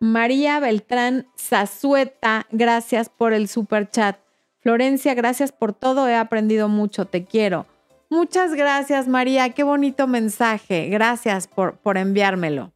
María 0.00 0.58
Beltrán 0.58 1.28
Zazueta, 1.38 2.46
gracias 2.50 3.08
por 3.08 3.32
el 3.32 3.48
super 3.48 3.88
chat. 3.88 4.18
Florencia, 4.60 5.14
gracias 5.14 5.52
por 5.52 5.72
todo, 5.72 6.08
he 6.08 6.14
aprendido 6.16 6.68
mucho, 6.68 7.04
te 7.04 7.24
quiero. 7.24 7.66
Muchas 8.10 8.54
gracias, 8.54 9.08
María, 9.08 9.50
qué 9.50 9.62
bonito 9.62 10.06
mensaje. 10.06 10.88
Gracias 10.88 11.46
por, 11.48 11.78
por 11.78 11.96
enviármelo. 11.98 12.72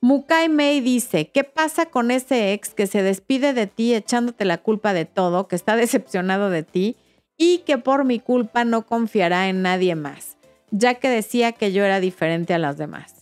Mukai 0.00 0.48
Mei 0.48 0.80
dice, 0.80 1.30
¿qué 1.30 1.44
pasa 1.44 1.86
con 1.86 2.10
ese 2.10 2.52
ex 2.52 2.74
que 2.74 2.86
se 2.86 3.02
despide 3.02 3.52
de 3.52 3.66
ti 3.66 3.94
echándote 3.94 4.44
la 4.44 4.58
culpa 4.58 4.92
de 4.92 5.04
todo, 5.04 5.48
que 5.48 5.56
está 5.56 5.76
decepcionado 5.76 6.50
de 6.50 6.62
ti 6.62 6.96
y 7.36 7.58
que 7.58 7.78
por 7.78 8.04
mi 8.04 8.18
culpa 8.18 8.64
no 8.64 8.86
confiará 8.86 9.48
en 9.48 9.62
nadie 9.62 9.94
más, 9.94 10.36
ya 10.70 10.94
que 10.94 11.08
decía 11.08 11.52
que 11.52 11.72
yo 11.72 11.84
era 11.84 12.00
diferente 12.00 12.54
a 12.54 12.58
las 12.58 12.76
demás? 12.76 13.15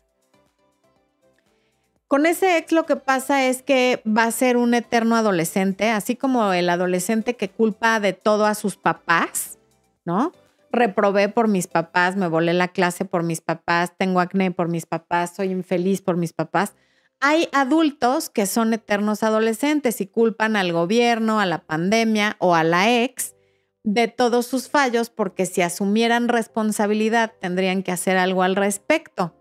Con 2.15 2.27
ese 2.27 2.59
ex 2.59 2.71
lo 2.71 2.87
que 2.87 2.95
pasa 2.95 3.45
es 3.45 3.63
que 3.63 4.01
va 4.07 4.23
a 4.23 4.31
ser 4.31 4.57
un 4.57 4.73
eterno 4.73 5.17
adolescente, 5.17 5.91
así 5.91 6.15
como 6.15 6.53
el 6.53 6.71
adolescente 6.71 7.35
que 7.35 7.49
culpa 7.49 7.99
de 7.99 8.13
todo 8.13 8.47
a 8.47 8.55
sus 8.55 8.77
papás, 8.77 9.59
¿no? 10.05 10.31
reprobé 10.71 11.29
por 11.29 11.49
mis 11.49 11.67
papás, 11.67 12.15
me 12.15 12.29
volé 12.29 12.53
la 12.53 12.69
clase 12.69 13.05
por 13.05 13.25
mis 13.25 13.41
papás, 13.41 13.95
tengo 13.99 14.21
acné 14.21 14.53
por 14.53 14.69
mis 14.69 14.87
papás, 14.87 15.35
soy 15.35 15.51
infeliz 15.51 16.03
por 16.03 16.17
mis 16.17 16.33
papás. 16.33 16.75
Hay 17.19 17.49
adultos 17.51 18.31
que 18.31 18.47
son 18.47 18.73
eternos 18.75 19.25
adolescentes 19.25 20.01
y 20.01 20.07
culpan 20.07 20.55
al 20.55 20.73
gobierno, 20.73 21.41
a 21.41 21.47
la 21.47 21.65
pandemia 21.65 22.37
o 22.39 22.55
a 22.55 22.63
la 22.63 23.03
ex 23.03 23.35
de 23.83 24.07
todos 24.07 24.47
sus 24.47 24.69
fallos 24.69 25.11
porque 25.11 25.47
si 25.47 25.63
asumieran 25.63 26.29
responsabilidad 26.29 27.33
tendrían 27.41 27.83
que 27.83 27.91
hacer 27.91 28.19
algo 28.19 28.45
al 28.45 28.55
respecto. 28.55 29.35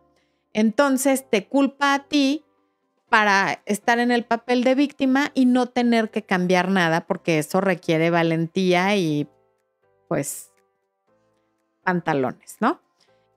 Entonces 0.53 1.30
te 1.30 1.45
culpa 1.45 1.93
a 1.93 2.07
ti 2.07 2.42
para 3.14 3.61
estar 3.68 3.99
en 3.99 4.09
el 4.09 4.26
papel 4.26 4.64
de 4.64 4.74
víctima 4.74 5.30
y 5.36 5.45
no 5.45 5.68
tener 5.68 6.09
que 6.09 6.24
cambiar 6.24 6.70
nada 6.70 7.01
porque 7.01 7.38
eso 7.38 7.61
requiere 7.61 8.09
valentía 8.09 8.95
y 8.95 9.28
pues 10.07 10.51
pantalones, 11.84 12.57
¿no? 12.59 12.82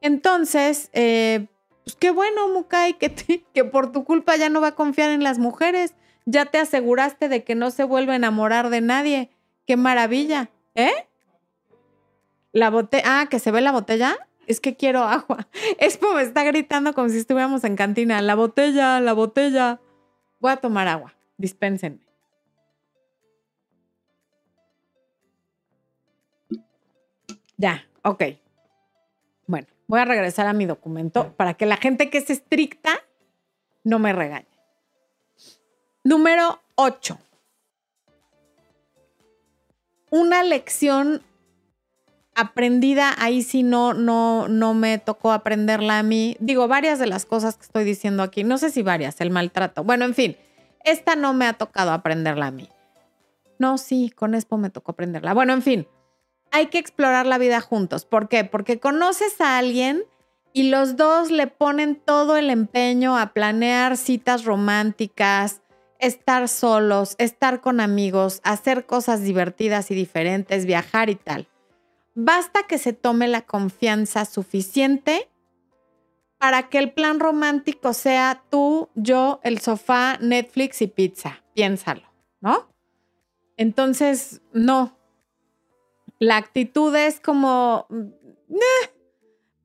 Entonces, 0.01 0.89
eh, 0.95 1.49
pues 1.85 1.95
qué 1.95 2.11
bueno, 2.11 2.49
Mukai, 2.49 2.95
que, 2.95 3.45
que 3.53 3.65
por 3.65 3.93
tu 3.93 4.05
culpa 4.05 4.35
ya 4.37 4.49
no 4.49 4.63
va 4.63 4.69
a 4.69 4.75
confiar 4.75 5.11
en 5.11 5.23
las 5.23 5.37
mujeres. 5.37 5.95
Ya 6.25 6.47
te 6.47 6.57
aseguraste 6.57 7.29
de 7.29 7.45
que 7.45 7.55
no 7.55 7.71
se 7.71 7.85
vuelve 7.85 8.15
a 8.15 8.17
enamorar 8.17 8.71
de 8.71 8.81
nadie. 8.81 9.31
Qué 9.67 9.77
maravilla, 9.77 10.49
¿eh? 10.75 11.07
La 12.53 12.71
botella, 12.71 13.05
ah, 13.05 13.27
que 13.29 13.39
se 13.39 13.51
ve 13.51 13.61
la 13.61 13.73
botella. 13.73 14.17
Es 14.47 14.61
que 14.61 14.77
quiero 14.77 15.03
agua. 15.03 15.49
Expo 15.79 16.15
me 16.15 16.23
está 16.23 16.45
gritando 16.45 16.95
como 16.95 17.09
si 17.09 17.19
estuviéramos 17.19 17.65
en 17.65 17.77
cantina. 17.77 18.23
La 18.23 18.35
botella, 18.35 19.01
la 19.01 19.13
botella. 19.13 19.81
Voy 20.41 20.53
a 20.53 20.57
tomar 20.57 20.89
agua. 20.89 21.15
Dispénsenme. 21.37 22.07
Ya, 27.59 27.87
Ok. 28.07 28.23
Bueno, 29.49 29.67
voy 29.89 29.99
a 29.99 30.05
regresar 30.05 30.47
a 30.47 30.53
mi 30.53 30.65
documento 30.65 31.33
para 31.33 31.55
que 31.55 31.67
la 31.67 31.77
gente 31.77 32.09
que 32.09 32.19
es 32.19 32.31
estricta 32.31 33.01
no 33.83 33.99
me 33.99 34.13
regañe. 34.13 34.47
Número 36.05 36.61
8. 36.77 37.19
Una 40.11 40.45
lección 40.45 41.21
aprendida, 42.37 43.15
ahí 43.19 43.43
sí 43.43 43.63
no, 43.63 43.95
no, 43.95 44.47
no 44.47 44.75
me 44.75 44.99
tocó 44.99 45.33
aprenderla 45.33 45.99
a 45.99 46.03
mí. 46.03 46.37
Digo, 46.39 46.69
varias 46.69 46.99
de 46.99 47.07
las 47.07 47.25
cosas 47.25 47.57
que 47.57 47.65
estoy 47.65 47.85
diciendo 47.85 48.23
aquí, 48.23 48.45
no 48.45 48.59
sé 48.59 48.71
si 48.71 48.83
varias, 48.83 49.21
el 49.23 49.31
maltrato. 49.31 49.83
Bueno, 49.83 50.05
en 50.05 50.15
fin, 50.15 50.37
esta 50.85 51.17
no 51.17 51.33
me 51.33 51.47
ha 51.47 51.55
tocado 51.55 51.93
aprenderla 51.93 52.49
a 52.49 52.51
mí. 52.51 52.69
No, 53.59 53.79
sí, 53.79 54.13
con 54.15 54.35
Expo 54.35 54.59
me 54.59 54.69
tocó 54.69 54.93
aprenderla. 54.93 55.33
Bueno, 55.33 55.55
en 55.55 55.63
fin, 55.63 55.89
hay 56.53 56.67
que 56.67 56.79
explorar 56.79 57.27
la 57.27 57.39
vida 57.39 57.61
juntos. 57.63 58.05
¿Por 58.05 58.29
qué? 58.29 58.45
Porque 58.45 58.79
conoces 58.79 59.41
a 59.41 59.57
alguien 59.57 60.05
y 60.53 60.69
los 60.69 60.97
dos 60.97 61.31
le 61.31 61.47
ponen 61.47 61.97
todo 61.97 62.37
el 62.37 62.51
empeño 62.51 63.19
a 63.19 63.33
planear 63.33 63.97
citas 63.97 64.45
románticas, 64.45 65.63
estar 66.01 66.49
solos, 66.49 67.15
estar 67.17 67.63
con 67.63 67.81
amigos, 67.81 68.41
hacer 68.45 68.85
cosas 68.85 69.23
divertidas 69.23 69.91
y 69.91 69.95
diferentes, 69.95 70.67
viajar 70.67 71.09
y 71.09 71.15
tal. 71.15 71.49
Basta 72.19 72.63
que 72.67 72.79
se 72.79 72.95
tome 72.95 73.29
la 73.29 73.43
confianza 73.43 74.25
suficiente 74.25 75.29
para 76.39 76.71
que 76.71 76.79
el 76.79 76.95
plan 76.95 77.21
romántico 77.21 77.93
sea 77.93 78.43
tú, 78.49 78.89
yo, 78.95 79.39
el 79.45 79.61
sofá, 79.61 80.17
Netflix 80.23 80.81
y 80.81 80.87
pizza. 80.87 81.45
Piénsalo, 81.55 82.11
¿no? 82.41 82.71
Entonces, 83.59 84.41
no. 84.55 84.97
La 86.19 86.39
actitud 86.39 86.97
es 86.97 87.21
como, 87.21 87.87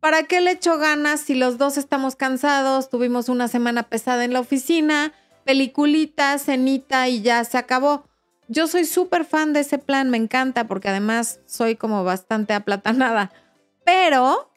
¿para 0.01 0.23
qué 0.23 0.41
le 0.41 0.51
echo 0.51 0.77
ganas 0.77 1.21
si 1.21 1.35
los 1.35 1.57
dos 1.57 1.77
estamos 1.77 2.17
cansados? 2.17 2.89
Tuvimos 2.89 3.29
una 3.29 3.47
semana 3.47 3.83
pesada 3.83 4.25
en 4.25 4.33
la 4.33 4.41
oficina, 4.41 5.13
peliculita, 5.45 6.37
cenita 6.37 7.07
y 7.07 7.21
ya 7.21 7.45
se 7.45 7.57
acabó. 7.57 8.10
Yo 8.53 8.67
soy 8.67 8.83
súper 8.83 9.23
fan 9.23 9.53
de 9.53 9.61
ese 9.61 9.77
plan, 9.77 10.09
me 10.09 10.17
encanta 10.17 10.67
porque 10.67 10.89
además 10.89 11.39
soy 11.45 11.77
como 11.77 12.03
bastante 12.03 12.53
aplatanada. 12.53 13.31
Pero 13.85 14.51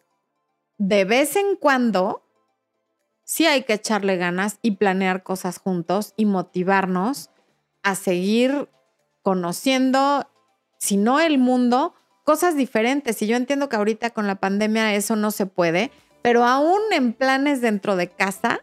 de 0.78 1.04
vez 1.04 1.36
en 1.36 1.54
cuando 1.54 2.24
sí 3.22 3.46
hay 3.46 3.62
que 3.62 3.74
echarle 3.74 4.16
ganas 4.16 4.58
y 4.62 4.72
planear 4.72 5.22
cosas 5.22 5.58
juntos 5.58 6.12
y 6.16 6.26
motivarnos 6.26 7.30
a 7.84 7.94
seguir 7.94 8.68
conociendo, 9.22 10.28
si 10.76 10.96
no 10.96 11.20
el 11.20 11.38
mundo, 11.38 11.94
cosas 12.24 12.56
diferentes. 12.56 13.22
Y 13.22 13.28
yo 13.28 13.36
entiendo 13.36 13.68
que 13.68 13.76
ahorita 13.76 14.10
con 14.10 14.26
la 14.26 14.34
pandemia 14.34 14.92
eso 14.96 15.14
no 15.14 15.30
se 15.30 15.46
puede, 15.46 15.92
pero 16.20 16.42
aún 16.42 16.80
en 16.90 17.12
planes 17.12 17.60
dentro 17.60 17.94
de 17.94 18.08
casa 18.08 18.60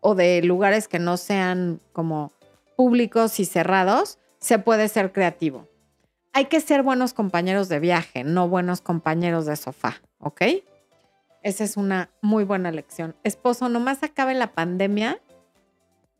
o 0.00 0.16
de 0.16 0.42
lugares 0.42 0.88
que 0.88 0.98
no 0.98 1.16
sean 1.18 1.80
como 1.92 2.32
públicos 2.74 3.38
y 3.38 3.44
cerrados, 3.44 4.18
se 4.40 4.58
puede 4.58 4.88
ser 4.88 5.12
creativo. 5.12 5.68
Hay 6.32 6.46
que 6.46 6.60
ser 6.60 6.82
buenos 6.82 7.12
compañeros 7.12 7.68
de 7.68 7.80
viaje, 7.80 8.24
no 8.24 8.48
buenos 8.48 8.80
compañeros 8.80 9.46
de 9.46 9.56
sofá, 9.56 10.00
¿ok? 10.18 10.42
Esa 11.42 11.64
es 11.64 11.76
una 11.76 12.10
muy 12.22 12.44
buena 12.44 12.70
lección. 12.70 13.16
Esposo, 13.24 13.68
nomás 13.68 14.02
acabe 14.02 14.34
la 14.34 14.52
pandemia, 14.52 15.20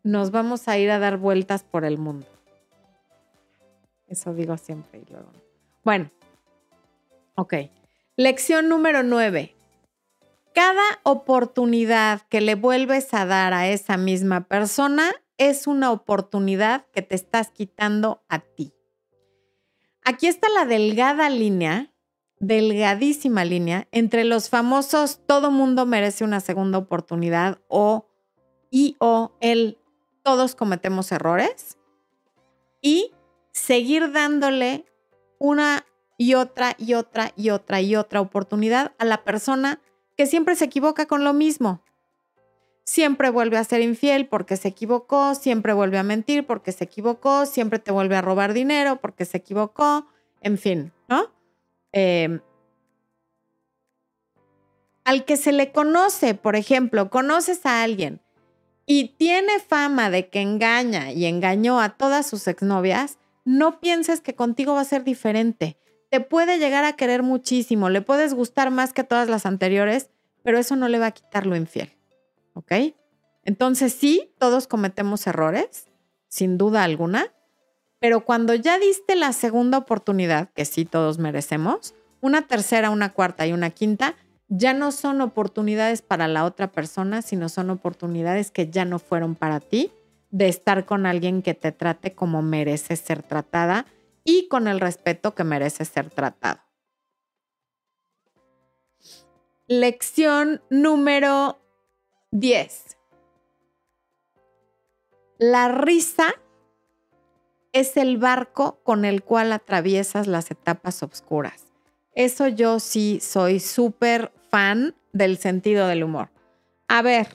nos 0.02 0.30
vamos 0.30 0.66
a 0.66 0.78
ir 0.78 0.90
a 0.90 0.98
dar 0.98 1.18
vueltas 1.18 1.62
por 1.62 1.84
el 1.84 1.98
mundo. 1.98 2.26
Eso 4.08 4.34
digo 4.34 4.56
siempre 4.56 5.00
y 5.06 5.12
luego. 5.12 5.30
Bueno, 5.84 6.10
ok. 7.36 7.54
Lección 8.16 8.68
número 8.68 9.02
nueve. 9.02 9.54
Cada 10.52 10.82
oportunidad 11.04 12.22
que 12.28 12.40
le 12.40 12.56
vuelves 12.56 13.14
a 13.14 13.24
dar 13.24 13.54
a 13.54 13.68
esa 13.68 13.96
misma 13.96 14.48
persona 14.48 15.12
es 15.40 15.66
una 15.66 15.90
oportunidad 15.90 16.86
que 16.92 17.02
te 17.02 17.16
estás 17.16 17.50
quitando 17.50 18.22
a 18.28 18.40
ti. 18.40 18.72
Aquí 20.04 20.26
está 20.26 20.48
la 20.50 20.66
delgada 20.66 21.30
línea 21.30 21.90
delgadísima 22.40 23.44
línea 23.44 23.86
entre 23.92 24.24
los 24.24 24.48
famosos 24.48 25.20
todo 25.26 25.50
mundo 25.50 25.84
merece 25.84 26.24
una 26.24 26.40
segunda 26.40 26.78
oportunidad 26.78 27.60
o 27.68 28.06
y 28.70 28.96
o 28.98 29.36
el 29.40 29.78
todos 30.22 30.54
cometemos 30.54 31.12
errores 31.12 31.76
y 32.80 33.12
seguir 33.52 34.10
dándole 34.12 34.86
una 35.38 35.84
y 36.16 36.34
otra 36.34 36.74
y 36.78 36.94
otra 36.94 37.32
y 37.36 37.50
otra 37.50 37.82
y 37.82 37.94
otra 37.94 38.20
oportunidad 38.22 38.92
a 38.98 39.04
la 39.04 39.22
persona 39.22 39.80
que 40.16 40.26
siempre 40.26 40.56
se 40.56 40.66
equivoca 40.66 41.06
con 41.06 41.24
lo 41.24 41.32
mismo. 41.32 41.82
Siempre 42.84 43.30
vuelve 43.30 43.56
a 43.56 43.64
ser 43.64 43.82
infiel 43.82 44.26
porque 44.26 44.56
se 44.56 44.68
equivocó, 44.68 45.34
siempre 45.34 45.72
vuelve 45.72 45.98
a 45.98 46.02
mentir 46.02 46.46
porque 46.46 46.72
se 46.72 46.84
equivocó, 46.84 47.46
siempre 47.46 47.78
te 47.78 47.92
vuelve 47.92 48.16
a 48.16 48.22
robar 48.22 48.52
dinero 48.52 49.00
porque 49.00 49.24
se 49.24 49.38
equivocó, 49.38 50.06
en 50.40 50.58
fin, 50.58 50.92
¿no? 51.08 51.30
Em, 51.92 52.40
al 55.04 55.24
que 55.24 55.36
se 55.36 55.52
le 55.52 55.72
conoce, 55.72 56.34
por 56.34 56.56
ejemplo, 56.56 57.10
conoces 57.10 57.64
a 57.66 57.82
alguien 57.82 58.20
y 58.86 59.14
tiene 59.16 59.60
fama 59.60 60.10
de 60.10 60.28
que 60.28 60.40
engaña 60.40 61.12
y 61.12 61.26
engañó 61.26 61.80
a 61.80 61.90
todas 61.90 62.26
sus 62.26 62.48
exnovias, 62.48 63.18
no 63.44 63.80
pienses 63.80 64.20
que 64.20 64.34
contigo 64.34 64.74
va 64.74 64.80
a 64.80 64.84
ser 64.84 65.04
diferente. 65.04 65.78
Te 66.10 66.20
puede 66.20 66.58
llegar 66.58 66.84
a 66.84 66.94
querer 66.94 67.22
muchísimo, 67.22 67.88
le 67.88 68.02
puedes 68.02 68.34
gustar 68.34 68.70
más 68.70 68.92
que 68.92 69.04
todas 69.04 69.28
las 69.28 69.46
anteriores, 69.46 70.10
pero 70.42 70.58
eso 70.58 70.74
no 70.76 70.88
le 70.88 70.98
va 70.98 71.06
a 71.06 71.12
quitar 71.12 71.46
lo 71.46 71.54
infiel. 71.56 71.99
¿Ok? 72.54 72.72
Entonces 73.44 73.92
sí, 73.92 74.32
todos 74.38 74.66
cometemos 74.66 75.26
errores, 75.26 75.88
sin 76.28 76.58
duda 76.58 76.84
alguna, 76.84 77.32
pero 77.98 78.24
cuando 78.24 78.54
ya 78.54 78.78
diste 78.78 79.14
la 79.14 79.32
segunda 79.32 79.78
oportunidad, 79.78 80.50
que 80.52 80.64
sí 80.64 80.84
todos 80.84 81.18
merecemos, 81.18 81.94
una 82.20 82.46
tercera, 82.46 82.90
una 82.90 83.12
cuarta 83.12 83.46
y 83.46 83.52
una 83.52 83.70
quinta, 83.70 84.14
ya 84.48 84.72
no 84.72 84.90
son 84.90 85.20
oportunidades 85.20 86.02
para 86.02 86.26
la 86.26 86.44
otra 86.44 86.72
persona, 86.72 87.22
sino 87.22 87.48
son 87.48 87.70
oportunidades 87.70 88.50
que 88.50 88.68
ya 88.68 88.84
no 88.84 88.98
fueron 88.98 89.36
para 89.36 89.60
ti, 89.60 89.92
de 90.30 90.48
estar 90.48 90.86
con 90.86 91.06
alguien 91.06 91.42
que 91.42 91.54
te 91.54 91.72
trate 91.72 92.14
como 92.14 92.42
mereces 92.42 93.00
ser 93.00 93.22
tratada 93.22 93.86
y 94.24 94.48
con 94.48 94.68
el 94.68 94.80
respeto 94.80 95.34
que 95.34 95.44
mereces 95.44 95.88
ser 95.88 96.10
tratado. 96.10 96.60
Lección 99.66 100.62
número 100.68 101.59
10. 102.32 102.96
La 105.38 105.68
risa 105.68 106.34
es 107.72 107.96
el 107.96 108.18
barco 108.18 108.78
con 108.82 109.04
el 109.04 109.22
cual 109.22 109.52
atraviesas 109.52 110.26
las 110.26 110.50
etapas 110.50 111.02
oscuras. 111.02 111.66
Eso 112.14 112.48
yo 112.48 112.80
sí 112.80 113.20
soy 113.20 113.60
súper 113.60 114.32
fan 114.50 114.94
del 115.12 115.38
sentido 115.38 115.86
del 115.86 116.04
humor. 116.04 116.30
A 116.88 117.02
ver, 117.02 117.28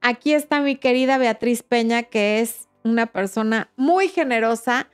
aquí 0.00 0.32
está 0.32 0.60
mi 0.60 0.76
querida 0.76 1.18
Beatriz 1.18 1.62
Peña, 1.62 2.04
que 2.04 2.40
es 2.40 2.68
una 2.84 3.06
persona 3.06 3.70
muy 3.76 4.08
generosa, 4.08 4.88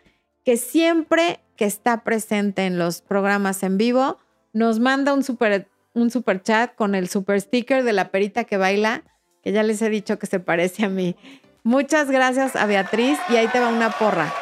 que 0.44 0.56
siempre 0.56 1.40
que 1.56 1.66
está 1.66 2.02
presente 2.04 2.64
en 2.64 2.78
los 2.78 3.02
programas 3.02 3.62
en 3.62 3.76
vivo, 3.76 4.18
nos 4.52 4.80
manda 4.80 5.12
un 5.12 5.22
super, 5.22 5.68
un 5.94 6.10
super 6.10 6.42
chat 6.42 6.74
con 6.74 6.94
el 6.94 7.08
super 7.08 7.40
sticker 7.40 7.82
de 7.84 7.92
la 7.92 8.10
perita 8.10 8.44
que 8.44 8.56
baila, 8.56 9.02
que 9.42 9.52
ya 9.52 9.62
les 9.62 9.82
he 9.82 9.90
dicho 9.90 10.18
que 10.18 10.26
se 10.26 10.40
parece 10.40 10.84
a 10.84 10.88
mí. 10.88 11.16
Muchas 11.62 12.10
gracias 12.10 12.56
a 12.56 12.66
Beatriz 12.66 13.18
y 13.28 13.36
ahí 13.36 13.48
te 13.48 13.60
va 13.60 13.68
una 13.68 13.90
porra. 13.90 14.32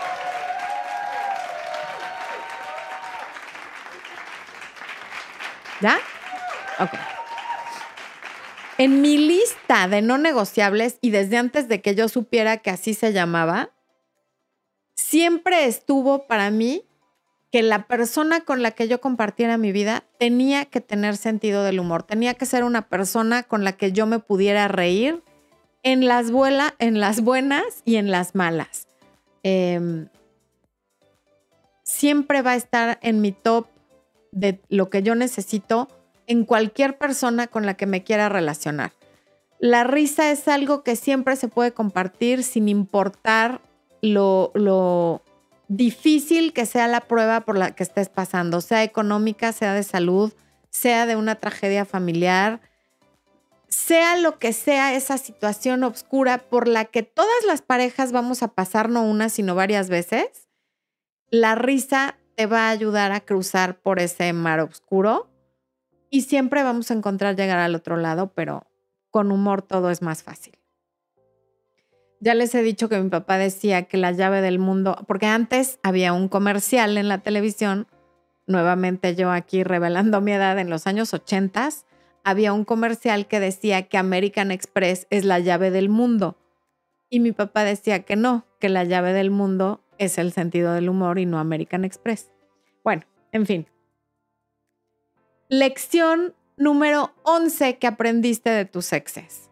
¿Ya? 5.80 5.98
Ok. 6.80 6.90
En 8.78 9.00
mi 9.02 9.18
lista 9.18 9.88
de 9.88 10.02
no 10.02 10.18
negociables 10.18 10.98
y 11.00 11.10
desde 11.10 11.36
antes 11.36 11.68
de 11.68 11.80
que 11.80 11.94
yo 11.94 12.08
supiera 12.08 12.58
que 12.58 12.70
así 12.70 12.94
se 12.94 13.12
llamaba, 13.12 13.70
siempre 14.94 15.64
estuvo 15.64 16.26
para 16.26 16.50
mí 16.50 16.87
que 17.50 17.62
la 17.62 17.86
persona 17.86 18.42
con 18.42 18.62
la 18.62 18.72
que 18.72 18.88
yo 18.88 19.00
compartiera 19.00 19.56
mi 19.56 19.72
vida 19.72 20.04
tenía 20.18 20.66
que 20.66 20.80
tener 20.80 21.16
sentido 21.16 21.64
del 21.64 21.80
humor, 21.80 22.02
tenía 22.02 22.34
que 22.34 22.46
ser 22.46 22.64
una 22.64 22.88
persona 22.88 23.42
con 23.42 23.64
la 23.64 23.72
que 23.72 23.92
yo 23.92 24.06
me 24.06 24.18
pudiera 24.18 24.68
reír 24.68 25.22
en 25.82 26.06
las, 26.06 26.26
en 26.78 27.00
las 27.00 27.22
buenas 27.22 27.82
y 27.84 27.96
en 27.96 28.10
las 28.10 28.34
malas. 28.34 28.86
Em, 29.42 30.08
siempre 31.82 32.42
va 32.42 32.52
a 32.52 32.56
estar 32.56 32.98
en 33.02 33.20
mi 33.22 33.32
top 33.32 33.66
de 34.30 34.60
lo 34.68 34.90
que 34.90 35.02
yo 35.02 35.14
necesito 35.14 35.88
en 36.26 36.44
cualquier 36.44 36.98
persona 36.98 37.46
con 37.46 37.64
la 37.64 37.74
que 37.74 37.86
me 37.86 38.04
quiera 38.04 38.28
relacionar. 38.28 38.92
La 39.58 39.84
risa 39.84 40.30
es 40.30 40.46
algo 40.46 40.82
que 40.82 40.96
siempre 40.96 41.34
se 41.36 41.48
puede 41.48 41.72
compartir 41.72 42.44
sin 42.44 42.68
importar 42.68 43.62
lo, 44.02 44.52
lo 44.54 45.22
difícil 45.68 46.52
que 46.52 46.66
sea 46.66 46.88
la 46.88 47.02
prueba 47.02 47.42
por 47.42 47.56
la 47.56 47.74
que 47.74 47.82
estés 47.82 48.08
pasando, 48.08 48.60
sea 48.60 48.82
económica, 48.82 49.52
sea 49.52 49.74
de 49.74 49.82
salud, 49.82 50.32
sea 50.70 51.06
de 51.06 51.16
una 51.16 51.36
tragedia 51.36 51.84
familiar, 51.84 52.60
sea 53.68 54.16
lo 54.16 54.38
que 54.38 54.52
sea 54.52 54.94
esa 54.94 55.18
situación 55.18 55.84
oscura 55.84 56.38
por 56.38 56.66
la 56.68 56.86
que 56.86 57.02
todas 57.02 57.44
las 57.46 57.62
parejas 57.62 58.12
vamos 58.12 58.42
a 58.42 58.48
pasar 58.48 58.88
no 58.88 59.02
una, 59.02 59.28
sino 59.28 59.54
varias 59.54 59.90
veces, 59.90 60.48
la 61.30 61.54
risa 61.54 62.16
te 62.34 62.46
va 62.46 62.68
a 62.68 62.70
ayudar 62.70 63.12
a 63.12 63.20
cruzar 63.20 63.78
por 63.80 64.00
ese 64.00 64.32
mar 64.32 64.60
oscuro 64.60 65.28
y 66.10 66.22
siempre 66.22 66.62
vamos 66.62 66.90
a 66.90 66.94
encontrar 66.94 67.36
llegar 67.36 67.58
al 67.58 67.74
otro 67.74 67.96
lado, 67.96 68.32
pero 68.32 68.66
con 69.10 69.30
humor 69.30 69.62
todo 69.62 69.90
es 69.90 70.00
más 70.00 70.22
fácil. 70.22 70.57
Ya 72.20 72.34
les 72.34 72.54
he 72.54 72.62
dicho 72.62 72.88
que 72.88 73.00
mi 73.00 73.08
papá 73.10 73.38
decía 73.38 73.84
que 73.84 73.96
la 73.96 74.12
llave 74.12 74.40
del 74.40 74.58
mundo, 74.58 75.04
porque 75.06 75.26
antes 75.26 75.78
había 75.82 76.12
un 76.12 76.28
comercial 76.28 76.98
en 76.98 77.08
la 77.08 77.18
televisión 77.18 77.86
nuevamente 78.48 79.14
yo 79.14 79.30
aquí 79.30 79.62
revelando 79.62 80.20
mi 80.20 80.32
edad, 80.32 80.58
en 80.58 80.70
los 80.70 80.88
años 80.88 81.14
80 81.14 81.68
había 82.24 82.52
un 82.52 82.64
comercial 82.64 83.28
que 83.28 83.38
decía 83.38 83.88
que 83.88 83.96
American 83.96 84.50
Express 84.50 85.06
es 85.10 85.24
la 85.24 85.38
llave 85.38 85.70
del 85.70 85.88
mundo. 85.88 86.36
Y 87.08 87.20
mi 87.20 87.32
papá 87.32 87.64
decía 87.64 88.00
que 88.00 88.16
no, 88.16 88.44
que 88.58 88.68
la 88.68 88.84
llave 88.84 89.12
del 89.12 89.30
mundo 89.30 89.80
es 89.98 90.18
el 90.18 90.32
sentido 90.32 90.74
del 90.74 90.88
humor 90.88 91.18
y 91.18 91.26
no 91.26 91.38
American 91.38 91.84
Express. 91.84 92.30
Bueno, 92.84 93.04
en 93.32 93.46
fin. 93.46 93.66
Lección 95.48 96.34
número 96.56 97.14
11 97.22 97.78
que 97.78 97.86
aprendiste 97.86 98.50
de 98.50 98.64
tus 98.64 98.92
exes. 98.92 99.47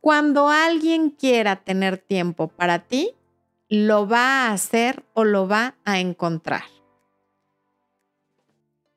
Cuando 0.00 0.48
alguien 0.48 1.10
quiera 1.10 1.56
tener 1.56 1.98
tiempo 1.98 2.48
para 2.48 2.80
ti, 2.80 3.14
lo 3.68 4.08
va 4.08 4.46
a 4.46 4.52
hacer 4.52 5.04
o 5.12 5.24
lo 5.24 5.46
va 5.46 5.76
a 5.84 6.00
encontrar. 6.00 6.64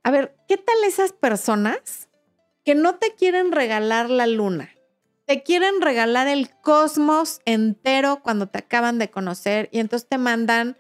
A 0.03 0.11
ver, 0.11 0.35
¿qué 0.47 0.57
tal 0.57 0.75
esas 0.85 1.13
personas 1.13 2.09
que 2.65 2.75
no 2.75 2.95
te 2.95 3.15
quieren 3.15 3.51
regalar 3.51 4.09
la 4.09 4.27
luna? 4.27 4.71
Te 5.25 5.43
quieren 5.43 5.81
regalar 5.81 6.27
el 6.27 6.49
cosmos 6.61 7.39
entero 7.45 8.21
cuando 8.21 8.47
te 8.47 8.59
acaban 8.59 8.99
de 8.99 9.09
conocer 9.09 9.69
y 9.71 9.79
entonces 9.79 10.09
te 10.09 10.17
mandan, 10.17 10.77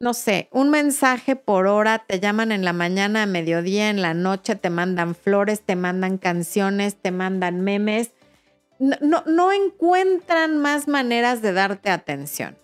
no 0.00 0.12
sé, 0.12 0.48
un 0.52 0.68
mensaje 0.68 1.36
por 1.36 1.66
hora, 1.66 2.04
te 2.06 2.20
llaman 2.20 2.52
en 2.52 2.64
la 2.64 2.74
mañana, 2.74 3.22
a 3.22 3.26
mediodía, 3.26 3.88
en 3.88 4.02
la 4.02 4.12
noche, 4.12 4.56
te 4.56 4.68
mandan 4.68 5.14
flores, 5.14 5.62
te 5.62 5.76
mandan 5.76 6.18
canciones, 6.18 6.96
te 6.96 7.10
mandan 7.10 7.62
memes. 7.62 8.12
No, 8.78 9.22
no, 9.26 9.52
encuentran 9.52 10.58
más 10.58 10.86
maneras 10.86 11.40
de 11.42 11.52
darte 11.52 11.90
atención. 11.90 12.58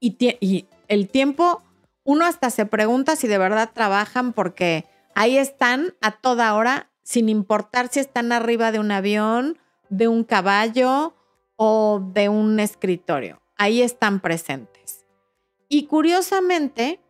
Y, 0.00 0.16
y 0.40 0.66
el 0.88 1.08
tiempo, 1.08 1.62
uno 2.04 2.26
hasta 2.26 2.50
se 2.50 2.66
pregunta 2.66 3.16
si 3.16 3.26
de 3.26 3.38
verdad 3.38 3.70
trabajan 3.72 4.32
porque 4.32 4.84
ahí 5.14 5.38
están 5.38 5.94
a 6.02 6.12
toda 6.12 6.54
hora 6.54 6.90
sin 7.02 7.28
importar 7.28 7.88
si 7.88 8.00
están 8.00 8.32
arriba 8.32 8.72
de 8.72 8.80
un 8.80 8.90
avión, 8.90 9.58
de 9.88 10.08
un 10.08 10.24
caballo 10.24 11.14
o 11.56 12.02
de 12.12 12.28
un 12.28 12.60
escritorio. 12.60 13.40
Ahí 13.56 13.80
están 13.80 14.20
presentes. 14.20 15.06
Y 15.68 15.86
curiosamente, 15.86 17.00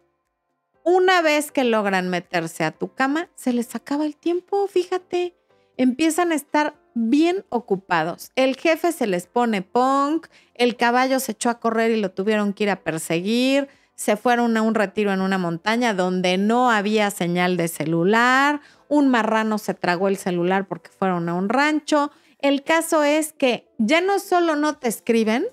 una 0.85 1.21
vez 1.21 1.51
que 1.51 1.65
logran 1.65 2.09
meterse 2.09 2.65
a 2.65 2.71
tu 2.71 2.95
cama, 2.95 3.29
se 3.35 3.53
les 3.53 3.75
acaba 3.75 4.07
el 4.07 4.17
tiempo, 4.17 4.67
fíjate. 4.67 5.35
Empiezan 5.77 6.33
a 6.33 6.37
estar 6.37 6.75
bien 6.97 7.45
ocupados. 7.51 8.33
El 8.35 8.57
jefe 8.57 8.91
se 8.91 9.07
les 9.07 9.29
pone 9.29 9.63
punk, 9.63 10.27
el 10.55 10.77
caballo 10.77 11.21
se 11.21 11.33
echó 11.33 11.51
a 11.51 11.61
correr 11.61 11.93
y 11.93 12.01
lo 12.01 12.11
tuvieron 12.11 12.53
que 12.53 12.65
ir 12.65 12.71
a 12.71 12.81
perseguir, 12.81 13.69
se 13.95 14.17
fueron 14.17 14.57
a 14.57 14.63
un 14.63 14.75
retiro 14.75 15.13
en 15.13 15.21
una 15.21 15.39
montaña 15.39 15.95
donde 15.95 16.37
no 16.37 16.71
había 16.71 17.11
señal 17.11 17.57
de 17.57 17.69
celular 17.69 18.61
un 18.89 19.09
marrano 19.09 19.59
se 19.59 19.75
tragó 19.75 20.09
el 20.09 20.17
celular 20.17 20.67
porque 20.67 20.91
fueron 20.91 21.29
a 21.29 21.35
un 21.35 21.49
rancho. 21.49 22.11
El 22.39 22.63
caso 22.63 23.03
es 23.03 23.33
que 23.33 23.69
ya 23.79 24.01
no 24.01 24.19
solo 24.19 24.57
no 24.57 24.77
te 24.77 24.89
escriben, 24.89 25.47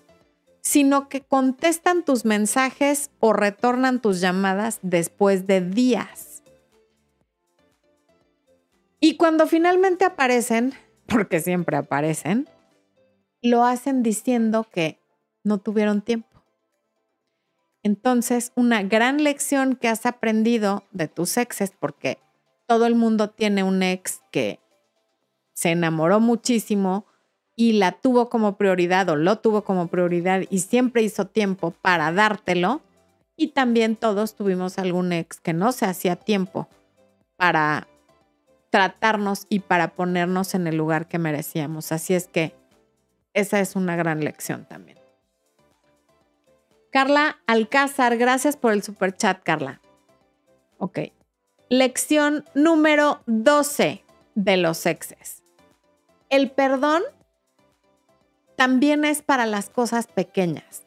sino 0.61 1.09
que 1.09 1.21
contestan 1.21 2.03
tus 2.03 2.25
mensajes 2.25 3.09
o 3.19 3.33
retornan 3.33 4.01
tus 4.01 4.21
llamadas 4.21 4.79
después 4.81 5.47
de 5.47 5.61
días. 5.61 6.43
Y 8.99 9.17
cuando 9.17 9.47
finalmente 9.47 10.05
aparecen, 10.05 10.73
porque 11.13 11.39
siempre 11.39 11.77
aparecen, 11.77 12.49
lo 13.41 13.63
hacen 13.63 14.01
diciendo 14.03 14.65
que 14.69 14.99
no 15.43 15.59
tuvieron 15.59 16.01
tiempo. 16.01 16.27
Entonces, 17.83 18.51
una 18.55 18.81
gran 18.81 19.23
lección 19.23 19.75
que 19.75 19.89
has 19.89 20.05
aprendido 20.05 20.83
de 20.91 21.07
tus 21.07 21.37
exes, 21.37 21.71
porque 21.77 22.17
todo 22.65 22.87
el 22.87 22.95
mundo 22.95 23.29
tiene 23.29 23.63
un 23.63 23.83
ex 23.83 24.21
que 24.31 24.59
se 25.53 25.69
enamoró 25.71 26.19
muchísimo 26.19 27.05
y 27.55 27.73
la 27.73 27.91
tuvo 27.91 28.29
como 28.29 28.57
prioridad 28.57 29.09
o 29.09 29.15
lo 29.15 29.37
tuvo 29.37 29.63
como 29.63 29.87
prioridad 29.87 30.41
y 30.49 30.59
siempre 30.59 31.03
hizo 31.03 31.27
tiempo 31.27 31.71
para 31.81 32.11
dártelo. 32.11 32.81
Y 33.35 33.49
también 33.49 33.95
todos 33.95 34.35
tuvimos 34.35 34.79
algún 34.79 35.11
ex 35.11 35.39
que 35.39 35.53
no 35.53 35.71
se 35.71 35.85
hacía 35.85 36.15
tiempo 36.15 36.67
para 37.35 37.87
tratarnos 38.73 39.45
y 39.49 39.59
para 39.59 39.89
ponernos 39.89 40.55
en 40.55 40.65
el 40.65 40.77
lugar 40.77 41.07
que 41.07 41.19
merecíamos. 41.19 41.91
Así 41.91 42.15
es 42.15 42.27
que 42.27 42.55
esa 43.35 43.59
es 43.59 43.75
una 43.75 43.95
gran 43.95 44.23
lección 44.23 44.65
también. 44.65 44.97
Carla 46.89 47.37
Alcázar, 47.45 48.17
gracias 48.17 48.57
por 48.57 48.73
el 48.73 48.81
super 48.81 49.15
chat, 49.15 49.43
Carla. 49.43 49.79
Ok, 50.79 51.01
Lección 51.69 52.45
número 52.55 53.21
12 53.27 54.03
de 54.33 54.57
los 54.57 54.87
exes. 54.87 55.43
El 56.31 56.49
perdón 56.49 57.03
también 58.55 59.05
es 59.05 59.21
para 59.21 59.45
las 59.45 59.69
cosas 59.69 60.07
pequeñas. 60.07 60.81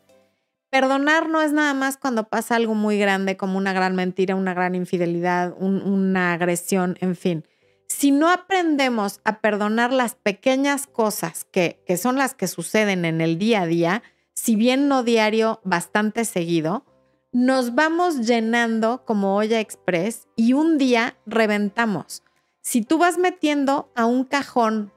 Perdonar 0.70 1.28
no 1.28 1.40
es 1.40 1.52
nada 1.52 1.72
más 1.72 1.98
cuando 1.98 2.24
pasa 2.24 2.56
algo 2.56 2.74
muy 2.74 2.98
grande 2.98 3.36
como 3.36 3.58
una 3.58 3.72
gran 3.72 3.94
mentira, 3.94 4.34
una 4.34 4.54
gran 4.54 4.74
infidelidad, 4.74 5.54
una 5.60 6.32
agresión, 6.32 6.98
en 7.00 7.14
fin. 7.14 7.44
Si 7.88 8.10
no 8.10 8.30
aprendemos 8.30 9.20
a 9.24 9.40
perdonar 9.40 9.92
las 9.92 10.14
pequeñas 10.14 10.86
cosas 10.86 11.44
que, 11.44 11.82
que 11.86 11.96
son 11.96 12.16
las 12.16 12.34
que 12.34 12.48
suceden 12.48 13.04
en 13.04 13.20
el 13.20 13.38
día 13.38 13.62
a 13.62 13.66
día, 13.66 14.02
si 14.34 14.56
bien 14.56 14.88
no 14.88 15.02
diario, 15.02 15.60
bastante 15.64 16.24
seguido, 16.24 16.84
nos 17.32 17.74
vamos 17.74 18.26
llenando 18.26 19.04
como 19.04 19.36
olla 19.36 19.60
express 19.60 20.26
y 20.36 20.52
un 20.52 20.78
día 20.78 21.16
reventamos. 21.26 22.22
Si 22.60 22.82
tú 22.82 22.98
vas 22.98 23.18
metiendo 23.18 23.90
a 23.94 24.06
un 24.06 24.24
cajón 24.24 24.92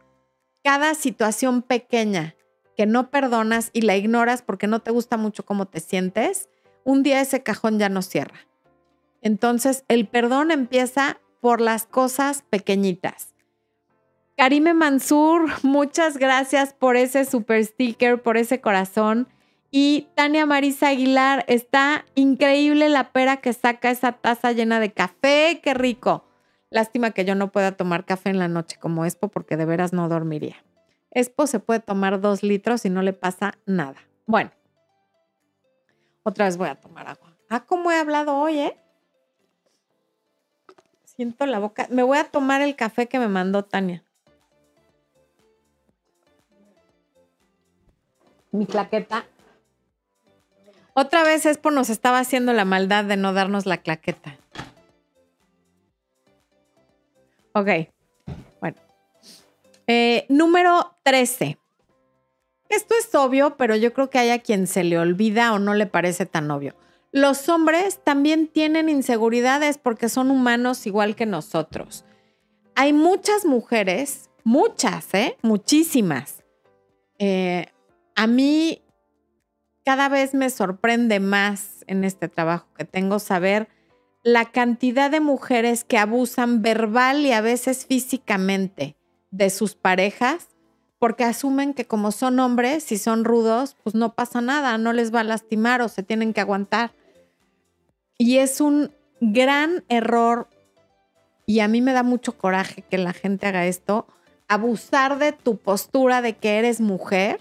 cada 0.63 0.93
situación 0.95 1.61
pequeña 1.61 2.35
que 2.75 2.85
no 2.85 3.11
perdonas 3.11 3.71
y 3.73 3.81
la 3.81 3.97
ignoras 3.97 4.41
porque 4.41 4.67
no 4.67 4.79
te 4.79 4.91
gusta 4.91 5.17
mucho 5.17 5.45
cómo 5.45 5.65
te 5.65 5.79
sientes, 5.79 6.49
un 6.85 7.03
día 7.03 7.21
ese 7.21 7.43
cajón 7.43 7.77
ya 7.77 7.89
no 7.89 8.01
cierra. 8.01 8.47
Entonces 9.21 9.83
el 9.87 10.07
perdón 10.07 10.51
empieza 10.51 11.19
por 11.41 11.61
las 11.61 11.85
cosas 11.85 12.43
pequeñitas. 12.49 13.33
Karime 14.37 14.73
Mansur, 14.73 15.49
muchas 15.63 16.17
gracias 16.17 16.73
por 16.73 16.95
ese 16.95 17.25
super 17.25 17.63
sticker, 17.65 18.21
por 18.21 18.37
ese 18.37 18.61
corazón. 18.61 19.27
Y 19.71 20.07
Tania 20.15 20.45
Marisa 20.45 20.87
Aguilar, 20.87 21.45
está 21.47 22.05
increíble 22.15 22.89
la 22.89 23.11
pera 23.11 23.37
que 23.37 23.53
saca 23.53 23.91
esa 23.91 24.13
taza 24.13 24.51
llena 24.51 24.79
de 24.79 24.91
café, 24.91 25.59
qué 25.61 25.73
rico. 25.73 26.23
Lástima 26.71 27.11
que 27.11 27.25
yo 27.25 27.35
no 27.35 27.51
pueda 27.51 27.73
tomar 27.73 28.05
café 28.05 28.29
en 28.29 28.39
la 28.39 28.47
noche 28.47 28.77
como 28.79 29.05
Expo 29.05 29.27
porque 29.27 29.57
de 29.57 29.65
veras 29.65 29.93
no 29.93 30.07
dormiría. 30.07 30.55
Expo 31.11 31.45
se 31.45 31.59
puede 31.59 31.79
tomar 31.79 32.21
dos 32.21 32.43
litros 32.43 32.85
y 32.85 32.89
no 32.89 33.01
le 33.01 33.13
pasa 33.13 33.55
nada. 33.65 33.97
Bueno, 34.25 34.51
otra 36.23 36.45
vez 36.45 36.57
voy 36.57 36.69
a 36.69 36.75
tomar 36.75 37.07
agua. 37.07 37.35
Ah, 37.49 37.65
cómo 37.65 37.91
he 37.91 37.97
hablado 37.97 38.37
hoy, 38.37 38.59
¿eh? 38.59 38.77
Siento 41.19 41.45
la 41.45 41.59
boca. 41.59 41.85
Me 41.89 42.01
voy 42.01 42.17
a 42.17 42.23
tomar 42.23 42.61
el 42.61 42.77
café 42.77 43.09
que 43.09 43.19
me 43.19 43.27
mandó 43.27 43.65
Tania. 43.65 44.05
Mi 48.53 48.65
claqueta 48.65 49.25
otra 50.93 51.23
vez 51.23 51.45
Expo 51.45 51.71
nos 51.71 51.89
estaba 51.89 52.19
haciendo 52.19 52.53
la 52.53 52.63
maldad 52.63 53.03
de 53.03 53.17
no 53.17 53.33
darnos 53.33 53.65
la 53.65 53.79
claqueta. 53.79 54.37
Ok, 57.51 57.67
bueno. 58.61 58.77
Eh, 59.87 60.25
número 60.29 60.95
13. 61.03 61.57
Esto 62.69 62.95
es 62.97 63.13
obvio, 63.13 63.57
pero 63.57 63.75
yo 63.75 63.91
creo 63.91 64.09
que 64.09 64.19
hay 64.19 64.29
a 64.29 64.39
quien 64.39 64.67
se 64.67 64.85
le 64.85 64.97
olvida 64.97 65.51
o 65.51 65.59
no 65.59 65.73
le 65.73 65.85
parece 65.85 66.25
tan 66.25 66.49
obvio. 66.49 66.75
Los 67.11 67.49
hombres 67.49 67.99
también 68.03 68.47
tienen 68.47 68.89
inseguridades 68.89 69.77
porque 69.77 70.09
son 70.09 70.29
humanos 70.29 70.85
igual 70.85 71.15
que 71.15 71.25
nosotros. 71.25 72.05
Hay 72.75 72.93
muchas 72.93 73.45
mujeres, 73.45 74.29
muchas, 74.43 75.13
¿eh? 75.13 75.37
Muchísimas. 75.41 76.43
Eh, 77.17 77.67
a 78.15 78.27
mí 78.27 78.83
cada 79.83 80.07
vez 80.07 80.33
me 80.33 80.49
sorprende 80.49 81.19
más 81.19 81.83
en 81.87 82.03
este 82.03 82.27
trabajo 82.27 82.67
que 82.77 82.85
tengo 82.85 83.17
saber 83.19 83.67
la 84.23 84.45
cantidad 84.51 85.09
de 85.09 85.19
mujeres 85.19 85.83
que 85.83 85.97
abusan 85.97 86.61
verbal 86.61 87.25
y 87.25 87.31
a 87.31 87.41
veces 87.41 87.85
físicamente 87.85 88.95
de 89.31 89.49
sus 89.49 89.75
parejas 89.75 90.49
porque 90.99 91.23
asumen 91.23 91.73
que 91.73 91.85
como 91.85 92.11
son 92.11 92.39
hombres 92.39 92.91
y 92.91 92.97
son 92.97 93.23
rudos, 93.23 93.75
pues 93.83 93.95
no 93.95 94.13
pasa 94.13 94.41
nada, 94.41 94.77
no 94.77 94.93
les 94.93 95.13
va 95.13 95.21
a 95.21 95.23
lastimar 95.23 95.81
o 95.81 95.87
se 95.87 96.03
tienen 96.03 96.33
que 96.33 96.41
aguantar. 96.41 96.91
Y 98.17 98.37
es 98.37 98.59
un 98.59 98.91
gran 99.21 99.83
error 99.87 100.49
y 101.45 101.61
a 101.61 101.67
mí 101.67 101.81
me 101.81 101.93
da 101.93 102.03
mucho 102.03 102.37
coraje 102.37 102.83
que 102.83 102.97
la 102.97 103.13
gente 103.13 103.47
haga 103.47 103.65
esto, 103.65 104.05
abusar 104.47 105.17
de 105.17 105.31
tu 105.31 105.57
postura 105.57 106.21
de 106.21 106.35
que 106.35 106.59
eres 106.59 106.81
mujer 106.81 107.39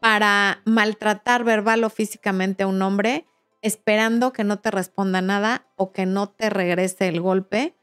para 0.00 0.62
maltratar 0.64 1.44
verbal 1.44 1.82
o 1.82 1.90
físicamente 1.90 2.62
a 2.62 2.66
un 2.66 2.80
hombre 2.82 3.26
esperando 3.62 4.32
que 4.32 4.44
no 4.44 4.58
te 4.58 4.70
responda 4.70 5.22
nada 5.22 5.66
o 5.76 5.90
que 5.90 6.06
no 6.06 6.28
te 6.28 6.50
regrese 6.50 7.08
el 7.08 7.20
golpe 7.20 7.74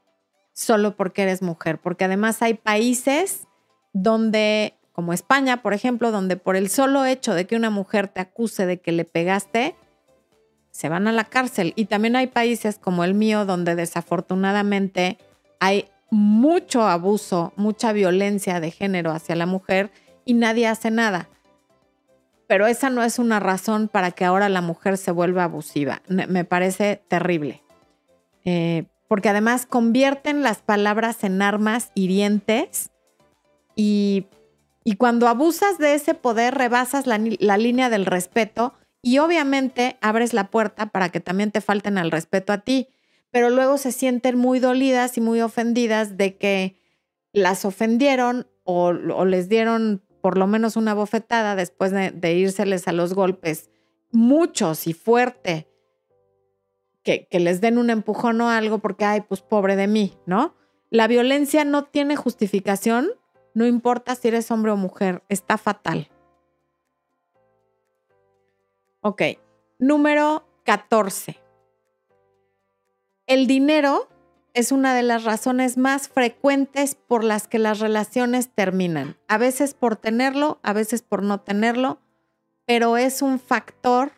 solo 0.52 0.96
porque 0.96 1.22
eres 1.22 1.42
mujer. 1.42 1.78
Porque 1.78 2.04
además 2.04 2.40
hay 2.40 2.54
países 2.54 3.48
donde, 3.92 4.74
como 4.92 5.12
España, 5.12 5.62
por 5.62 5.74
ejemplo, 5.74 6.10
donde 6.10 6.36
por 6.36 6.56
el 6.56 6.68
solo 6.68 7.04
hecho 7.04 7.34
de 7.34 7.46
que 7.46 7.56
una 7.56 7.70
mujer 7.70 8.08
te 8.08 8.20
acuse 8.20 8.66
de 8.66 8.80
que 8.80 8.92
le 8.92 9.04
pegaste, 9.04 9.76
se 10.70 10.88
van 10.88 11.06
a 11.06 11.12
la 11.12 11.24
cárcel. 11.24 11.72
Y 11.76 11.84
también 11.84 12.16
hay 12.16 12.26
países 12.26 12.78
como 12.78 13.04
el 13.04 13.14
mío 13.14 13.44
donde 13.44 13.74
desafortunadamente 13.74 15.18
hay 15.60 15.88
mucho 16.10 16.82
abuso, 16.82 17.52
mucha 17.56 17.92
violencia 17.92 18.60
de 18.60 18.70
género 18.70 19.12
hacia 19.12 19.36
la 19.36 19.46
mujer 19.46 19.90
y 20.24 20.34
nadie 20.34 20.66
hace 20.66 20.90
nada. 20.90 21.28
Pero 22.46 22.66
esa 22.66 22.90
no 22.90 23.02
es 23.02 23.18
una 23.18 23.40
razón 23.40 23.88
para 23.88 24.10
que 24.10 24.24
ahora 24.24 24.48
la 24.48 24.60
mujer 24.60 24.98
se 24.98 25.10
vuelva 25.10 25.44
abusiva. 25.44 26.02
Me 26.08 26.44
parece 26.44 27.02
terrible. 27.08 27.62
Eh, 28.44 28.84
porque 29.08 29.28
además 29.28 29.66
convierten 29.66 30.42
las 30.42 30.58
palabras 30.58 31.22
en 31.24 31.40
armas 31.42 31.92
hirientes 31.94 32.90
y, 33.74 34.26
cuando 34.98 35.28
abusas 35.28 35.78
de 35.78 35.94
ese 35.94 36.14
poder 36.14 36.54
rebasas 36.54 37.06
la, 37.06 37.18
línea 37.18 37.90
del 37.90 38.06
respeto 38.06 38.74
y 39.00 39.18
obviamente 39.18 39.96
abres 40.00 40.34
la 40.34 40.50
puerta 40.50 40.86
para 40.86 41.08
que 41.08 41.20
también 41.20 41.50
te 41.50 41.60
falten 41.60 41.98
al 41.98 42.10
respeto 42.10 42.52
a 42.52 42.58
ti, 42.58 42.88
pero 43.30 43.50
luego 43.50 43.78
se 43.78 43.92
sienten 43.92 44.36
muy 44.38 44.58
dolidas 44.58 45.16
y 45.16 45.20
muy 45.20 45.40
ofendidas 45.40 46.16
de 46.16 46.36
que 46.36 46.76
las 47.32 47.64
ofendieron 47.64 48.46
o, 48.64 48.92
les 48.92 49.48
dieron 49.48 50.02
por 50.20 50.38
lo 50.38 50.46
menos 50.46 50.76
una 50.76 50.94
bofetada 50.94 51.56
después 51.56 51.90
de, 51.90 52.10
de 52.10 52.34
írseles 52.34 52.86
a 52.86 52.92
los 52.92 53.14
golpes, 53.14 53.70
muchos 54.12 54.86
y 54.86 54.92
fuerte, 54.92 55.68
que, 57.02 57.26
que, 57.28 57.40
les 57.40 57.60
den 57.60 57.78
un 57.78 57.90
empujón 57.90 58.40
o 58.40 58.48
algo 58.48 58.78
porque, 58.78 59.04
ay, 59.04 59.22
pues 59.22 59.40
pobre 59.40 59.74
de 59.74 59.88
mí, 59.88 60.14
¿no? 60.26 60.54
La 60.92 61.08
violencia 61.08 61.64
no 61.64 61.84
tiene 61.84 62.16
justificación, 62.16 63.08
no 63.54 63.66
importa 63.66 64.14
si 64.14 64.28
eres 64.28 64.50
hombre 64.50 64.72
o 64.72 64.76
mujer, 64.76 65.22
está 65.28 65.58
fatal. 65.58 66.08
Ok, 69.00 69.22
número 69.78 70.44
14. 70.64 71.38
El 73.26 73.46
dinero 73.46 74.08
es 74.54 74.72
una 74.72 74.94
de 74.94 75.02
las 75.02 75.24
razones 75.24 75.76
más 75.76 76.08
frecuentes 76.08 76.94
por 76.94 77.24
las 77.24 77.48
que 77.48 77.58
las 77.58 77.80
relaciones 77.80 78.50
terminan. 78.50 79.16
A 79.28 79.38
veces 79.38 79.74
por 79.74 79.96
tenerlo, 79.96 80.60
a 80.62 80.72
veces 80.72 81.02
por 81.02 81.22
no 81.22 81.40
tenerlo, 81.40 81.98
pero 82.66 82.96
es 82.96 83.22
un 83.22 83.38
factor 83.38 84.12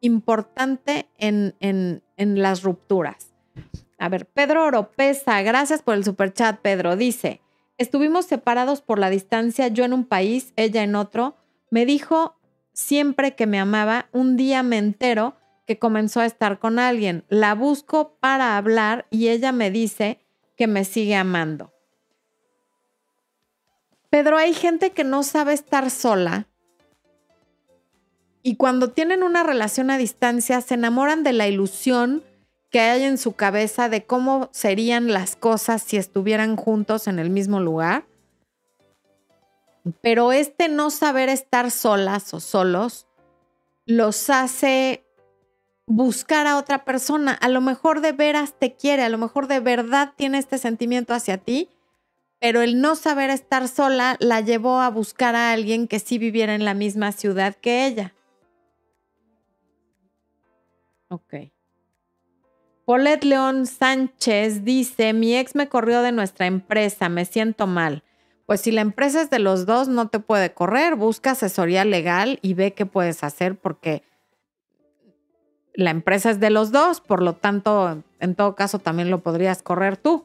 importante 0.00 1.08
en, 1.18 1.54
en, 1.60 2.02
en 2.16 2.40
las 2.40 2.62
rupturas. 2.62 3.34
A 3.98 4.08
ver, 4.08 4.26
Pedro 4.26 4.64
Oropesa, 4.64 5.42
gracias 5.42 5.82
por 5.82 5.94
el 5.94 6.04
superchat, 6.04 6.60
Pedro. 6.60 6.96
Dice, 6.96 7.42
estuvimos 7.80 8.26
separados 8.26 8.82
por 8.82 8.98
la 8.98 9.08
distancia, 9.08 9.68
yo 9.68 9.84
en 9.84 9.94
un 9.94 10.04
país, 10.04 10.52
ella 10.56 10.82
en 10.82 10.94
otro. 10.94 11.34
Me 11.70 11.86
dijo 11.86 12.36
siempre 12.74 13.34
que 13.34 13.46
me 13.46 13.58
amaba, 13.58 14.10
un 14.12 14.36
día 14.36 14.62
me 14.62 14.76
entero 14.76 15.34
que 15.66 15.78
comenzó 15.78 16.20
a 16.20 16.26
estar 16.26 16.58
con 16.58 16.78
alguien. 16.78 17.24
La 17.30 17.54
busco 17.54 18.16
para 18.20 18.58
hablar 18.58 19.06
y 19.10 19.28
ella 19.28 19.50
me 19.52 19.70
dice 19.70 20.20
que 20.56 20.66
me 20.66 20.84
sigue 20.84 21.16
amando. 21.16 21.72
Pedro, 24.10 24.36
hay 24.36 24.52
gente 24.52 24.90
que 24.90 25.04
no 25.04 25.22
sabe 25.22 25.54
estar 25.54 25.90
sola 25.90 26.48
y 28.42 28.56
cuando 28.56 28.90
tienen 28.90 29.22
una 29.22 29.42
relación 29.42 29.90
a 29.90 29.96
distancia 29.96 30.60
se 30.60 30.74
enamoran 30.74 31.22
de 31.22 31.32
la 31.32 31.48
ilusión 31.48 32.24
que 32.70 32.80
hay 32.80 33.04
en 33.04 33.18
su 33.18 33.32
cabeza 33.32 33.88
de 33.88 34.04
cómo 34.06 34.48
serían 34.52 35.12
las 35.12 35.36
cosas 35.36 35.82
si 35.82 35.96
estuvieran 35.96 36.56
juntos 36.56 37.08
en 37.08 37.18
el 37.18 37.30
mismo 37.30 37.60
lugar 37.60 38.04
pero 40.02 40.32
este 40.32 40.68
no 40.68 40.90
saber 40.90 41.28
estar 41.28 41.70
solas 41.70 42.32
o 42.34 42.40
solos 42.40 43.06
los 43.86 44.30
hace 44.30 45.04
buscar 45.86 46.46
a 46.46 46.58
otra 46.58 46.84
persona. 46.84 47.32
A 47.32 47.48
lo 47.48 47.60
mejor 47.60 48.00
de 48.00 48.12
veras 48.12 48.54
te 48.58 48.74
quiere, 48.74 49.02
a 49.02 49.08
lo 49.08 49.18
mejor 49.18 49.46
de 49.48 49.60
verdad 49.60 50.12
tiene 50.16 50.38
este 50.38 50.58
sentimiento 50.58 51.14
hacia 51.14 51.38
ti, 51.38 51.68
pero 52.38 52.60
el 52.62 52.80
no 52.80 52.94
saber 52.94 53.30
estar 53.30 53.66
sola 53.68 54.16
la 54.20 54.40
llevó 54.40 54.80
a 54.80 54.90
buscar 54.90 55.34
a 55.34 55.52
alguien 55.52 55.88
que 55.88 55.98
sí 55.98 56.18
viviera 56.18 56.54
en 56.54 56.64
la 56.64 56.74
misma 56.74 57.12
ciudad 57.12 57.54
que 57.56 57.86
ella. 57.86 58.14
Ok. 61.08 61.34
Paulette 62.90 63.22
León 63.22 63.66
Sánchez 63.66 64.64
dice, 64.64 65.12
mi 65.12 65.36
ex 65.36 65.54
me 65.54 65.68
corrió 65.68 66.02
de 66.02 66.10
nuestra 66.10 66.46
empresa, 66.46 67.08
me 67.08 67.24
siento 67.24 67.68
mal 67.68 68.02
pues 68.46 68.62
si 68.62 68.72
la 68.72 68.80
empresa 68.80 69.22
es 69.22 69.30
de 69.30 69.38
los 69.38 69.64
dos, 69.64 69.86
no 69.86 70.08
te 70.08 70.18
puede 70.18 70.52
correr, 70.52 70.96
busca 70.96 71.30
asesoría 71.30 71.84
legal 71.84 72.40
y 72.42 72.54
ve 72.54 72.72
qué 72.72 72.84
puedes 72.84 73.22
hacer 73.22 73.54
porque 73.54 74.02
la 75.72 75.90
empresa 75.90 76.30
es 76.30 76.40
de 76.40 76.50
los 76.50 76.72
dos, 76.72 77.00
por 77.00 77.22
lo 77.22 77.34
tanto, 77.34 78.02
en 78.18 78.34
todo 78.34 78.56
caso 78.56 78.80
también 78.80 79.08
lo 79.08 79.20
podrías 79.20 79.62
correr 79.62 79.96
tú. 79.96 80.24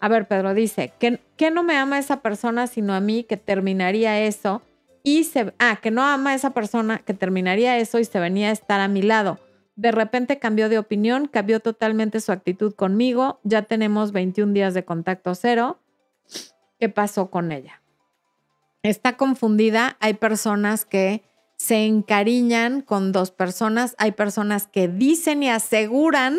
A 0.00 0.08
ver, 0.08 0.26
Pedro 0.26 0.52
dice, 0.52 0.92
que, 0.98 1.20
no 1.52 1.62
me 1.62 1.76
ama 1.76 2.00
esa 2.00 2.22
persona 2.22 2.66
sino 2.66 2.92
a 2.92 2.98
mí, 2.98 3.22
que 3.22 3.36
terminaría 3.36 4.18
eso 4.18 4.62
y 5.04 5.22
se... 5.22 5.54
Ah, 5.60 5.78
que 5.80 5.92
no 5.92 6.02
ama 6.02 6.34
esa 6.34 6.50
persona, 6.50 6.98
que 6.98 7.14
terminaría 7.14 7.78
eso 7.78 8.00
y 8.00 8.04
se 8.04 8.18
venía 8.18 8.48
a 8.48 8.52
estar 8.52 8.80
a 8.80 8.88
mi 8.88 9.02
lado. 9.02 9.38
De 9.80 9.92
repente 9.92 10.38
cambió 10.38 10.68
de 10.68 10.78
opinión, 10.78 11.26
cambió 11.26 11.58
totalmente 11.58 12.20
su 12.20 12.32
actitud 12.32 12.74
conmigo, 12.74 13.40
ya 13.44 13.62
tenemos 13.62 14.12
21 14.12 14.52
días 14.52 14.74
de 14.74 14.84
contacto 14.84 15.34
cero 15.34 15.78
qué 16.78 16.90
pasó 16.90 17.30
con 17.30 17.50
ella. 17.50 17.80
Está 18.82 19.16
confundida, 19.16 19.96
hay 19.98 20.12
personas 20.12 20.84
que 20.84 21.22
se 21.56 21.86
encariñan 21.86 22.82
con 22.82 23.10
dos 23.10 23.30
personas, 23.30 23.94
hay 23.96 24.12
personas 24.12 24.66
que 24.66 24.86
dicen 24.86 25.42
y 25.42 25.48
aseguran 25.48 26.36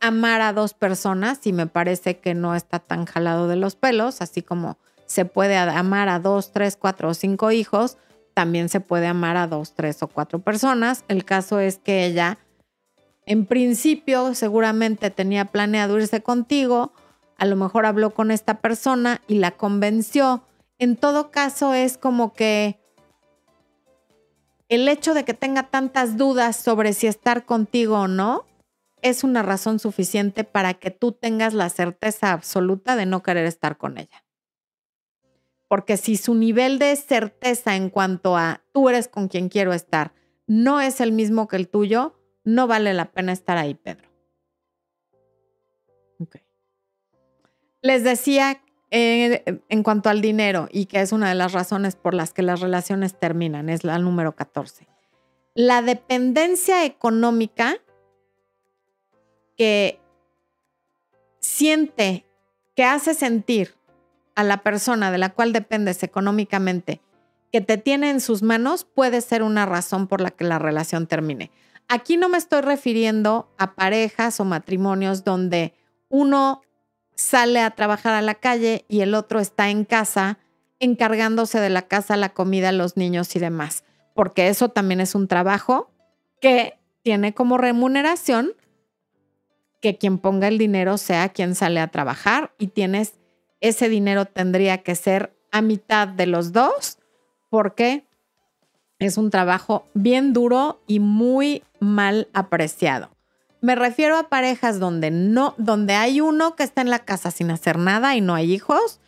amar 0.00 0.40
a 0.40 0.52
dos 0.52 0.72
personas 0.72 1.44
y 1.48 1.52
me 1.52 1.66
parece 1.66 2.18
que 2.18 2.34
no 2.34 2.54
está 2.54 2.78
tan 2.78 3.06
jalado 3.06 3.48
de 3.48 3.56
los 3.56 3.74
pelos, 3.74 4.22
así 4.22 4.40
como 4.40 4.78
se 5.06 5.24
puede 5.24 5.56
amar 5.56 6.08
a 6.08 6.20
dos, 6.20 6.52
tres, 6.52 6.76
cuatro 6.76 7.08
o 7.08 7.14
cinco 7.14 7.50
hijos, 7.50 7.98
también 8.34 8.68
se 8.68 8.78
puede 8.78 9.08
amar 9.08 9.36
a 9.36 9.48
dos, 9.48 9.74
tres 9.74 10.00
o 10.04 10.06
cuatro 10.06 10.38
personas. 10.38 11.04
El 11.08 11.24
caso 11.24 11.58
es 11.58 11.78
que 11.78 12.06
ella, 12.06 12.38
en 13.28 13.46
principio, 13.46 14.34
seguramente 14.34 15.10
tenía 15.10 15.44
planeado 15.44 15.98
irse 15.98 16.22
contigo 16.22 16.92
a 17.38 17.46
lo 17.46 17.54
mejor 17.54 17.86
habló 17.86 18.10
con 18.10 18.32
esta 18.32 18.60
persona 18.60 19.22
y 19.28 19.38
la 19.38 19.52
convenció. 19.52 20.42
En 20.78 20.96
todo 20.96 21.30
caso 21.30 21.72
es 21.72 21.96
como 21.96 22.34
que 22.34 22.80
el 24.68 24.88
hecho 24.88 25.14
de 25.14 25.24
que 25.24 25.34
tenga 25.34 25.62
tantas 25.62 26.16
dudas 26.16 26.56
sobre 26.56 26.92
si 26.92 27.06
estar 27.06 27.46
contigo 27.46 28.00
o 28.00 28.08
no 28.08 28.44
es 29.00 29.22
una 29.22 29.44
razón 29.44 29.78
suficiente 29.78 30.42
para 30.42 30.74
que 30.74 30.90
tú 30.90 31.12
tengas 31.12 31.54
la 31.54 31.70
certeza 31.70 32.32
absoluta 32.32 32.96
de 32.96 33.06
no 33.06 33.22
querer 33.22 33.46
estar 33.46 33.78
con 33.78 33.98
ella. 33.98 34.24
Porque 35.68 35.96
si 35.96 36.16
su 36.16 36.34
nivel 36.34 36.80
de 36.80 36.96
certeza 36.96 37.76
en 37.76 37.88
cuanto 37.88 38.36
a 38.36 38.62
tú 38.72 38.88
eres 38.88 39.06
con 39.06 39.28
quien 39.28 39.48
quiero 39.48 39.72
estar 39.72 40.12
no 40.48 40.80
es 40.80 41.00
el 41.00 41.12
mismo 41.12 41.46
que 41.46 41.56
el 41.56 41.68
tuyo, 41.68 42.17
no 42.48 42.66
vale 42.66 42.94
la 42.94 43.12
pena 43.12 43.32
estar 43.32 43.58
ahí, 43.58 43.74
Pedro. 43.74 44.08
Okay. 46.18 46.40
Les 47.82 48.02
decía 48.02 48.62
eh, 48.90 49.60
en 49.68 49.82
cuanto 49.82 50.08
al 50.08 50.22
dinero 50.22 50.66
y 50.72 50.86
que 50.86 51.00
es 51.00 51.12
una 51.12 51.28
de 51.28 51.34
las 51.34 51.52
razones 51.52 51.94
por 51.94 52.14
las 52.14 52.32
que 52.32 52.42
las 52.42 52.60
relaciones 52.60 53.18
terminan, 53.18 53.68
es 53.68 53.84
la 53.84 53.98
número 53.98 54.34
14. 54.34 54.88
La 55.54 55.82
dependencia 55.82 56.84
económica 56.86 57.76
que 59.56 60.00
siente, 61.40 62.24
que 62.74 62.84
hace 62.84 63.12
sentir 63.12 63.74
a 64.36 64.42
la 64.42 64.62
persona 64.62 65.10
de 65.10 65.18
la 65.18 65.30
cual 65.30 65.52
dependes 65.52 66.02
económicamente, 66.02 67.02
que 67.52 67.60
te 67.60 67.76
tiene 67.76 68.10
en 68.10 68.20
sus 68.20 68.42
manos, 68.42 68.84
puede 68.84 69.20
ser 69.20 69.42
una 69.42 69.66
razón 69.66 70.06
por 70.06 70.20
la 70.20 70.30
que 70.30 70.44
la 70.44 70.58
relación 70.58 71.06
termine. 71.06 71.50
Aquí 71.88 72.18
no 72.18 72.28
me 72.28 72.36
estoy 72.36 72.60
refiriendo 72.60 73.52
a 73.56 73.74
parejas 73.74 74.40
o 74.40 74.44
matrimonios 74.44 75.24
donde 75.24 75.74
uno 76.10 76.62
sale 77.14 77.60
a 77.60 77.70
trabajar 77.70 78.14
a 78.14 78.22
la 78.22 78.34
calle 78.34 78.84
y 78.88 79.00
el 79.00 79.14
otro 79.14 79.40
está 79.40 79.70
en 79.70 79.84
casa 79.84 80.38
encargándose 80.80 81.58
de 81.60 81.70
la 81.70 81.82
casa, 81.82 82.16
la 82.16 82.28
comida, 82.28 82.72
los 82.72 82.96
niños 82.96 83.34
y 83.34 83.38
demás, 83.38 83.84
porque 84.14 84.48
eso 84.48 84.68
también 84.68 85.00
es 85.00 85.14
un 85.14 85.26
trabajo 85.26 85.90
que 86.40 86.78
tiene 87.02 87.34
como 87.34 87.58
remuneración 87.58 88.52
que 89.80 89.96
quien 89.96 90.18
ponga 90.18 90.48
el 90.48 90.58
dinero 90.58 90.98
sea 90.98 91.30
quien 91.30 91.54
sale 91.54 91.80
a 91.80 91.88
trabajar 91.88 92.52
y 92.58 92.68
tienes 92.68 93.14
ese 93.60 93.88
dinero 93.88 94.26
tendría 94.26 94.82
que 94.82 94.94
ser 94.94 95.36
a 95.50 95.62
mitad 95.62 96.06
de 96.06 96.26
los 96.26 96.52
dos 96.52 96.98
porque 97.48 98.07
es 98.98 99.16
un 99.16 99.30
trabajo 99.30 99.86
bien 99.94 100.32
duro 100.32 100.80
y 100.86 101.00
muy 101.00 101.62
mal 101.80 102.28
apreciado. 102.32 103.10
Me 103.60 103.74
refiero 103.74 104.16
a 104.16 104.28
parejas 104.28 104.78
donde 104.78 105.10
no, 105.10 105.54
donde 105.58 105.94
hay 105.94 106.20
uno 106.20 106.54
que 106.54 106.62
está 106.62 106.80
en 106.80 106.90
la 106.90 107.00
casa 107.00 107.30
sin 107.30 107.50
hacer 107.50 107.78
nada 107.78 108.14
y 108.14 108.20
no 108.20 108.34
hay 108.34 108.52
hijos, 108.52 109.00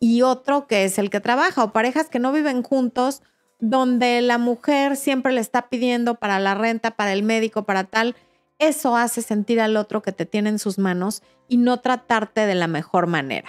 y 0.00 0.22
otro 0.22 0.66
que 0.66 0.84
es 0.84 0.98
el 0.98 1.10
que 1.10 1.20
trabaja, 1.20 1.64
o 1.64 1.72
parejas 1.72 2.08
que 2.08 2.18
no 2.18 2.32
viven 2.32 2.62
juntos, 2.62 3.22
donde 3.60 4.20
la 4.22 4.38
mujer 4.38 4.96
siempre 4.96 5.32
le 5.32 5.40
está 5.40 5.68
pidiendo 5.68 6.14
para 6.14 6.38
la 6.38 6.54
renta, 6.54 6.92
para 6.92 7.12
el 7.12 7.22
médico, 7.22 7.64
para 7.64 7.84
tal. 7.84 8.14
Eso 8.58 8.96
hace 8.96 9.22
sentir 9.22 9.60
al 9.60 9.76
otro 9.76 10.02
que 10.02 10.12
te 10.12 10.26
tiene 10.26 10.50
en 10.50 10.58
sus 10.58 10.78
manos 10.78 11.22
y 11.48 11.56
no 11.56 11.80
tratarte 11.80 12.46
de 12.46 12.54
la 12.54 12.68
mejor 12.68 13.06
manera. 13.06 13.48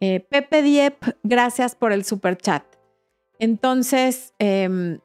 Eh, 0.00 0.20
Pepe 0.20 0.62
Diep, 0.62 1.02
gracias 1.22 1.74
por 1.74 1.92
el 1.92 2.04
super 2.04 2.36
chat. 2.36 2.64
Entonces, 3.38 4.32
em, 4.38 5.00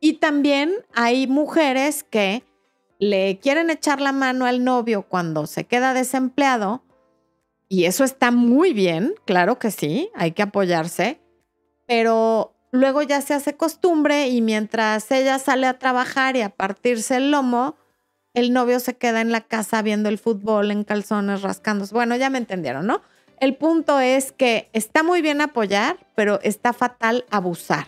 y 0.00 0.14
también 0.14 0.72
hay 0.94 1.26
mujeres 1.26 2.04
que 2.04 2.44
le 2.98 3.38
quieren 3.38 3.70
echar 3.70 4.00
la 4.00 4.12
mano 4.12 4.46
al 4.46 4.64
novio 4.64 5.02
cuando 5.02 5.46
se 5.46 5.64
queda 5.64 5.94
desempleado, 5.94 6.82
y 7.68 7.84
eso 7.84 8.04
está 8.04 8.30
muy 8.30 8.72
bien, 8.72 9.14
claro 9.24 9.58
que 9.58 9.70
sí, 9.70 10.10
hay 10.14 10.32
que 10.32 10.42
apoyarse, 10.42 11.20
pero 11.86 12.54
luego 12.70 13.02
ya 13.02 13.20
se 13.20 13.34
hace 13.34 13.56
costumbre 13.56 14.28
y 14.28 14.40
mientras 14.40 15.10
ella 15.10 15.38
sale 15.38 15.66
a 15.66 15.78
trabajar 15.78 16.36
y 16.36 16.42
a 16.42 16.50
partirse 16.50 17.16
el 17.16 17.32
lomo, 17.32 17.76
el 18.34 18.52
novio 18.52 18.78
se 18.80 18.96
queda 18.96 19.20
en 19.20 19.32
la 19.32 19.40
casa 19.40 19.82
viendo 19.82 20.08
el 20.08 20.18
fútbol 20.18 20.70
en 20.70 20.84
calzones, 20.84 21.42
rascándose. 21.42 21.94
Bueno, 21.94 22.16
ya 22.16 22.30
me 22.30 22.38
entendieron, 22.38 22.86
¿no? 22.86 23.00
El 23.38 23.56
punto 23.56 24.00
es 24.00 24.32
que 24.32 24.70
está 24.72 25.02
muy 25.02 25.20
bien 25.20 25.40
apoyar, 25.40 25.98
pero 26.14 26.40
está 26.42 26.72
fatal 26.72 27.24
abusar. 27.30 27.86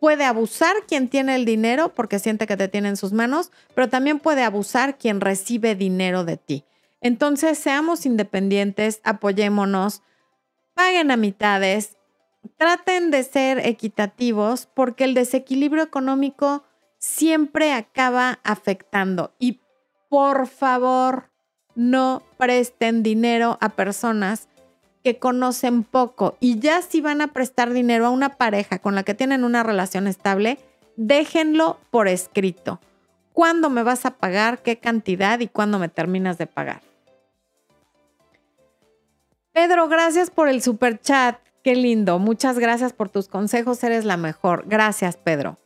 Puede 0.00 0.24
abusar 0.24 0.74
quien 0.86 1.08
tiene 1.08 1.34
el 1.34 1.44
dinero 1.44 1.94
porque 1.94 2.18
siente 2.18 2.46
que 2.46 2.56
te 2.56 2.68
tiene 2.68 2.88
en 2.88 2.96
sus 2.96 3.12
manos, 3.12 3.50
pero 3.74 3.88
también 3.88 4.20
puede 4.20 4.42
abusar 4.42 4.96
quien 4.96 5.20
recibe 5.20 5.74
dinero 5.74 6.24
de 6.24 6.36
ti. 6.36 6.64
Entonces, 7.00 7.58
seamos 7.58 8.06
independientes, 8.06 9.00
apoyémonos, 9.04 10.02
paguen 10.74 11.10
a 11.10 11.16
mitades, 11.16 11.96
traten 12.56 13.10
de 13.10 13.22
ser 13.24 13.58
equitativos 13.66 14.68
porque 14.74 15.04
el 15.04 15.14
desequilibrio 15.14 15.82
económico 15.82 16.64
siempre 16.98 17.72
acaba 17.72 18.40
afectando. 18.42 19.34
Y 19.38 19.60
por 20.08 20.46
favor, 20.46 21.27
no 21.78 22.24
presten 22.36 23.04
dinero 23.04 23.56
a 23.60 23.68
personas 23.68 24.48
que 25.04 25.20
conocen 25.20 25.84
poco 25.84 26.36
y 26.40 26.58
ya 26.58 26.82
si 26.82 27.00
van 27.00 27.20
a 27.20 27.28
prestar 27.28 27.72
dinero 27.72 28.06
a 28.06 28.10
una 28.10 28.30
pareja 28.30 28.80
con 28.80 28.96
la 28.96 29.04
que 29.04 29.14
tienen 29.14 29.44
una 29.44 29.62
relación 29.62 30.08
estable, 30.08 30.58
déjenlo 30.96 31.78
por 31.92 32.08
escrito. 32.08 32.80
¿Cuándo 33.32 33.70
me 33.70 33.84
vas 33.84 34.06
a 34.06 34.16
pagar? 34.16 34.60
¿Qué 34.60 34.78
cantidad? 34.78 35.38
¿Y 35.38 35.46
cuándo 35.46 35.78
me 35.78 35.88
terminas 35.88 36.36
de 36.36 36.48
pagar? 36.48 36.82
Pedro, 39.52 39.86
gracias 39.86 40.30
por 40.30 40.48
el 40.48 40.60
super 40.62 41.00
chat. 41.00 41.38
Qué 41.62 41.76
lindo. 41.76 42.18
Muchas 42.18 42.58
gracias 42.58 42.92
por 42.92 43.08
tus 43.08 43.28
consejos. 43.28 43.84
Eres 43.84 44.04
la 44.04 44.16
mejor. 44.16 44.64
Gracias, 44.66 45.16
Pedro. 45.16 45.58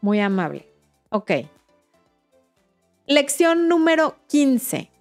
Muy 0.00 0.18
amable. 0.18 0.66
Ok. 1.10 1.32
Lección 3.06 3.68
número 3.68 4.16
15 4.28 4.91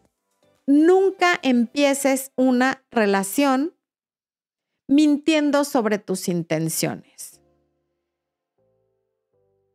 nunca 0.66 1.40
empieces 1.42 2.32
una 2.36 2.84
relación 2.92 3.76
mintiendo 4.88 5.64
sobre 5.64 6.00
tus 6.00 6.28
intenciones. 6.28 7.40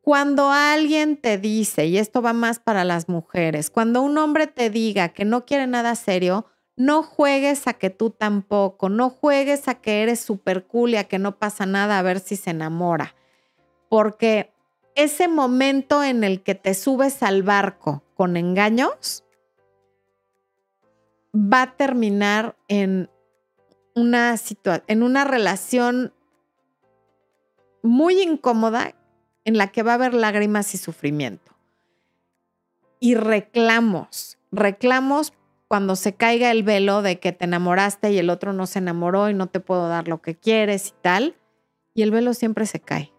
Cuando 0.03 0.51
alguien 0.51 1.17
te 1.17 1.37
dice, 1.37 1.87
y 1.87 1.99
esto 1.99 2.23
va 2.23 2.33
más 2.33 2.61
para 2.61 2.85
las 2.85 3.09
mujeres, 3.09 3.71
cuando 3.71 4.03
un 4.03 4.17
hombre 4.19 4.47
te 4.47 4.71
diga 4.71 5.09
que 5.09 5.25
no 5.25 5.45
quiere 5.45 5.67
nada 5.67 5.97
serio, 5.97 6.47
no 6.77 7.03
juegues 7.03 7.67
a 7.67 7.73
que 7.73 7.91
tú 7.91 8.11
tampoco, 8.11 8.89
no 8.89 9.11
juegues 9.11 9.67
a 9.67 9.75
que 9.75 10.03
eres 10.03 10.21
súper 10.21 10.67
cool 10.67 10.91
y 10.91 10.97
a 10.97 11.05
que 11.05 11.19
no 11.19 11.39
pasa 11.39 11.67
nada 11.67 11.99
a 11.99 12.03
ver 12.03 12.21
si 12.21 12.37
se 12.37 12.51
enamora. 12.51 13.17
Porque 13.89 14.53
ese 14.95 15.27
momento 15.27 16.05
en 16.05 16.23
el 16.23 16.43
que 16.43 16.55
te 16.55 16.75
subes 16.75 17.23
al 17.23 17.43
barco 17.43 18.05
con 18.15 18.37
engaños, 18.37 19.25
va 21.37 21.63
a 21.63 21.77
terminar 21.77 22.57
en 22.69 23.11
una, 23.95 24.35
en 24.87 25.03
una 25.03 25.25
relación 25.25 26.13
muy 27.83 28.21
incómoda 28.21 28.95
en 29.45 29.59
la 29.59 29.69
que 29.69 29.83
va 29.83 29.93
a 29.93 29.95
haber 29.97 30.15
lágrimas 30.15 30.75
y 30.75 30.79
sufrimiento. 30.79 31.53
Y 32.99 33.15
reclamos, 33.15 34.39
reclamos 34.51 35.33
cuando 35.69 35.95
se 35.97 36.15
caiga 36.15 36.51
el 36.51 36.63
velo 36.63 37.03
de 37.03 37.19
que 37.19 37.33
te 37.33 37.45
enamoraste 37.45 38.13
y 38.13 38.19
el 38.19 38.31
otro 38.31 38.53
no 38.53 38.67
se 38.67 38.79
enamoró 38.79 39.29
y 39.29 39.35
no 39.35 39.49
te 39.49 39.61
puedo 39.61 39.89
dar 39.89 40.09
lo 40.09 40.23
que 40.23 40.35
quieres 40.35 40.89
y 40.89 40.93
tal, 41.03 41.37
y 41.95 42.03
el 42.03 42.11
velo 42.11 42.35
siempre 42.35 42.67
se 42.67 42.81
cae. 42.81 43.13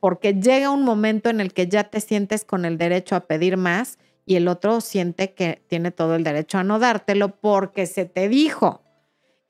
Porque 0.00 0.34
llega 0.34 0.70
un 0.70 0.82
momento 0.82 1.30
en 1.30 1.40
el 1.40 1.52
que 1.52 1.68
ya 1.68 1.84
te 1.84 2.00
sientes 2.00 2.44
con 2.44 2.64
el 2.64 2.78
derecho 2.78 3.16
a 3.16 3.20
pedir 3.20 3.56
más 3.56 3.98
y 4.24 4.36
el 4.36 4.48
otro 4.48 4.80
siente 4.80 5.32
que 5.34 5.62
tiene 5.68 5.90
todo 5.90 6.14
el 6.14 6.24
derecho 6.24 6.58
a 6.58 6.64
no 6.64 6.78
dártelo 6.78 7.36
porque 7.36 7.86
se 7.86 8.04
te 8.04 8.28
dijo. 8.28 8.82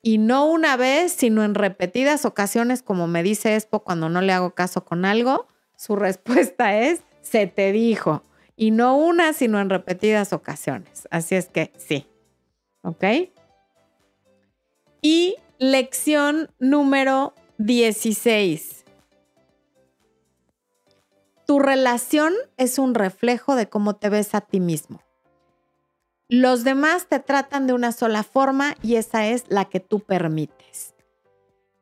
Y 0.01 0.17
no 0.17 0.45
una 0.45 0.75
vez, 0.75 1.13
sino 1.13 1.43
en 1.43 1.55
repetidas 1.55 2.25
ocasiones, 2.25 2.83
como 2.83 3.07
me 3.07 3.23
dice 3.23 3.55
Expo 3.55 3.83
cuando 3.83 4.09
no 4.09 4.21
le 4.21 4.33
hago 4.33 4.53
caso 4.53 4.83
con 4.83 5.05
algo, 5.05 5.47
su 5.75 5.95
respuesta 5.97 6.77
es, 6.79 7.01
se 7.21 7.47
te 7.47 7.71
dijo. 7.71 8.23
Y 8.55 8.71
no 8.71 8.97
una, 8.97 9.33
sino 9.33 9.59
en 9.59 9.69
repetidas 9.69 10.33
ocasiones. 10.33 11.07
Así 11.09 11.35
es 11.35 11.47
que 11.47 11.71
sí. 11.77 12.05
¿Ok? 12.81 13.03
Y 15.01 15.35
lección 15.57 16.51
número 16.59 17.33
16. 17.57 18.82
Tu 21.45 21.59
relación 21.59 22.33
es 22.57 22.79
un 22.79 22.95
reflejo 22.95 23.55
de 23.55 23.67
cómo 23.67 23.95
te 23.95 24.09
ves 24.09 24.33
a 24.33 24.41
ti 24.41 24.59
mismo. 24.59 25.01
Los 26.29 26.63
demás 26.63 27.07
te 27.07 27.19
tratan 27.19 27.67
de 27.67 27.73
una 27.73 27.91
sola 27.91 28.23
forma 28.23 28.75
y 28.81 28.95
esa 28.95 29.27
es 29.27 29.43
la 29.49 29.65
que 29.65 29.79
tú 29.79 29.99
permites. 29.99 30.95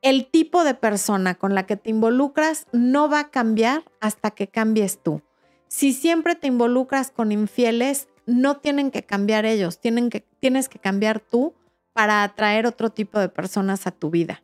El 0.02 0.26
tipo 0.26 0.64
de 0.64 0.74
persona 0.74 1.36
con 1.36 1.54
la 1.54 1.68
que 1.68 1.78
te 1.78 1.92
involucras 1.92 2.66
no 2.72 3.08
va 3.08 3.20
a 3.20 3.30
cambiar 3.30 3.84
hasta 4.00 4.32
que 4.32 4.48
cambies 4.48 5.00
tú. 5.02 5.22
Si 5.68 5.94
siempre 5.94 6.36
te 6.36 6.48
involucras 6.48 7.12
con 7.12 7.32
infieles, 7.32 8.08
no 8.26 8.58
tienen 8.58 8.92
que 8.92 9.04
cambiar 9.04 9.46
ellos, 9.46 9.80
tienen 9.80 10.10
que, 10.10 10.22
tienes 10.40 10.70
que 10.70 10.80
cambiar 10.80 11.20
tú 11.20 11.54
para 11.94 12.24
atraer 12.24 12.66
otro 12.66 12.90
tipo 12.90 13.20
de 13.20 13.30
personas 13.30 13.88
a 13.88 13.92
tu 13.92 14.10
vida. 14.10 14.44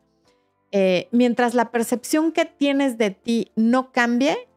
Eh, 0.70 1.08
mientras 1.10 1.54
la 1.54 1.70
percepción 1.70 2.32
que 2.32 2.44
tienes 2.44 2.98
de 2.98 3.10
ti 3.10 3.50
no 3.56 3.90
cambie, 3.90 4.47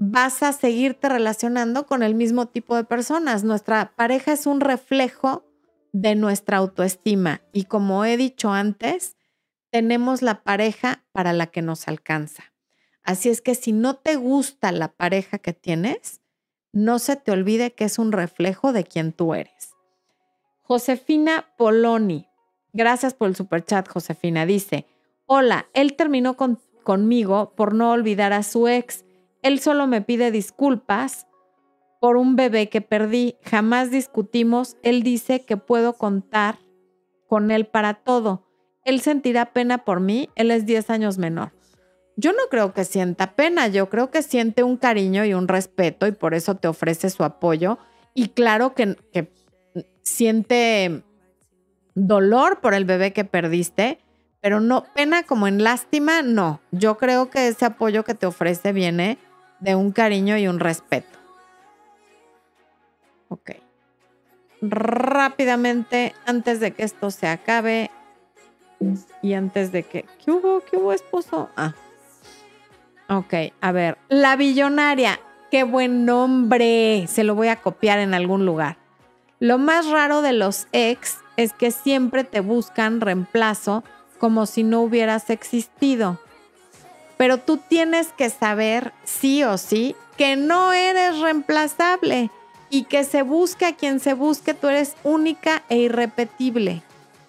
vas 0.00 0.42
a 0.42 0.52
seguirte 0.52 1.10
relacionando 1.10 1.84
con 1.86 2.02
el 2.02 2.14
mismo 2.14 2.46
tipo 2.46 2.74
de 2.74 2.84
personas. 2.84 3.44
Nuestra 3.44 3.92
pareja 3.94 4.32
es 4.32 4.46
un 4.46 4.60
reflejo 4.60 5.44
de 5.92 6.14
nuestra 6.14 6.56
autoestima 6.56 7.42
y 7.52 7.64
como 7.64 8.04
he 8.04 8.16
dicho 8.16 8.50
antes, 8.50 9.16
tenemos 9.70 10.22
la 10.22 10.42
pareja 10.42 11.04
para 11.12 11.32
la 11.32 11.48
que 11.48 11.60
nos 11.60 11.86
alcanza. 11.86 12.44
Así 13.02 13.28
es 13.28 13.42
que 13.42 13.54
si 13.54 13.72
no 13.72 13.96
te 13.96 14.16
gusta 14.16 14.72
la 14.72 14.88
pareja 14.88 15.38
que 15.38 15.52
tienes, 15.52 16.22
no 16.72 16.98
se 16.98 17.16
te 17.16 17.30
olvide 17.30 17.74
que 17.74 17.84
es 17.84 17.98
un 17.98 18.12
reflejo 18.12 18.72
de 18.72 18.84
quien 18.84 19.12
tú 19.12 19.34
eres. 19.34 19.74
Josefina 20.62 21.46
Poloni, 21.58 22.26
gracias 22.72 23.12
por 23.12 23.28
el 23.28 23.36
superchat, 23.36 23.86
Josefina. 23.86 24.46
Dice, 24.46 24.86
hola, 25.26 25.68
él 25.74 25.94
terminó 25.94 26.36
conmigo 26.84 27.52
por 27.54 27.74
no 27.74 27.90
olvidar 27.90 28.32
a 28.32 28.42
su 28.42 28.66
ex 28.66 29.04
él 29.42 29.60
solo 29.60 29.86
me 29.86 30.02
pide 30.02 30.30
disculpas 30.30 31.26
por 32.00 32.16
un 32.16 32.36
bebé 32.36 32.68
que 32.68 32.80
perdí. 32.80 33.36
Jamás 33.42 33.90
discutimos. 33.90 34.76
Él 34.82 35.02
dice 35.02 35.44
que 35.44 35.56
puedo 35.56 35.94
contar 35.94 36.58
con 37.26 37.50
él 37.50 37.66
para 37.66 37.94
todo. 37.94 38.46
Él 38.84 39.00
sentirá 39.00 39.52
pena 39.52 39.84
por 39.84 40.00
mí. 40.00 40.30
Él 40.34 40.50
es 40.50 40.66
10 40.66 40.90
años 40.90 41.18
menor. 41.18 41.52
Yo 42.16 42.32
no 42.32 42.48
creo 42.50 42.74
que 42.74 42.84
sienta 42.84 43.34
pena, 43.34 43.68
yo 43.68 43.88
creo 43.88 44.10
que 44.10 44.22
siente 44.22 44.62
un 44.62 44.76
cariño 44.76 45.24
y 45.24 45.32
un 45.32 45.48
respeto 45.48 46.06
y 46.06 46.12
por 46.12 46.34
eso 46.34 46.54
te 46.54 46.68
ofrece 46.68 47.08
su 47.08 47.24
apoyo. 47.24 47.78
Y 48.12 48.28
claro 48.28 48.74
que, 48.74 48.96
siente 50.02 51.02
dolor 51.94 52.60
por 52.60 52.74
el 52.74 52.84
bebé 52.84 53.14
que 53.14 53.24
perdiste, 53.24 54.00
pero 54.42 54.60
no 54.60 54.84
pena 54.94 55.22
como 55.22 55.46
en 55.46 55.62
lástima, 55.62 56.20
no. 56.20 56.60
Yo 56.72 56.98
creo 56.98 57.30
que 57.30 57.48
ese 57.48 57.64
apoyo 57.64 58.04
que 58.04 58.14
te 58.14 58.26
ofrece 58.26 58.72
viene 58.72 59.16
de 59.60 59.74
un 59.74 59.92
cariño 59.92 60.36
y 60.36 60.48
un 60.48 60.60
respeto. 60.60 61.18
Ok. 63.28 63.52
Rápidamente, 64.62 66.14
antes 66.26 66.60
de 66.60 66.72
que 66.72 66.82
esto 66.82 67.10
se 67.10 67.28
acabe 67.28 67.90
y 69.22 69.34
antes 69.34 69.72
de 69.72 69.84
que... 69.84 70.04
¿Qué 70.24 70.30
hubo? 70.30 70.60
¿Qué 70.60 70.76
hubo, 70.76 70.92
esposo? 70.92 71.50
Ah, 71.56 71.74
Ok, 73.10 73.34
a 73.60 73.72
ver. 73.72 73.98
La 74.08 74.36
billonaria. 74.36 75.18
Qué 75.50 75.64
buen 75.64 76.04
nombre. 76.04 77.08
Se 77.08 77.24
lo 77.24 77.34
voy 77.34 77.48
a 77.48 77.56
copiar 77.56 77.98
en 77.98 78.14
algún 78.14 78.46
lugar. 78.46 78.76
Lo 79.40 79.58
más 79.58 79.90
raro 79.90 80.22
de 80.22 80.32
los 80.32 80.68
ex 80.70 81.18
es 81.36 81.52
que 81.52 81.72
siempre 81.72 82.22
te 82.22 82.38
buscan 82.38 83.00
reemplazo 83.00 83.82
como 84.20 84.46
si 84.46 84.62
no 84.62 84.82
hubieras 84.82 85.28
existido. 85.28 86.20
Pero 87.20 87.36
tú 87.36 87.58
tienes 87.58 88.14
que 88.14 88.30
saber, 88.30 88.94
sí 89.04 89.44
o 89.44 89.58
sí, 89.58 89.94
que 90.16 90.36
no 90.36 90.72
eres 90.72 91.18
reemplazable 91.18 92.30
y 92.70 92.84
que 92.84 93.04
se 93.04 93.20
busque 93.20 93.66
a 93.66 93.76
quien 93.76 94.00
se 94.00 94.14
busque, 94.14 94.54
tú 94.54 94.68
eres 94.68 94.96
única 95.04 95.62
e 95.68 95.76
irrepetible. 95.76 96.82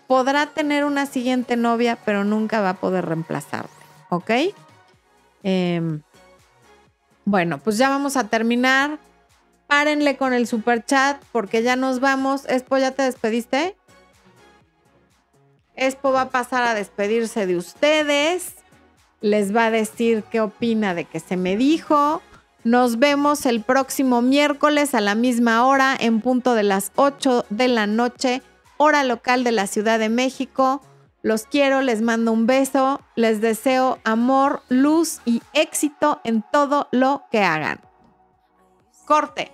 Podrá 0.08 0.46
tener 0.46 0.86
una 0.86 1.08
siguiente 1.08 1.58
novia, 1.58 1.98
pero 2.06 2.24
nunca 2.24 2.62
va 2.62 2.70
a 2.70 2.74
poder 2.76 3.06
reemplazarte, 3.06 3.84
¿ok? 4.08 4.32
Em, 5.44 6.02
bueno, 7.26 7.58
pues 7.58 7.78
ya 7.78 7.89
vamos 7.89 8.16
a 8.16 8.30
terminar. 8.30 8.98
Párenle 9.68 10.16
con 10.16 10.32
el 10.32 10.48
super 10.48 10.86
chat 10.86 11.22
porque 11.34 11.64
ya 11.64 11.76
nos 11.76 12.00
vamos. 12.00 12.46
Espo, 12.46 12.78
¿ya 12.78 12.92
te 12.92 13.04
despediste? 13.04 13.76
Espo 15.76 16.14
va 16.14 16.22
a 16.22 16.30
pasar 16.30 16.64
a 16.64 16.76
despedirse 16.76 17.46
de 17.46 17.58
ustedes. 17.58 18.61
Les 19.22 19.55
va 19.55 19.67
a 19.67 19.72
decir 19.72 20.24
qué 20.32 20.41
opina 20.41 20.93
de 20.93 21.05
que 21.05 21.19
se 21.19 21.38
me 21.38 21.55
dijo. 21.55 22.22
Nos 22.63 22.99
vemos 22.99 23.45
el 23.45 23.61
próximo 23.61 24.22
miércoles 24.22 24.93
a 24.93 25.01
la 25.01 25.15
misma 25.15 25.65
hora 25.65 25.95
en 25.99 26.22
punto 26.22 26.53
de 26.53 26.63
las 26.63 26.91
8 26.95 27.45
de 27.49 27.67
la 27.67 27.88
noche, 27.88 28.41
hora 28.78 29.03
local 29.03 29.43
de 29.43 29.51
la 29.51 29.67
Ciudad 29.67 29.99
de 29.99 30.09
México. 30.09 30.82
Los 31.24 31.43
quiero, 31.43 31.82
les 31.82 32.01
mando 32.01 32.32
un 32.32 32.47
beso, 32.47 32.99
les 33.15 33.41
deseo 33.41 33.99
amor, 34.03 34.63
luz 34.69 35.22
y 35.26 35.41
éxito 35.53 36.19
en 36.24 36.43
todo 36.51 36.88
lo 36.91 37.24
que 37.32 37.43
hagan. 37.43 37.80
Corte. 39.05 39.51